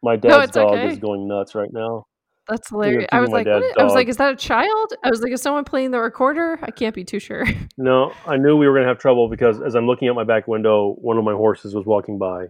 My 0.00 0.14
dad's 0.14 0.52
dog 0.52 0.74
okay. 0.74 0.92
is 0.92 0.98
going 0.98 1.26
nuts 1.26 1.56
right 1.56 1.70
now. 1.72 2.06
That's 2.48 2.68
hilarious. 2.68 3.08
I 3.10 3.18
was 3.20 3.30
like, 3.30 3.46
what? 3.46 3.80
I 3.80 3.82
was 3.82 3.94
like, 3.94 4.06
is 4.06 4.16
that 4.18 4.32
a 4.32 4.36
child? 4.36 4.92
I 5.02 5.08
was 5.10 5.22
like, 5.22 5.32
is 5.32 5.42
someone 5.42 5.64
playing 5.64 5.90
the 5.90 5.98
recorder? 5.98 6.58
I 6.62 6.70
can't 6.70 6.94
be 6.94 7.02
too 7.04 7.18
sure. 7.18 7.44
No, 7.76 8.12
I 8.28 8.36
knew 8.36 8.56
we 8.56 8.68
were 8.68 8.74
going 8.74 8.84
to 8.84 8.88
have 8.88 8.98
trouble 9.00 9.28
because 9.28 9.60
as 9.60 9.74
I'm 9.74 9.86
looking 9.88 10.08
out 10.08 10.14
my 10.14 10.22
back 10.22 10.46
window, 10.46 10.94
one 11.00 11.18
of 11.18 11.24
my 11.24 11.32
horses 11.32 11.74
was 11.74 11.84
walking 11.84 12.16
by, 12.16 12.46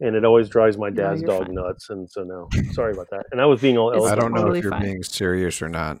and 0.00 0.14
it 0.14 0.24
always 0.24 0.48
drives 0.48 0.78
my 0.78 0.90
dad's 0.90 1.22
you're 1.22 1.30
dog 1.36 1.46
fine. 1.46 1.54
nuts. 1.56 1.90
And 1.90 2.08
so 2.08 2.22
no, 2.22 2.48
sorry 2.70 2.92
about 2.92 3.10
that. 3.10 3.24
And 3.32 3.40
I 3.40 3.46
was 3.46 3.60
being 3.60 3.76
all 3.78 4.06
I 4.06 4.14
don't 4.14 4.30
know 4.32 4.42
totally 4.42 4.58
if 4.60 4.62
you're 4.62 4.70
fine. 4.72 4.82
being 4.82 5.02
serious 5.02 5.60
or 5.60 5.68
not. 5.68 6.00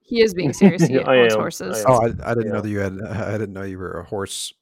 He 0.00 0.22
is 0.22 0.32
being 0.32 0.52
serious. 0.54 0.86
He 0.86 0.98
I 0.98 1.18
owns 1.18 1.34
am. 1.34 1.40
horses. 1.40 1.84
I 1.84 1.92
Oh. 1.92 2.00
I, 2.24 2.30
I 2.30 2.34
didn't 2.34 2.52
know 2.52 2.62
that 2.62 2.68
you 2.70 2.78
had. 2.78 2.98
I 3.02 3.32
didn't 3.32 3.52
know 3.52 3.62
you 3.64 3.76
were 3.78 4.00
a 4.00 4.04
horse, 4.04 4.54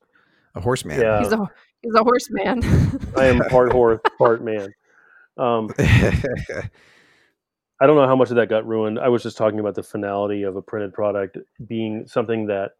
a 0.59 0.61
horseman. 0.61 1.01
Yeah, 1.01 1.21
He's 1.21 1.33
a 1.33 1.51
he's 1.83 1.95
a 1.95 2.03
horseman. 2.03 2.63
I 3.17 3.27
am 3.27 3.39
part 3.49 3.73
horse, 3.73 4.01
part 4.19 4.45
man. 4.45 4.75
Um, 5.37 5.73
I 5.79 7.87
don't 7.87 7.97
know 7.97 8.07
how 8.07 8.17
much 8.17 8.31
of 8.31 8.37
that 8.37 8.49
got 8.49 8.67
ruined. 8.67 8.99
I 8.99 9.09
was 9.09 9.23
just 9.23 9.37
talking 9.37 9.61
about 9.61 9.77
the 9.77 9.85
finality 9.85 10.43
of 10.43 10.57
a 10.57 10.63
printed 10.63 10.93
product 10.93 11.39
being 11.69 12.09
something 12.09 12.47
that, 12.47 12.73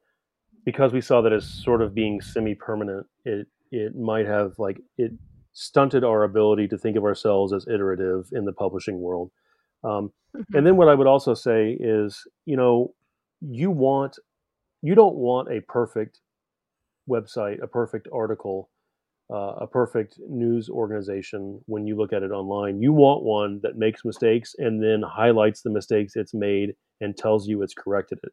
because 0.65 0.93
we 0.93 1.01
saw 1.01 1.23
that 1.23 1.33
as 1.33 1.47
sort 1.47 1.83
of 1.83 1.95
being 1.95 2.21
semi-permanent, 2.21 3.07
it 3.25 3.47
it 3.71 3.97
might 3.97 4.27
have 4.27 4.59
like 4.59 4.81
it 4.97 5.13
stunted 5.53 6.05
our 6.05 6.25
ability 6.25 6.69
to 6.69 6.79
think 6.79 6.97
of 6.97 7.05
ourselves 7.05 7.53
as 7.53 7.67
iterative 7.69 8.29
in 8.33 8.45
the 8.45 8.53
publishing 8.53 9.01
world. 9.01 9.31
Um, 9.85 10.13
and 10.53 10.67
then 10.67 10.77
what 10.77 10.89
I 10.89 10.95
would 10.95 11.07
also 11.07 11.35
say 11.35 11.77
is, 11.79 12.27
you 12.45 12.57
know, 12.57 12.95
you 13.41 13.71
want 13.71 14.19
you 14.83 14.95
don't 14.95 15.17
want 15.17 15.53
a 15.53 15.61
perfect 15.63 16.21
website, 17.09 17.63
a 17.63 17.67
perfect 17.67 18.09
article, 18.13 18.71
uh, 19.33 19.55
a 19.61 19.67
perfect 19.67 20.19
news 20.29 20.69
organization 20.69 21.61
when 21.67 21.87
you 21.87 21.97
look 21.97 22.13
at 22.13 22.23
it 22.23 22.31
online. 22.31 22.81
You 22.81 22.93
want 22.93 23.25
one 23.25 23.61
that 23.63 23.77
makes 23.77 24.05
mistakes 24.05 24.55
and 24.59 24.83
then 24.83 25.03
highlights 25.03 25.63
the 25.63 25.71
mistakes 25.71 26.17
it's 26.17 26.35
made 26.35 26.75
and 27.01 27.17
tells 27.17 27.47
you 27.47 27.63
it's 27.63 27.75
corrected 27.75 28.19
it. 28.23 28.33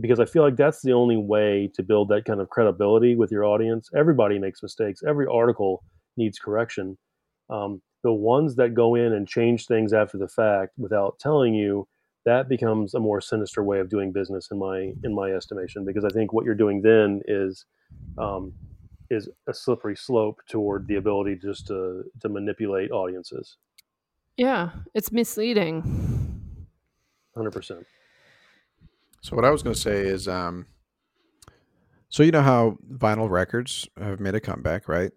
Because 0.00 0.20
I 0.20 0.26
feel 0.26 0.42
like 0.42 0.56
that's 0.56 0.82
the 0.82 0.92
only 0.92 1.16
way 1.16 1.70
to 1.74 1.82
build 1.82 2.08
that 2.10 2.24
kind 2.24 2.40
of 2.40 2.50
credibility 2.50 3.16
with 3.16 3.32
your 3.32 3.44
audience. 3.44 3.90
Everybody 3.96 4.38
makes 4.38 4.62
mistakes. 4.62 5.02
Every 5.06 5.26
article 5.26 5.82
needs 6.16 6.38
correction. 6.38 6.96
Um, 7.50 7.80
the 8.04 8.12
ones 8.12 8.54
that 8.56 8.74
go 8.74 8.94
in 8.94 9.12
and 9.12 9.26
change 9.26 9.66
things 9.66 9.92
after 9.92 10.18
the 10.18 10.28
fact 10.28 10.72
without 10.76 11.18
telling 11.18 11.54
you, 11.54 11.88
that 12.28 12.46
becomes 12.46 12.92
a 12.92 13.00
more 13.00 13.22
sinister 13.22 13.62
way 13.62 13.80
of 13.80 13.88
doing 13.88 14.12
business 14.12 14.48
in 14.50 14.58
my 14.58 14.92
in 15.02 15.14
my 15.14 15.32
estimation. 15.32 15.86
Because 15.86 16.04
I 16.04 16.10
think 16.10 16.34
what 16.34 16.44
you're 16.44 16.54
doing 16.54 16.82
then 16.82 17.22
is 17.26 17.64
um, 18.18 18.52
is 19.08 19.30
a 19.46 19.54
slippery 19.54 19.96
slope 19.96 20.38
toward 20.46 20.86
the 20.86 20.96
ability 20.96 21.36
just 21.36 21.66
to 21.68 22.04
to 22.20 22.28
manipulate 22.28 22.90
audiences. 22.90 23.56
yeah, 24.36 24.70
it's 24.94 25.10
misleading. 25.10 25.82
Hundred 27.34 27.52
percent. 27.52 27.86
So 29.22 29.34
what 29.34 29.44
I 29.44 29.50
was 29.50 29.62
going 29.62 29.74
to 29.74 29.80
say 29.80 30.02
is, 30.02 30.28
um, 30.28 30.66
so 32.08 32.22
you 32.22 32.30
know 32.30 32.42
how 32.42 32.78
vinyl 32.92 33.28
records 33.30 33.88
have 33.98 34.20
made 34.20 34.34
a 34.34 34.40
comeback, 34.40 34.86
right? 34.86 35.12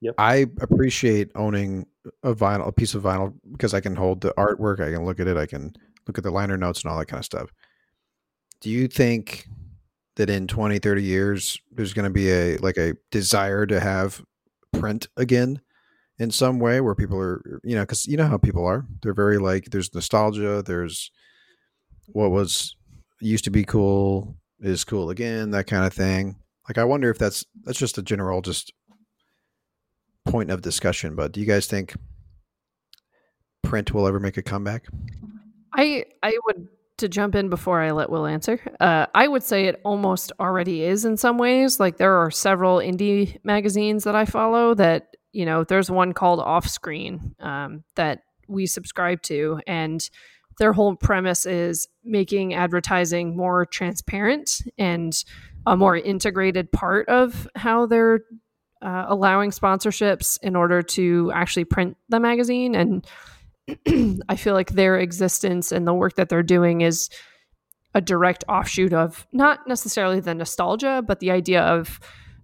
Yep. 0.00 0.14
I 0.18 0.46
appreciate 0.60 1.30
owning 1.34 1.86
a 2.22 2.34
vinyl, 2.34 2.68
a 2.68 2.72
piece 2.72 2.94
of 2.94 3.02
vinyl, 3.02 3.32
because 3.52 3.72
I 3.74 3.80
can 3.80 3.96
hold 3.96 4.20
the 4.20 4.34
artwork, 4.36 4.80
I 4.80 4.92
can 4.92 5.04
look 5.04 5.20
at 5.20 5.26
it, 5.26 5.36
I 5.36 5.46
can 5.46 5.74
look 6.06 6.18
at 6.18 6.24
the 6.24 6.30
liner 6.30 6.56
notes 6.56 6.82
and 6.82 6.90
all 6.90 6.98
that 6.98 7.06
kind 7.06 7.18
of 7.18 7.24
stuff. 7.24 7.50
Do 8.60 8.70
you 8.70 8.88
think 8.88 9.48
that 10.16 10.30
in 10.30 10.46
20, 10.46 10.78
30 10.78 11.02
years, 11.02 11.60
there's 11.70 11.92
going 11.92 12.04
to 12.04 12.10
be 12.10 12.30
a 12.30 12.56
like 12.58 12.76
a 12.76 12.96
desire 13.10 13.66
to 13.66 13.78
have 13.80 14.22
print 14.72 15.08
again 15.16 15.60
in 16.18 16.30
some 16.30 16.58
way 16.58 16.80
where 16.80 16.94
people 16.94 17.18
are, 17.18 17.42
er, 17.46 17.60
you 17.62 17.74
know, 17.74 17.82
because 17.82 18.06
you 18.06 18.16
know 18.16 18.26
how 18.26 18.38
people 18.38 18.64
are. 18.64 18.86
They're 19.02 19.14
very 19.14 19.38
like, 19.38 19.66
there's 19.66 19.94
nostalgia, 19.94 20.62
there's 20.62 21.10
what 22.06 22.30
was 22.30 22.74
used 23.20 23.44
to 23.44 23.50
be 23.50 23.64
cool 23.64 24.36
is 24.60 24.84
cool 24.84 25.10
again, 25.10 25.50
that 25.50 25.66
kind 25.66 25.84
of 25.84 25.92
thing. 25.92 26.36
Like 26.68 26.78
I 26.78 26.84
wonder 26.84 27.10
if 27.10 27.18
that's 27.18 27.44
that's 27.64 27.78
just 27.78 27.98
a 27.98 28.02
general 28.02 28.42
just 28.42 28.72
point 30.24 30.50
of 30.50 30.62
discussion, 30.62 31.14
but 31.14 31.32
do 31.32 31.40
you 31.40 31.46
guys 31.46 31.66
think 31.66 31.94
print 33.62 33.92
will 33.92 34.06
ever 34.06 34.18
make 34.18 34.36
a 34.36 34.42
comeback? 34.42 34.86
I 35.76 36.04
I 36.22 36.36
would 36.46 36.68
to 36.98 37.08
jump 37.08 37.34
in 37.34 37.50
before 37.50 37.80
I 37.80 37.90
let 37.90 38.08
Will 38.10 38.26
answer. 38.26 38.58
Uh, 38.80 39.06
I 39.14 39.28
would 39.28 39.42
say 39.42 39.66
it 39.66 39.80
almost 39.84 40.32
already 40.40 40.82
is 40.82 41.04
in 41.04 41.16
some 41.18 41.36
ways. 41.36 41.78
Like 41.78 41.98
there 41.98 42.14
are 42.16 42.30
several 42.30 42.78
indie 42.78 43.38
magazines 43.44 44.04
that 44.04 44.14
I 44.16 44.24
follow 44.24 44.74
that 44.74 45.08
you 45.32 45.44
know. 45.44 45.64
There's 45.64 45.90
one 45.90 46.12
called 46.12 46.40
Offscreen 46.40 47.40
um, 47.42 47.84
that 47.96 48.22
we 48.48 48.66
subscribe 48.66 49.22
to, 49.22 49.60
and 49.66 50.08
their 50.58 50.72
whole 50.72 50.96
premise 50.96 51.44
is 51.44 51.86
making 52.02 52.54
advertising 52.54 53.36
more 53.36 53.66
transparent 53.66 54.62
and 54.78 55.12
a 55.66 55.76
more 55.76 55.96
integrated 55.96 56.72
part 56.72 57.08
of 57.08 57.46
how 57.54 57.86
they're 57.86 58.20
uh, 58.80 59.04
allowing 59.08 59.50
sponsorships 59.50 60.38
in 60.42 60.56
order 60.56 60.80
to 60.80 61.30
actually 61.34 61.64
print 61.64 61.96
the 62.08 62.20
magazine 62.20 62.74
and 62.74 63.06
I 64.28 64.36
feel 64.36 64.54
like 64.54 64.70
their 64.70 64.98
existence 64.98 65.72
and 65.72 65.86
the 65.86 65.94
work 65.94 66.14
that 66.14 66.28
they're 66.28 66.42
doing 66.42 66.82
is 66.82 67.08
a 67.94 68.00
direct 68.00 68.44
offshoot 68.48 68.92
of 68.92 69.26
not 69.32 69.66
necessarily 69.66 70.20
the 70.20 70.34
nostalgia, 70.34 71.02
but 71.06 71.20
the 71.20 71.30
idea 71.30 71.62
of 71.62 71.98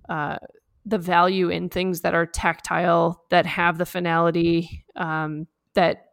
uh, 0.08 0.36
the 0.84 0.98
value 0.98 1.48
in 1.48 1.68
things 1.68 2.00
that 2.00 2.14
are 2.14 2.26
tactile, 2.26 3.22
that 3.30 3.46
have 3.46 3.78
the 3.78 3.86
finality, 3.86 4.84
um, 4.96 5.46
that 5.74 6.06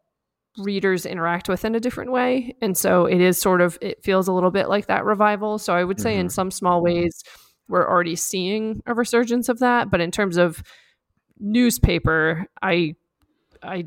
readers 0.57 1.05
interact 1.05 1.47
with 1.47 1.63
in 1.63 1.73
a 1.73 1.79
different 1.79 2.11
way. 2.11 2.53
And 2.61 2.77
so 2.77 3.05
it 3.05 3.21
is 3.21 3.39
sort 3.39 3.61
of, 3.61 3.77
it 3.81 4.03
feels 4.03 4.27
a 4.27 4.33
little 4.33 4.51
bit 4.51 4.67
like 4.67 4.87
that 4.87 5.05
revival. 5.05 5.57
So 5.57 5.73
I 5.73 5.83
would 5.85 6.01
say 6.01 6.17
in 6.17 6.27
Mhm. 6.27 6.31
some 6.31 6.51
small 6.51 6.81
ways, 6.81 7.23
we're 7.69 7.87
already 7.87 8.15
seeing 8.15 8.81
a 8.85 8.93
resurgence 8.93 9.47
of 9.47 9.59
that. 9.59 9.89
But 9.89 10.01
in 10.01 10.11
terms 10.11 10.37
of 10.37 10.61
newspaper, 11.39 12.45
I, 12.61 12.95
I 13.63 13.85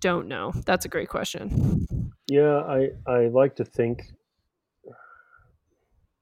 don't 0.00 0.28
know. 0.28 0.52
That's 0.66 0.84
a 0.84 0.88
great 0.88 1.08
question. 1.08 2.12
Yeah, 2.28 2.58
I 2.58 2.90
I 3.06 3.26
like 3.28 3.56
to 3.56 3.64
think. 3.64 4.02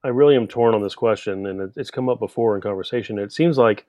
I 0.03 0.09
really 0.09 0.35
am 0.35 0.47
torn 0.47 0.75
on 0.75 0.83
this 0.83 0.95
question, 0.95 1.47
and 1.47 1.61
it, 1.61 1.71
it's 1.77 1.91
come 1.91 2.09
up 2.09 2.19
before 2.19 2.57
in 2.57 2.63
conversation. 2.63 3.19
It 3.19 3.33
seems 3.33 3.59
like 3.59 3.87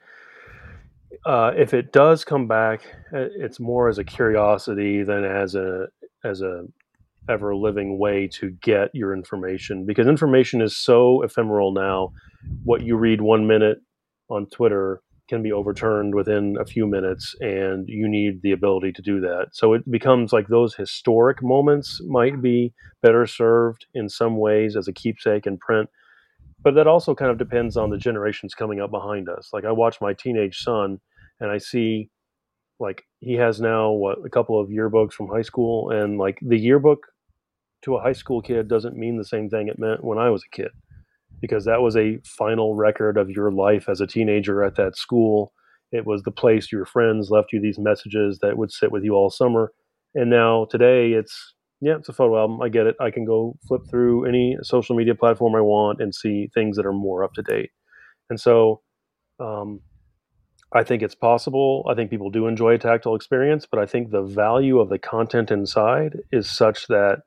uh, 1.26 1.51
if 1.55 1.74
it 1.74 1.93
does 1.93 2.26
come 2.26 2.47
back, 2.47 2.82
uh, 3.13 3.28
it's 3.36 3.59
more 3.59 3.88
as 3.88 3.97
a 3.97 4.03
curiosity 4.03 5.03
than 5.03 5.24
as 5.24 5.55
a 5.55 5.88
as 6.24 6.41
a 6.41 6.65
ever 7.30 7.55
living 7.55 7.97
way 7.97 8.28
to 8.28 8.49
get 8.61 8.89
your 8.93 9.13
information 9.13 9.86
because 9.86 10.07
information 10.07 10.61
is 10.61 10.76
so 10.76 11.22
ephemeral 11.22 11.72
now. 11.72 12.11
What 12.63 12.82
you 12.82 12.97
read 12.97 13.22
one 13.22 13.47
minute 13.47 13.78
on 14.30 14.47
Twitter 14.47 15.01
can 15.32 15.41
be 15.41 15.53
overturned 15.53 16.13
within 16.13 16.57
a 16.59 16.65
few 16.65 16.86
minutes, 16.86 17.34
and 17.39 17.88
you 17.88 18.05
need 18.09 18.41
the 18.41 18.51
ability 18.51 18.91
to 18.91 19.01
do 19.01 19.21
that. 19.21 19.47
So 19.53 19.71
it 19.71 19.89
becomes 19.89 20.34
like 20.34 20.49
those 20.49 20.75
historic 20.75 21.41
moments 21.41 22.01
might 22.05 22.41
be 22.41 22.73
better 23.01 23.25
served 23.25 23.86
in 23.93 24.09
some 24.09 24.36
ways 24.36 24.75
as 24.75 24.89
a 24.89 24.93
keepsake 24.93 25.47
in 25.47 25.57
print. 25.57 25.89
But 26.61 26.75
that 26.75 26.86
also 26.86 27.15
kind 27.15 27.32
of 27.32 27.38
depends 27.38 27.77
on 27.77 27.89
the 27.89 27.97
generations 27.97 28.53
coming 28.53 28.82
up 28.82 28.91
behind 28.91 29.29
us. 29.29 29.51
Like 29.53 29.63
I 29.63 29.71
watch 29.71 30.01
my 30.01 30.13
teenage 30.13 30.57
son, 30.57 30.99
and 31.39 31.49
I 31.49 31.59
see 31.59 32.09
like 32.82 33.03
he 33.21 33.36
has 33.36 33.61
now 33.61 33.89
what 33.91 34.17
a 34.25 34.29
couple 34.29 34.59
of 34.59 34.67
yearbooks 34.67 35.13
from 35.13 35.29
high 35.29 35.47
school, 35.51 35.91
and 35.91 36.17
like 36.17 36.39
the 36.41 36.59
yearbook 36.59 37.07
to 37.84 37.95
a 37.95 38.01
high 38.01 38.17
school 38.21 38.41
kid 38.41 38.67
doesn't 38.67 38.97
mean 38.97 39.17
the 39.17 39.32
same 39.34 39.49
thing 39.49 39.69
it 39.69 39.79
meant 39.79 40.03
when 40.03 40.17
I 40.17 40.29
was 40.29 40.43
a 40.43 40.55
kid. 40.55 40.71
Because 41.41 41.65
that 41.65 41.81
was 41.81 41.97
a 41.97 42.19
final 42.23 42.75
record 42.75 43.17
of 43.17 43.29
your 43.29 43.51
life 43.51 43.89
as 43.89 43.99
a 43.99 44.07
teenager 44.07 44.63
at 44.63 44.75
that 44.75 44.95
school. 44.95 45.53
It 45.91 46.05
was 46.05 46.23
the 46.23 46.31
place 46.31 46.71
your 46.71 46.85
friends 46.85 47.29
left 47.29 47.51
you 47.51 47.59
these 47.59 47.79
messages 47.79 48.39
that 48.41 48.57
would 48.57 48.71
sit 48.71 48.91
with 48.91 49.03
you 49.03 49.13
all 49.13 49.29
summer. 49.29 49.73
And 50.13 50.29
now 50.29 50.65
today 50.69 51.13
it's 51.13 51.53
yeah, 51.81 51.95
it's 51.95 52.09
a 52.09 52.13
photo 52.13 52.37
album. 52.39 52.61
I 52.61 52.69
get 52.69 52.85
it. 52.85 52.95
I 52.99 53.09
can 53.09 53.25
go 53.25 53.57
flip 53.67 53.81
through 53.89 54.25
any 54.25 54.55
social 54.61 54.95
media 54.95 55.15
platform 55.15 55.55
I 55.55 55.61
want 55.61 55.99
and 55.99 56.13
see 56.13 56.47
things 56.53 56.77
that 56.77 56.85
are 56.85 56.93
more 56.93 57.23
up 57.23 57.33
to 57.33 57.41
date. 57.41 57.71
And 58.29 58.39
so 58.39 58.81
um, 59.39 59.81
I 60.73 60.83
think 60.83 61.01
it's 61.01 61.15
possible. 61.15 61.83
I 61.89 61.95
think 61.95 62.11
people 62.11 62.29
do 62.29 62.45
enjoy 62.45 62.75
a 62.75 62.77
tactile 62.77 63.15
experience, 63.15 63.65
but 63.69 63.79
I 63.79 63.87
think 63.87 64.11
the 64.11 64.21
value 64.21 64.79
of 64.79 64.89
the 64.89 64.99
content 64.99 65.49
inside 65.49 66.17
is 66.31 66.47
such 66.47 66.85
that 66.87 67.23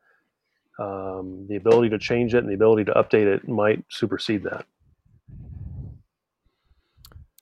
um, 0.79 1.47
the 1.49 1.57
ability 1.57 1.91
to 1.91 1.99
change 1.99 2.35
it 2.35 2.39
and 2.39 2.49
the 2.49 2.55
ability 2.55 2.85
to 2.85 2.93
update 2.93 3.27
it 3.27 3.49
might 3.49 3.85
supersede 3.91 4.43
that. 4.45 4.67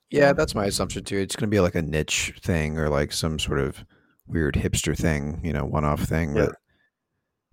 Yeah, 0.09 0.33
that's 0.33 0.53
my 0.53 0.65
assumption 0.65 1.03
too. 1.03 1.17
It's 1.17 1.35
going 1.35 1.49
to 1.49 1.55
be 1.55 1.59
like 1.59 1.75
a 1.75 1.81
niche 1.81 2.35
thing 2.39 2.77
or 2.77 2.87
like 2.89 3.11
some 3.11 3.39
sort 3.39 3.59
of 3.59 3.83
weird 4.27 4.53
hipster 4.53 4.95
thing, 4.95 5.41
you 5.43 5.51
know, 5.51 5.65
one 5.65 5.85
off 5.85 6.01
thing 6.01 6.35
yeah. 6.35 6.43
that 6.43 6.55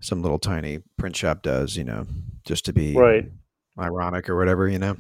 some 0.01 0.21
little 0.21 0.39
tiny 0.39 0.81
print 0.99 1.17
shop 1.17 1.43
does, 1.43 1.77
you 1.77 1.85
know, 1.85 2.07
just 2.45 2.67
to 2.67 2.73
be 2.73 2.95
right 2.95 3.31
ironic 3.79 4.29
or 4.29 4.37
whatever, 4.37 4.69
you 4.69 4.79
know. 4.79 4.97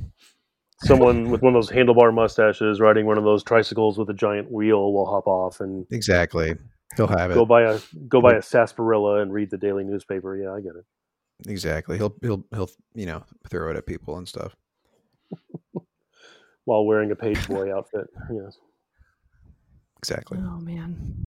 Someone 0.84 1.30
with 1.30 1.42
one 1.42 1.54
of 1.54 1.62
those 1.62 1.70
handlebar 1.70 2.14
mustaches 2.14 2.80
riding 2.80 3.04
one 3.04 3.18
of 3.18 3.24
those 3.24 3.44
tricycles 3.44 3.98
with 3.98 4.08
a 4.08 4.14
giant 4.14 4.50
wheel 4.50 4.94
will 4.94 5.04
hop 5.04 5.26
off 5.26 5.60
and 5.60 5.86
exactly 5.90 6.54
he'll 6.96 7.06
have 7.06 7.30
it. 7.30 7.34
Go 7.34 7.44
buy 7.44 7.62
a 7.62 7.78
go 8.08 8.20
buy 8.20 8.34
a 8.34 8.42
sarsaparilla 8.42 9.22
and 9.22 9.32
read 9.32 9.50
the 9.50 9.58
daily 9.58 9.84
newspaper. 9.84 10.36
Yeah, 10.36 10.52
I 10.52 10.60
get 10.60 10.76
it. 10.76 10.84
Exactly. 11.50 11.96
He'll 11.96 12.14
he'll 12.22 12.44
he'll 12.52 12.70
you 12.94 13.06
know 13.06 13.24
throw 13.48 13.70
it 13.70 13.76
at 13.76 13.86
people 13.86 14.18
and 14.18 14.28
stuff 14.28 14.56
while 16.64 16.84
wearing 16.84 17.10
a 17.10 17.16
page 17.16 17.46
boy 17.48 17.74
outfit. 17.74 18.06
Yes. 18.32 18.58
Exactly. 19.98 20.38
Oh 20.40 20.60
man. 20.60 21.24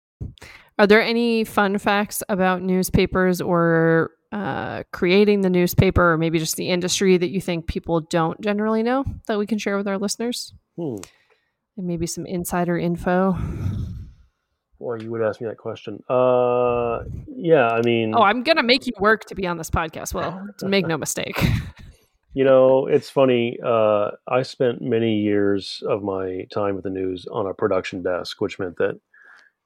Are 0.79 0.87
there 0.87 1.01
any 1.01 1.43
fun 1.43 1.77
facts 1.77 2.21
about 2.29 2.61
newspapers 2.61 3.41
or 3.41 4.11
uh, 4.31 4.83
creating 4.91 5.41
the 5.41 5.49
newspaper, 5.49 6.13
or 6.13 6.17
maybe 6.17 6.37
just 6.37 6.55
the 6.55 6.69
industry 6.69 7.17
that 7.17 7.29
you 7.29 7.41
think 7.41 7.67
people 7.67 8.01
don't 8.01 8.39
generally 8.41 8.83
know 8.83 9.03
that 9.27 9.39
we 9.39 9.47
can 9.47 9.57
share 9.57 9.77
with 9.77 9.87
our 9.87 9.97
listeners? 9.97 10.53
Hmm. 10.75 10.97
And 11.77 11.87
maybe 11.87 12.05
some 12.05 12.25
insider 12.25 12.77
info. 12.77 13.37
Boy, 14.79 14.99
you 15.01 15.09
would 15.11 15.21
ask 15.21 15.41
me 15.41 15.47
that 15.47 15.57
question. 15.57 16.03
Uh, 16.07 17.03
yeah, 17.35 17.69
I 17.69 17.81
mean, 17.81 18.13
oh, 18.15 18.21
I'm 18.21 18.43
gonna 18.43 18.63
make 18.63 18.85
you 18.85 18.93
work 18.99 19.25
to 19.25 19.35
be 19.35 19.47
on 19.47 19.57
this 19.57 19.69
podcast. 19.69 20.13
Well, 20.13 20.47
make 20.63 20.85
no 20.85 20.97
mistake. 20.97 21.43
you 22.33 22.43
know, 22.43 22.85
it's 22.85 23.09
funny. 23.09 23.57
Uh, 23.65 24.11
I 24.27 24.43
spent 24.43 24.81
many 24.81 25.15
years 25.15 25.81
of 25.87 26.03
my 26.03 26.45
time 26.53 26.75
with 26.75 26.83
the 26.83 26.91
news 26.91 27.25
on 27.31 27.47
a 27.47 27.53
production 27.53 28.03
desk, 28.03 28.39
which 28.39 28.59
meant 28.59 28.77
that 28.77 28.99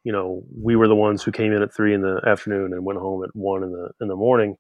you 0.04 0.12
know, 0.12 0.44
we 0.60 0.76
were 0.76 0.88
the 0.88 0.96
ones 0.96 1.22
who 1.22 1.32
came 1.32 1.54
in 1.54 1.62
at 1.62 1.74
three 1.74 1.94
in 1.94 2.02
the 2.02 2.22
afternoon 2.26 2.74
and 2.74 2.84
went 2.84 3.00
home 3.00 3.24
at 3.24 3.36
one 3.36 3.64
in 3.64 3.72
the 3.72 3.92
in 4.02 4.08
the 4.08 4.16
morning 4.16 4.58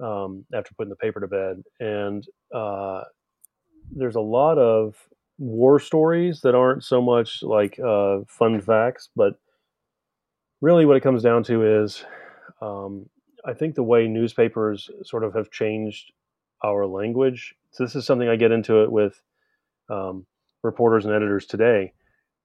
um, 0.00 0.44
after 0.54 0.72
putting 0.74 0.90
the 0.90 0.96
paper 0.96 1.20
to 1.20 1.26
bed. 1.26 1.62
And 1.80 2.24
uh, 2.54 3.02
there's 3.90 4.16
a 4.16 4.20
lot 4.20 4.58
of 4.58 4.94
war 5.38 5.78
stories 5.80 6.40
that 6.42 6.54
aren't 6.54 6.84
so 6.84 7.00
much 7.00 7.42
like 7.42 7.78
uh, 7.80 8.18
fun 8.28 8.60
facts, 8.60 9.08
but 9.16 9.34
really 10.60 10.86
what 10.86 10.96
it 10.96 11.02
comes 11.02 11.22
down 11.22 11.44
to 11.44 11.84
is 11.84 12.04
um, 12.60 13.08
I 13.44 13.54
think 13.54 13.74
the 13.74 13.82
way 13.82 14.06
newspapers 14.06 14.90
sort 15.04 15.24
of 15.24 15.34
have 15.34 15.50
changed 15.50 16.12
our 16.64 16.86
language. 16.86 17.54
So 17.70 17.84
this 17.84 17.94
is 17.94 18.04
something 18.04 18.28
I 18.28 18.36
get 18.36 18.52
into 18.52 18.82
it 18.82 18.90
with 18.90 19.20
um, 19.88 20.26
reporters 20.62 21.04
and 21.04 21.14
editors 21.14 21.46
today 21.46 21.92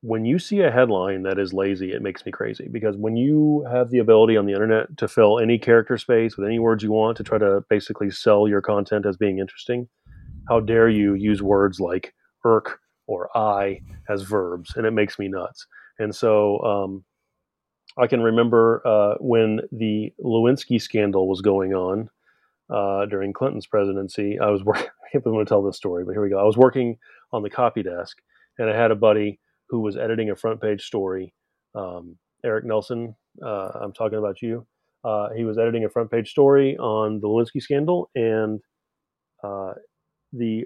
when 0.04 0.26
you 0.26 0.38
see 0.38 0.60
a 0.60 0.70
headline 0.70 1.24
that 1.24 1.40
is 1.40 1.54
lazy, 1.54 1.94
it 1.94 2.02
makes 2.02 2.26
me 2.26 2.32
crazy 2.32 2.68
because 2.70 2.98
when 2.98 3.16
you 3.16 3.66
have 3.72 3.90
the 3.90 4.00
ability 4.00 4.36
on 4.36 4.46
the 4.46 4.52
internet 4.52 4.98
to 4.98 5.08
fill 5.08 5.40
any 5.40 5.58
character 5.58 5.98
space 5.98 6.36
with 6.36 6.46
any 6.46 6.60
words 6.60 6.84
you 6.84 6.92
want 6.92 7.16
to 7.16 7.24
try 7.24 7.38
to 7.38 7.64
basically 7.70 8.12
sell 8.12 8.46
your 8.46 8.62
content 8.62 9.06
as 9.06 9.16
being 9.16 9.40
interesting, 9.40 9.88
how 10.50 10.60
dare 10.60 10.90
you 10.90 11.14
use 11.14 11.42
words 11.42 11.80
like 11.80 12.14
irk 12.44 12.82
or 13.08 13.30
eye 13.36 13.80
as 14.10 14.24
verbs? 14.24 14.76
And 14.76 14.86
it 14.86 14.92
makes 14.92 15.18
me 15.18 15.30
nuts. 15.30 15.66
And 16.00 16.14
so 16.14 16.60
um, 16.60 17.06
I 17.98 18.08
can 18.08 18.22
remember 18.22 18.82
uh, 18.86 19.16
when 19.20 19.62
the 19.72 20.14
Lewinsky 20.24 20.82
scandal 20.82 21.28
was 21.28 21.42
going 21.42 21.74
on 21.74 22.10
uh, 22.70 23.06
during 23.06 23.34
Clinton's 23.34 23.68
presidency. 23.68 24.40
I 24.40 24.50
was 24.50 24.64
working, 24.64 24.88
I 25.16 25.20
going 25.20 25.46
to 25.46 25.50
tell 25.50 25.64
this 25.64 25.78
story, 25.78 26.04
but 26.04 26.14
here 26.14 26.24
we 26.24 26.30
go. 26.30 26.40
I 26.40 26.44
was 26.44 26.58
working 26.58 26.98
on 27.32 27.44
the 27.44 27.50
copy 27.50 27.84
desk 27.84 28.18
and 28.58 28.70
I 28.70 28.76
had 28.76 28.92
a 28.92 28.96
buddy 28.96 29.40
who 29.70 29.80
was 29.80 29.98
editing 29.98 30.30
a 30.30 30.36
front 30.36 30.62
page 30.62 30.84
story. 30.84 31.34
Um, 31.76 32.18
Eric 32.46 32.66
Nelson, 32.66 33.16
uh, 33.44 33.70
I'm 33.82 33.94
talking 33.94 34.18
about 34.18 34.42
you. 34.42 34.66
Uh, 35.04 35.30
he 35.36 35.44
was 35.44 35.58
editing 35.58 35.86
a 35.86 35.90
front 35.90 36.12
page 36.12 36.30
story 36.30 36.78
on 36.78 37.20
the 37.20 37.28
Lewinsky 37.28 37.62
scandal, 37.62 38.10
and 38.16 38.62
uh, 39.44 39.74
the 40.32 40.66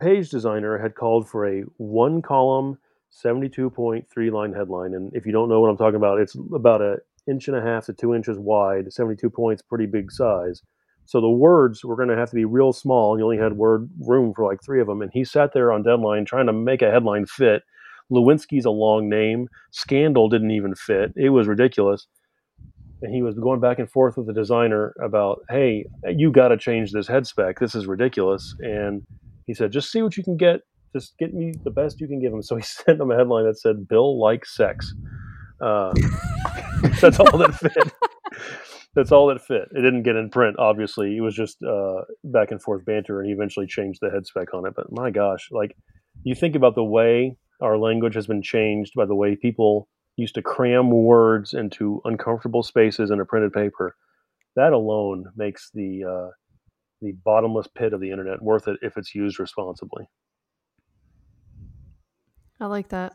page 0.00 0.30
designer 0.30 0.78
had 0.78 0.94
called 0.94 1.28
for 1.28 1.46
a 1.46 1.62
one 1.78 2.22
column, 2.22 2.78
72.3 3.12 4.32
line 4.32 4.52
headline. 4.52 4.94
And 4.94 5.12
if 5.14 5.26
you 5.26 5.32
don't 5.32 5.48
know 5.48 5.60
what 5.60 5.68
I'm 5.68 5.76
talking 5.76 5.96
about, 5.96 6.20
it's 6.20 6.36
about 6.54 6.80
an 6.80 6.98
inch 7.28 7.48
and 7.48 7.56
a 7.56 7.62
half 7.62 7.86
to 7.86 7.92
two 7.92 8.14
inches 8.14 8.38
wide, 8.38 8.92
72 8.92 9.28
points, 9.30 9.62
pretty 9.62 9.86
big 9.86 10.10
size. 10.10 10.62
So 11.04 11.20
the 11.20 11.28
words 11.28 11.84
were 11.84 11.96
going 11.96 12.08
to 12.08 12.16
have 12.16 12.30
to 12.30 12.36
be 12.36 12.44
real 12.44 12.72
small. 12.72 13.12
And 13.12 13.20
you 13.20 13.24
only 13.24 13.38
had 13.38 13.54
word 13.54 13.88
room 14.00 14.32
for 14.34 14.46
like 14.46 14.62
three 14.64 14.80
of 14.80 14.86
them. 14.86 15.02
And 15.02 15.10
he 15.12 15.24
sat 15.24 15.52
there 15.52 15.72
on 15.72 15.82
deadline 15.82 16.24
trying 16.24 16.46
to 16.46 16.52
make 16.52 16.80
a 16.80 16.90
headline 16.90 17.26
fit 17.26 17.62
Lewinsky's 18.12 18.64
a 18.64 18.70
long 18.70 19.08
name. 19.08 19.48
Scandal 19.70 20.28
didn't 20.28 20.50
even 20.50 20.74
fit. 20.74 21.12
It 21.16 21.30
was 21.30 21.48
ridiculous. 21.48 22.06
And 23.00 23.12
he 23.12 23.22
was 23.22 23.34
going 23.34 23.60
back 23.60 23.78
and 23.78 23.90
forth 23.90 24.16
with 24.16 24.26
the 24.26 24.32
designer 24.32 24.94
about, 25.02 25.42
hey, 25.50 25.86
you 26.06 26.30
got 26.30 26.48
to 26.48 26.56
change 26.56 26.92
this 26.92 27.08
head 27.08 27.26
spec. 27.26 27.58
This 27.58 27.74
is 27.74 27.86
ridiculous. 27.86 28.54
And 28.60 29.02
he 29.46 29.54
said, 29.54 29.72
just 29.72 29.90
see 29.90 30.02
what 30.02 30.16
you 30.16 30.22
can 30.22 30.36
get. 30.36 30.60
Just 30.94 31.16
get 31.18 31.32
me 31.32 31.54
the 31.64 31.70
best 31.70 32.00
you 32.00 32.08
can 32.08 32.20
give 32.20 32.32
him. 32.32 32.42
So 32.42 32.56
he 32.56 32.62
sent 32.62 33.00
him 33.00 33.10
a 33.10 33.16
headline 33.16 33.46
that 33.46 33.58
said, 33.58 33.88
Bill 33.88 34.20
likes 34.20 34.54
sex. 34.54 34.94
Uh, 35.60 35.92
that's 37.00 37.20
all 37.20 37.38
that 37.38 37.54
fit. 37.54 37.92
that's 38.94 39.12
all 39.12 39.28
that 39.28 39.40
fit. 39.40 39.68
It 39.72 39.82
didn't 39.82 40.02
get 40.02 40.16
in 40.16 40.30
print, 40.30 40.56
obviously. 40.58 41.16
It 41.16 41.20
was 41.20 41.34
just 41.34 41.62
uh, 41.62 42.02
back 42.24 42.50
and 42.50 42.60
forth 42.60 42.84
banter, 42.84 43.20
and 43.20 43.28
he 43.28 43.34
eventually 43.34 43.66
changed 43.66 44.00
the 44.02 44.10
head 44.10 44.26
spec 44.26 44.52
on 44.54 44.66
it. 44.66 44.74
But 44.74 44.92
my 44.92 45.10
gosh, 45.10 45.48
like 45.50 45.76
you 46.24 46.34
think 46.34 46.54
about 46.56 46.74
the 46.74 46.84
way 46.84 47.36
our 47.60 47.78
language 47.78 48.14
has 48.14 48.26
been 48.26 48.42
changed 48.42 48.92
by 48.96 49.06
the 49.06 49.14
way 49.14 49.36
people 49.36 49.88
used 50.16 50.34
to 50.34 50.42
cram 50.42 50.90
words 50.90 51.54
into 51.54 52.00
uncomfortable 52.04 52.62
spaces 52.62 53.10
in 53.10 53.20
a 53.20 53.24
printed 53.24 53.52
paper. 53.52 53.96
That 54.56 54.72
alone 54.72 55.26
makes 55.36 55.70
the 55.72 56.04
uh, 56.04 56.30
the 57.00 57.12
bottomless 57.24 57.68
pit 57.76 57.92
of 57.92 58.00
the 58.00 58.10
internet 58.10 58.42
worth 58.42 58.68
it 58.68 58.78
if 58.82 58.96
it's 58.96 59.14
used 59.14 59.38
responsibly. 59.38 60.04
I 62.62 62.66
like 62.66 62.90
that. 62.90 63.12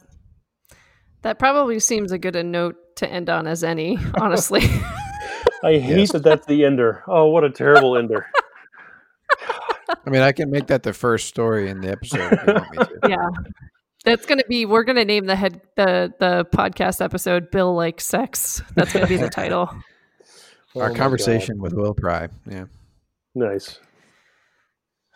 That 1.21 1.39
probably 1.39 1.79
seems 1.79 2.11
a 2.11 2.17
good 2.17 2.35
a 2.35 2.43
note 2.43 2.75
to 2.97 3.09
end 3.09 3.29
on 3.29 3.47
as 3.47 3.63
any, 3.63 3.97
honestly. 4.19 4.59
I 5.63 5.77
hate 5.77 5.99
yes. 5.99 6.11
that 6.11 6.23
that's 6.23 6.45
the 6.47 6.65
ender. 6.65 7.01
Oh, 7.07 7.27
what 7.27 7.45
a 7.45 7.49
terrible 7.49 7.97
ender. 7.97 8.27
I 10.05 10.09
mean, 10.09 10.21
I 10.21 10.33
can 10.33 10.51
make 10.51 10.67
that 10.67 10.83
the 10.83 10.91
first 10.91 11.27
story 11.27 11.69
in 11.69 11.79
the 11.79 11.91
episode. 11.91 12.37
Yeah. 13.09 13.29
That's 14.03 14.25
gonna 14.25 14.43
be. 14.49 14.65
We're 14.65 14.83
gonna 14.83 15.05
name 15.05 15.25
the 15.25 15.35
head 15.35 15.61
the 15.77 16.13
the 16.19 16.45
podcast 16.53 17.01
episode 17.01 17.49
"Bill 17.51 17.73
Like 17.73 18.01
Sex." 18.01 18.61
That's 18.75 18.91
gonna 18.91 19.07
be 19.07 19.15
the 19.15 19.29
title. 19.29 19.69
Oh 20.75 20.81
Our 20.81 20.91
oh 20.91 20.95
conversation 20.95 21.59
with 21.59 21.73
Will 21.73 21.93
Pry. 21.93 22.27
Yeah. 22.49 22.65
Nice. 23.33 23.79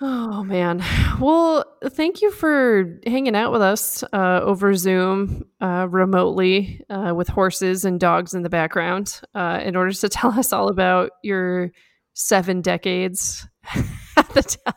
Oh 0.01 0.43
man. 0.43 0.83
Well, 1.21 1.63
thank 1.85 2.23
you 2.23 2.31
for 2.31 2.99
hanging 3.05 3.35
out 3.35 3.51
with 3.51 3.61
us 3.61 4.03
uh, 4.11 4.39
over 4.41 4.73
Zoom 4.73 5.45
uh, 5.61 5.85
remotely 5.87 6.83
uh, 6.89 7.13
with 7.15 7.27
horses 7.27 7.85
and 7.85 7.99
dogs 7.99 8.33
in 8.33 8.41
the 8.41 8.49
background 8.49 9.21
uh, 9.35 9.61
in 9.63 9.75
order 9.75 9.91
to 9.91 10.09
tell 10.09 10.31
us 10.31 10.51
all 10.51 10.67
about 10.67 11.11
your 11.21 11.71
seven 12.13 12.61
decades 12.63 13.47
at 14.17 14.27
the 14.33 14.73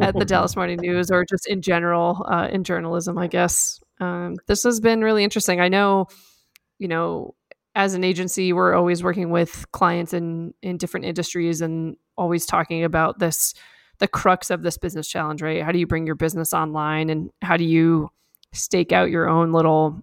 at 0.00 0.18
the 0.18 0.24
Dallas 0.24 0.56
Morning 0.56 0.80
News 0.80 1.12
or 1.12 1.24
just 1.24 1.46
in 1.46 1.62
general 1.62 2.26
uh, 2.28 2.48
in 2.50 2.64
journalism, 2.64 3.16
I 3.18 3.28
guess. 3.28 3.80
Um, 4.00 4.34
this 4.48 4.64
has 4.64 4.80
been 4.80 5.02
really 5.02 5.22
interesting. 5.22 5.60
I 5.60 5.68
know, 5.68 6.08
you 6.80 6.88
know, 6.88 7.36
as 7.76 7.94
an 7.94 8.02
agency, 8.02 8.52
we're 8.52 8.74
always 8.74 9.04
working 9.04 9.30
with 9.30 9.64
clients 9.70 10.12
in 10.12 10.54
in 10.60 10.76
different 10.76 11.06
industries 11.06 11.60
and 11.60 11.96
always 12.16 12.46
talking 12.46 12.82
about 12.82 13.20
this 13.20 13.54
the 13.98 14.08
crux 14.08 14.50
of 14.50 14.62
this 14.62 14.76
business 14.76 15.08
challenge, 15.08 15.42
right? 15.42 15.62
How 15.62 15.72
do 15.72 15.78
you 15.78 15.86
bring 15.86 16.06
your 16.06 16.14
business 16.14 16.52
online 16.52 17.10
and 17.10 17.30
how 17.42 17.56
do 17.56 17.64
you 17.64 18.10
stake 18.52 18.92
out 18.92 19.10
your 19.10 19.28
own 19.28 19.52
little 19.52 20.02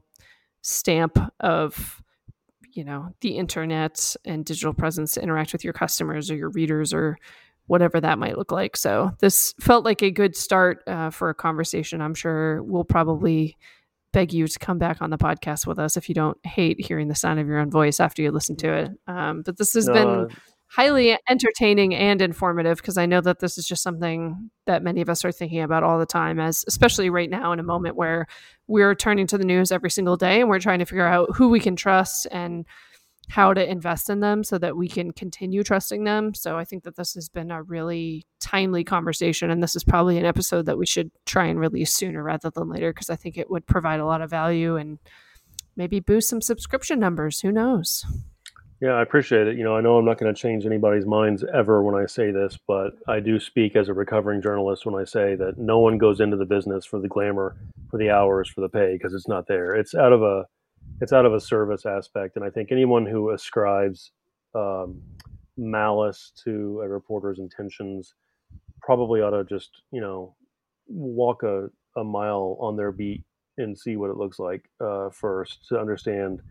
stamp 0.62 1.18
of 1.40 2.02
you 2.74 2.84
know 2.84 3.14
the 3.22 3.38
internet 3.38 4.16
and 4.26 4.46
digital 4.46 4.74
presence 4.74 5.14
to 5.14 5.22
interact 5.22 5.52
with 5.52 5.64
your 5.64 5.74
customers 5.74 6.32
or 6.32 6.36
your 6.36 6.50
readers 6.50 6.94
or 6.94 7.18
whatever 7.68 8.02
that 8.02 8.20
might 8.20 8.38
look 8.38 8.52
like. 8.52 8.76
So 8.76 9.12
this 9.20 9.54
felt 9.60 9.86
like 9.86 10.02
a 10.02 10.12
good 10.12 10.36
start 10.36 10.84
uh, 10.88 11.10
for 11.10 11.30
a 11.30 11.34
conversation. 11.34 12.02
I'm 12.02 12.16
sure 12.16 12.62
we'll 12.64 12.84
probably 12.84 13.58
beg 14.12 14.34
you 14.34 14.46
to 14.46 14.60
come 14.60 14.78
back 14.78 15.02
on 15.02 15.10
the 15.10 15.18
podcast 15.18 15.66
with 15.66 15.80
us 15.80 15.96
if 15.96 16.10
you 16.10 16.16
don't 16.16 16.38
hate 16.46 16.86
hearing 16.86 17.08
the 17.08 17.16
sound 17.16 17.40
of 17.40 17.48
your 17.48 17.60
own 17.60 17.72
voice 17.72 18.00
after 18.00 18.22
you 18.22 18.32
listen 18.32 18.58
to 18.58 18.74
it. 18.74 18.92
Um, 19.08 19.42
but 19.42 19.58
this 19.58 19.74
has 19.74 19.88
no, 19.88 19.94
been 19.94 20.38
highly 20.72 21.18
entertaining 21.28 21.94
and 21.94 22.22
informative 22.22 22.78
because 22.78 22.98
I 22.98 23.06
know 23.06 23.20
that 23.20 23.40
this 23.40 23.58
is 23.58 23.68
just 23.68 23.84
something 23.84 24.50
that 24.66 24.82
many 24.82 25.02
of 25.02 25.10
us 25.10 25.26
are 25.26 25.32
thinking 25.32 25.62
about 25.62 25.84
all 25.84 26.00
the 26.00 26.06
time, 26.06 26.40
as 26.40 26.64
especially 26.66 27.10
right 27.10 27.30
now 27.30 27.52
in 27.52 27.60
a 27.60 27.64
moment 27.64 27.98
where 27.98 28.26
we're 28.68 28.96
turning 28.96 29.28
to 29.28 29.38
the 29.38 29.44
news 29.44 29.74
every 29.74 29.90
single 29.90 30.16
day 30.16 30.40
and 30.40 30.50
we're 30.50 30.62
trying 30.62 30.80
to 30.80 30.86
figure 30.86 31.06
out 31.06 31.36
who 31.36 31.50
we 31.50 31.60
can 31.60 31.76
trust 31.76 32.26
and 32.32 32.66
how 33.28 33.54
to 33.54 33.70
invest 33.70 34.10
in 34.10 34.22
them 34.22 34.46
so 34.46 34.58
that 34.58 34.78
we 34.78 34.88
can 34.88 35.12
continue 35.12 35.62
trusting 35.62 36.06
them. 36.06 36.34
So 36.34 36.58
I 36.58 36.64
think 36.64 36.84
that 36.84 36.96
this 36.96 37.16
has 37.16 37.28
been 37.28 37.52
a 37.52 37.62
really 37.64 38.26
timely 38.40 38.86
conversation. 38.86 39.52
And 39.52 39.62
this 39.62 39.76
is 39.76 39.84
probably 39.84 40.18
an 40.18 40.26
episode 40.26 40.68
that 40.68 40.78
we 40.78 40.86
should 40.86 41.12
try 41.26 41.48
and 41.48 41.60
release 41.60 41.94
sooner 41.94 42.24
rather 42.24 42.50
than 42.50 42.70
later 42.70 42.94
because 42.94 43.10
I 43.10 43.18
think 43.18 43.38
it 43.38 43.52
would 43.52 43.68
provide 43.68 44.00
a 44.00 44.06
lot 44.06 44.22
of 44.22 44.30
value 44.30 44.78
and 44.78 45.00
maybe 45.76 46.00
boost 46.00 46.30
some 46.30 46.42
subscription 46.42 46.98
numbers. 46.98 47.42
Who 47.42 47.52
knows? 47.52 48.06
Yeah, 48.82 48.94
I 48.94 49.04
appreciate 49.04 49.46
it. 49.46 49.58
You 49.58 49.64
know, 49.64 49.76
I 49.76 49.82
know 49.82 49.98
I'm 49.98 50.06
not 50.06 50.18
going 50.18 50.34
to 50.34 50.42
change 50.42 50.66
anybody's 50.66 51.06
minds 51.06 51.44
ever 51.54 51.84
when 51.84 51.94
I 51.94 52.08
say 52.08 52.32
this, 52.32 52.58
but 52.68 52.94
I 53.08 53.20
do 53.20 53.40
speak 53.40 53.76
as 53.76 53.90
a 53.90 53.94
recovering 53.94 54.42
journalist 54.42 54.88
when 54.88 55.00
I 55.00 55.04
say 55.06 55.36
that 55.36 55.60
no 55.60 55.78
one 55.78 56.00
goes 56.00 56.20
into 56.20 56.36
the 56.36 56.46
business 56.46 56.84
for 56.84 57.00
the 57.00 57.08
glamour, 57.08 57.56
for 57.92 58.00
the 58.00 58.10
hours, 58.10 58.50
for 58.50 58.62
the 58.62 58.70
pay, 58.70 58.94
because 58.94 59.14
it's 59.14 59.28
not 59.28 59.48
there. 59.48 59.76
It's 59.76 59.94
out 59.94 60.12
of 60.12 60.24
a 60.24 60.46
it's 61.00 61.14
out 61.14 61.28
of 61.28 61.34
a 61.34 61.40
service 61.40 61.86
aspect, 61.86 62.38
and 62.38 62.44
I 62.44 62.50
think 62.50 62.72
anyone 62.72 63.06
who 63.06 63.30
ascribes 63.30 64.12
um, 64.56 65.00
malice 65.58 66.32
to 66.44 66.82
a 66.84 66.88
reporter's 66.88 67.38
intentions 67.38 68.16
probably 68.82 69.22
ought 69.22 69.30
to 69.30 69.44
just 69.44 69.70
you 69.92 70.02
know 70.02 70.36
walk 70.88 71.44
a, 71.44 71.68
a 71.98 72.04
mile 72.04 72.58
on 72.60 72.76
their 72.76 72.92
beat 72.92 73.24
and 73.60 73.78
see 73.78 73.96
what 73.96 74.10
it 74.10 74.18
looks 74.18 74.40
like 74.40 74.66
uh, 74.84 75.10
first 75.12 75.68
to 75.70 75.80
understand. 75.80 76.42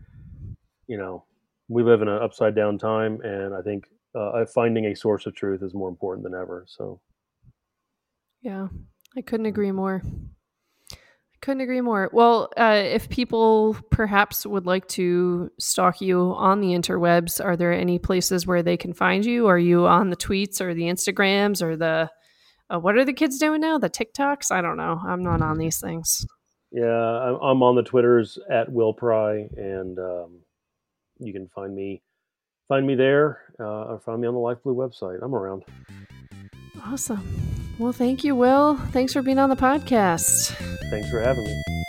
You 0.87 0.97
know, 0.97 1.25
we 1.71 1.83
live 1.83 2.01
in 2.01 2.09
an 2.09 2.21
upside 2.21 2.53
down 2.53 2.77
time, 2.77 3.21
and 3.21 3.55
I 3.55 3.61
think 3.61 3.85
uh, 4.13 4.45
finding 4.53 4.85
a 4.87 4.95
source 4.95 5.25
of 5.25 5.33
truth 5.33 5.63
is 5.63 5.73
more 5.73 5.87
important 5.87 6.25
than 6.25 6.33
ever. 6.33 6.65
So, 6.67 6.99
yeah, 8.41 8.67
I 9.15 9.21
couldn't 9.21 9.45
agree 9.45 9.71
more. 9.71 10.03
Couldn't 11.41 11.61
agree 11.61 11.81
more. 11.81 12.09
Well, 12.11 12.51
uh, 12.57 12.83
if 12.83 13.09
people 13.09 13.77
perhaps 13.89 14.45
would 14.45 14.65
like 14.65 14.87
to 14.89 15.49
stalk 15.59 16.01
you 16.01 16.33
on 16.35 16.59
the 16.59 16.73
interwebs, 16.73 17.43
are 17.43 17.55
there 17.55 17.71
any 17.71 17.97
places 17.97 18.45
where 18.45 18.61
they 18.61 18.75
can 18.75 18.93
find 18.93 19.25
you? 19.25 19.47
Are 19.47 19.57
you 19.57 19.87
on 19.87 20.09
the 20.09 20.17
tweets 20.17 20.59
or 20.59 20.73
the 20.73 20.83
Instagrams 20.83 21.61
or 21.63 21.77
the 21.77 22.09
uh, 22.69 22.79
what 22.79 22.97
are 22.97 23.05
the 23.05 23.13
kids 23.13 23.37
doing 23.37 23.61
now? 23.61 23.77
The 23.77 23.89
TikToks? 23.89 24.51
I 24.51 24.61
don't 24.61 24.77
know. 24.77 24.99
I'm 25.05 25.23
not 25.23 25.41
on 25.41 25.57
these 25.57 25.79
things. 25.79 26.25
Yeah, 26.71 26.85
I'm 26.85 27.63
on 27.63 27.75
the 27.75 27.83
Twitters 27.83 28.37
at 28.49 28.71
Will 28.71 28.93
Pry, 28.93 29.49
and 29.57 29.99
um, 29.99 30.39
you 31.21 31.33
can 31.33 31.47
find 31.49 31.75
me 31.75 32.01
find 32.67 32.85
me 32.85 32.95
there 32.95 33.39
uh, 33.59 33.83
or 33.83 33.99
find 33.99 34.21
me 34.21 34.27
on 34.27 34.33
the 34.33 34.39
Life 34.39 34.57
Blue 34.63 34.75
website. 34.75 35.19
I'm 35.21 35.35
around. 35.35 35.63
Awesome. 36.85 37.23
Well, 37.79 37.93
thank 37.93 38.23
you, 38.23 38.35
Will. 38.35 38.77
Thanks 38.91 39.13
for 39.13 39.21
being 39.21 39.39
on 39.39 39.49
the 39.49 39.55
podcast. 39.55 40.55
Thanks 40.89 41.09
for 41.09 41.19
having 41.19 41.43
me. 41.43 41.80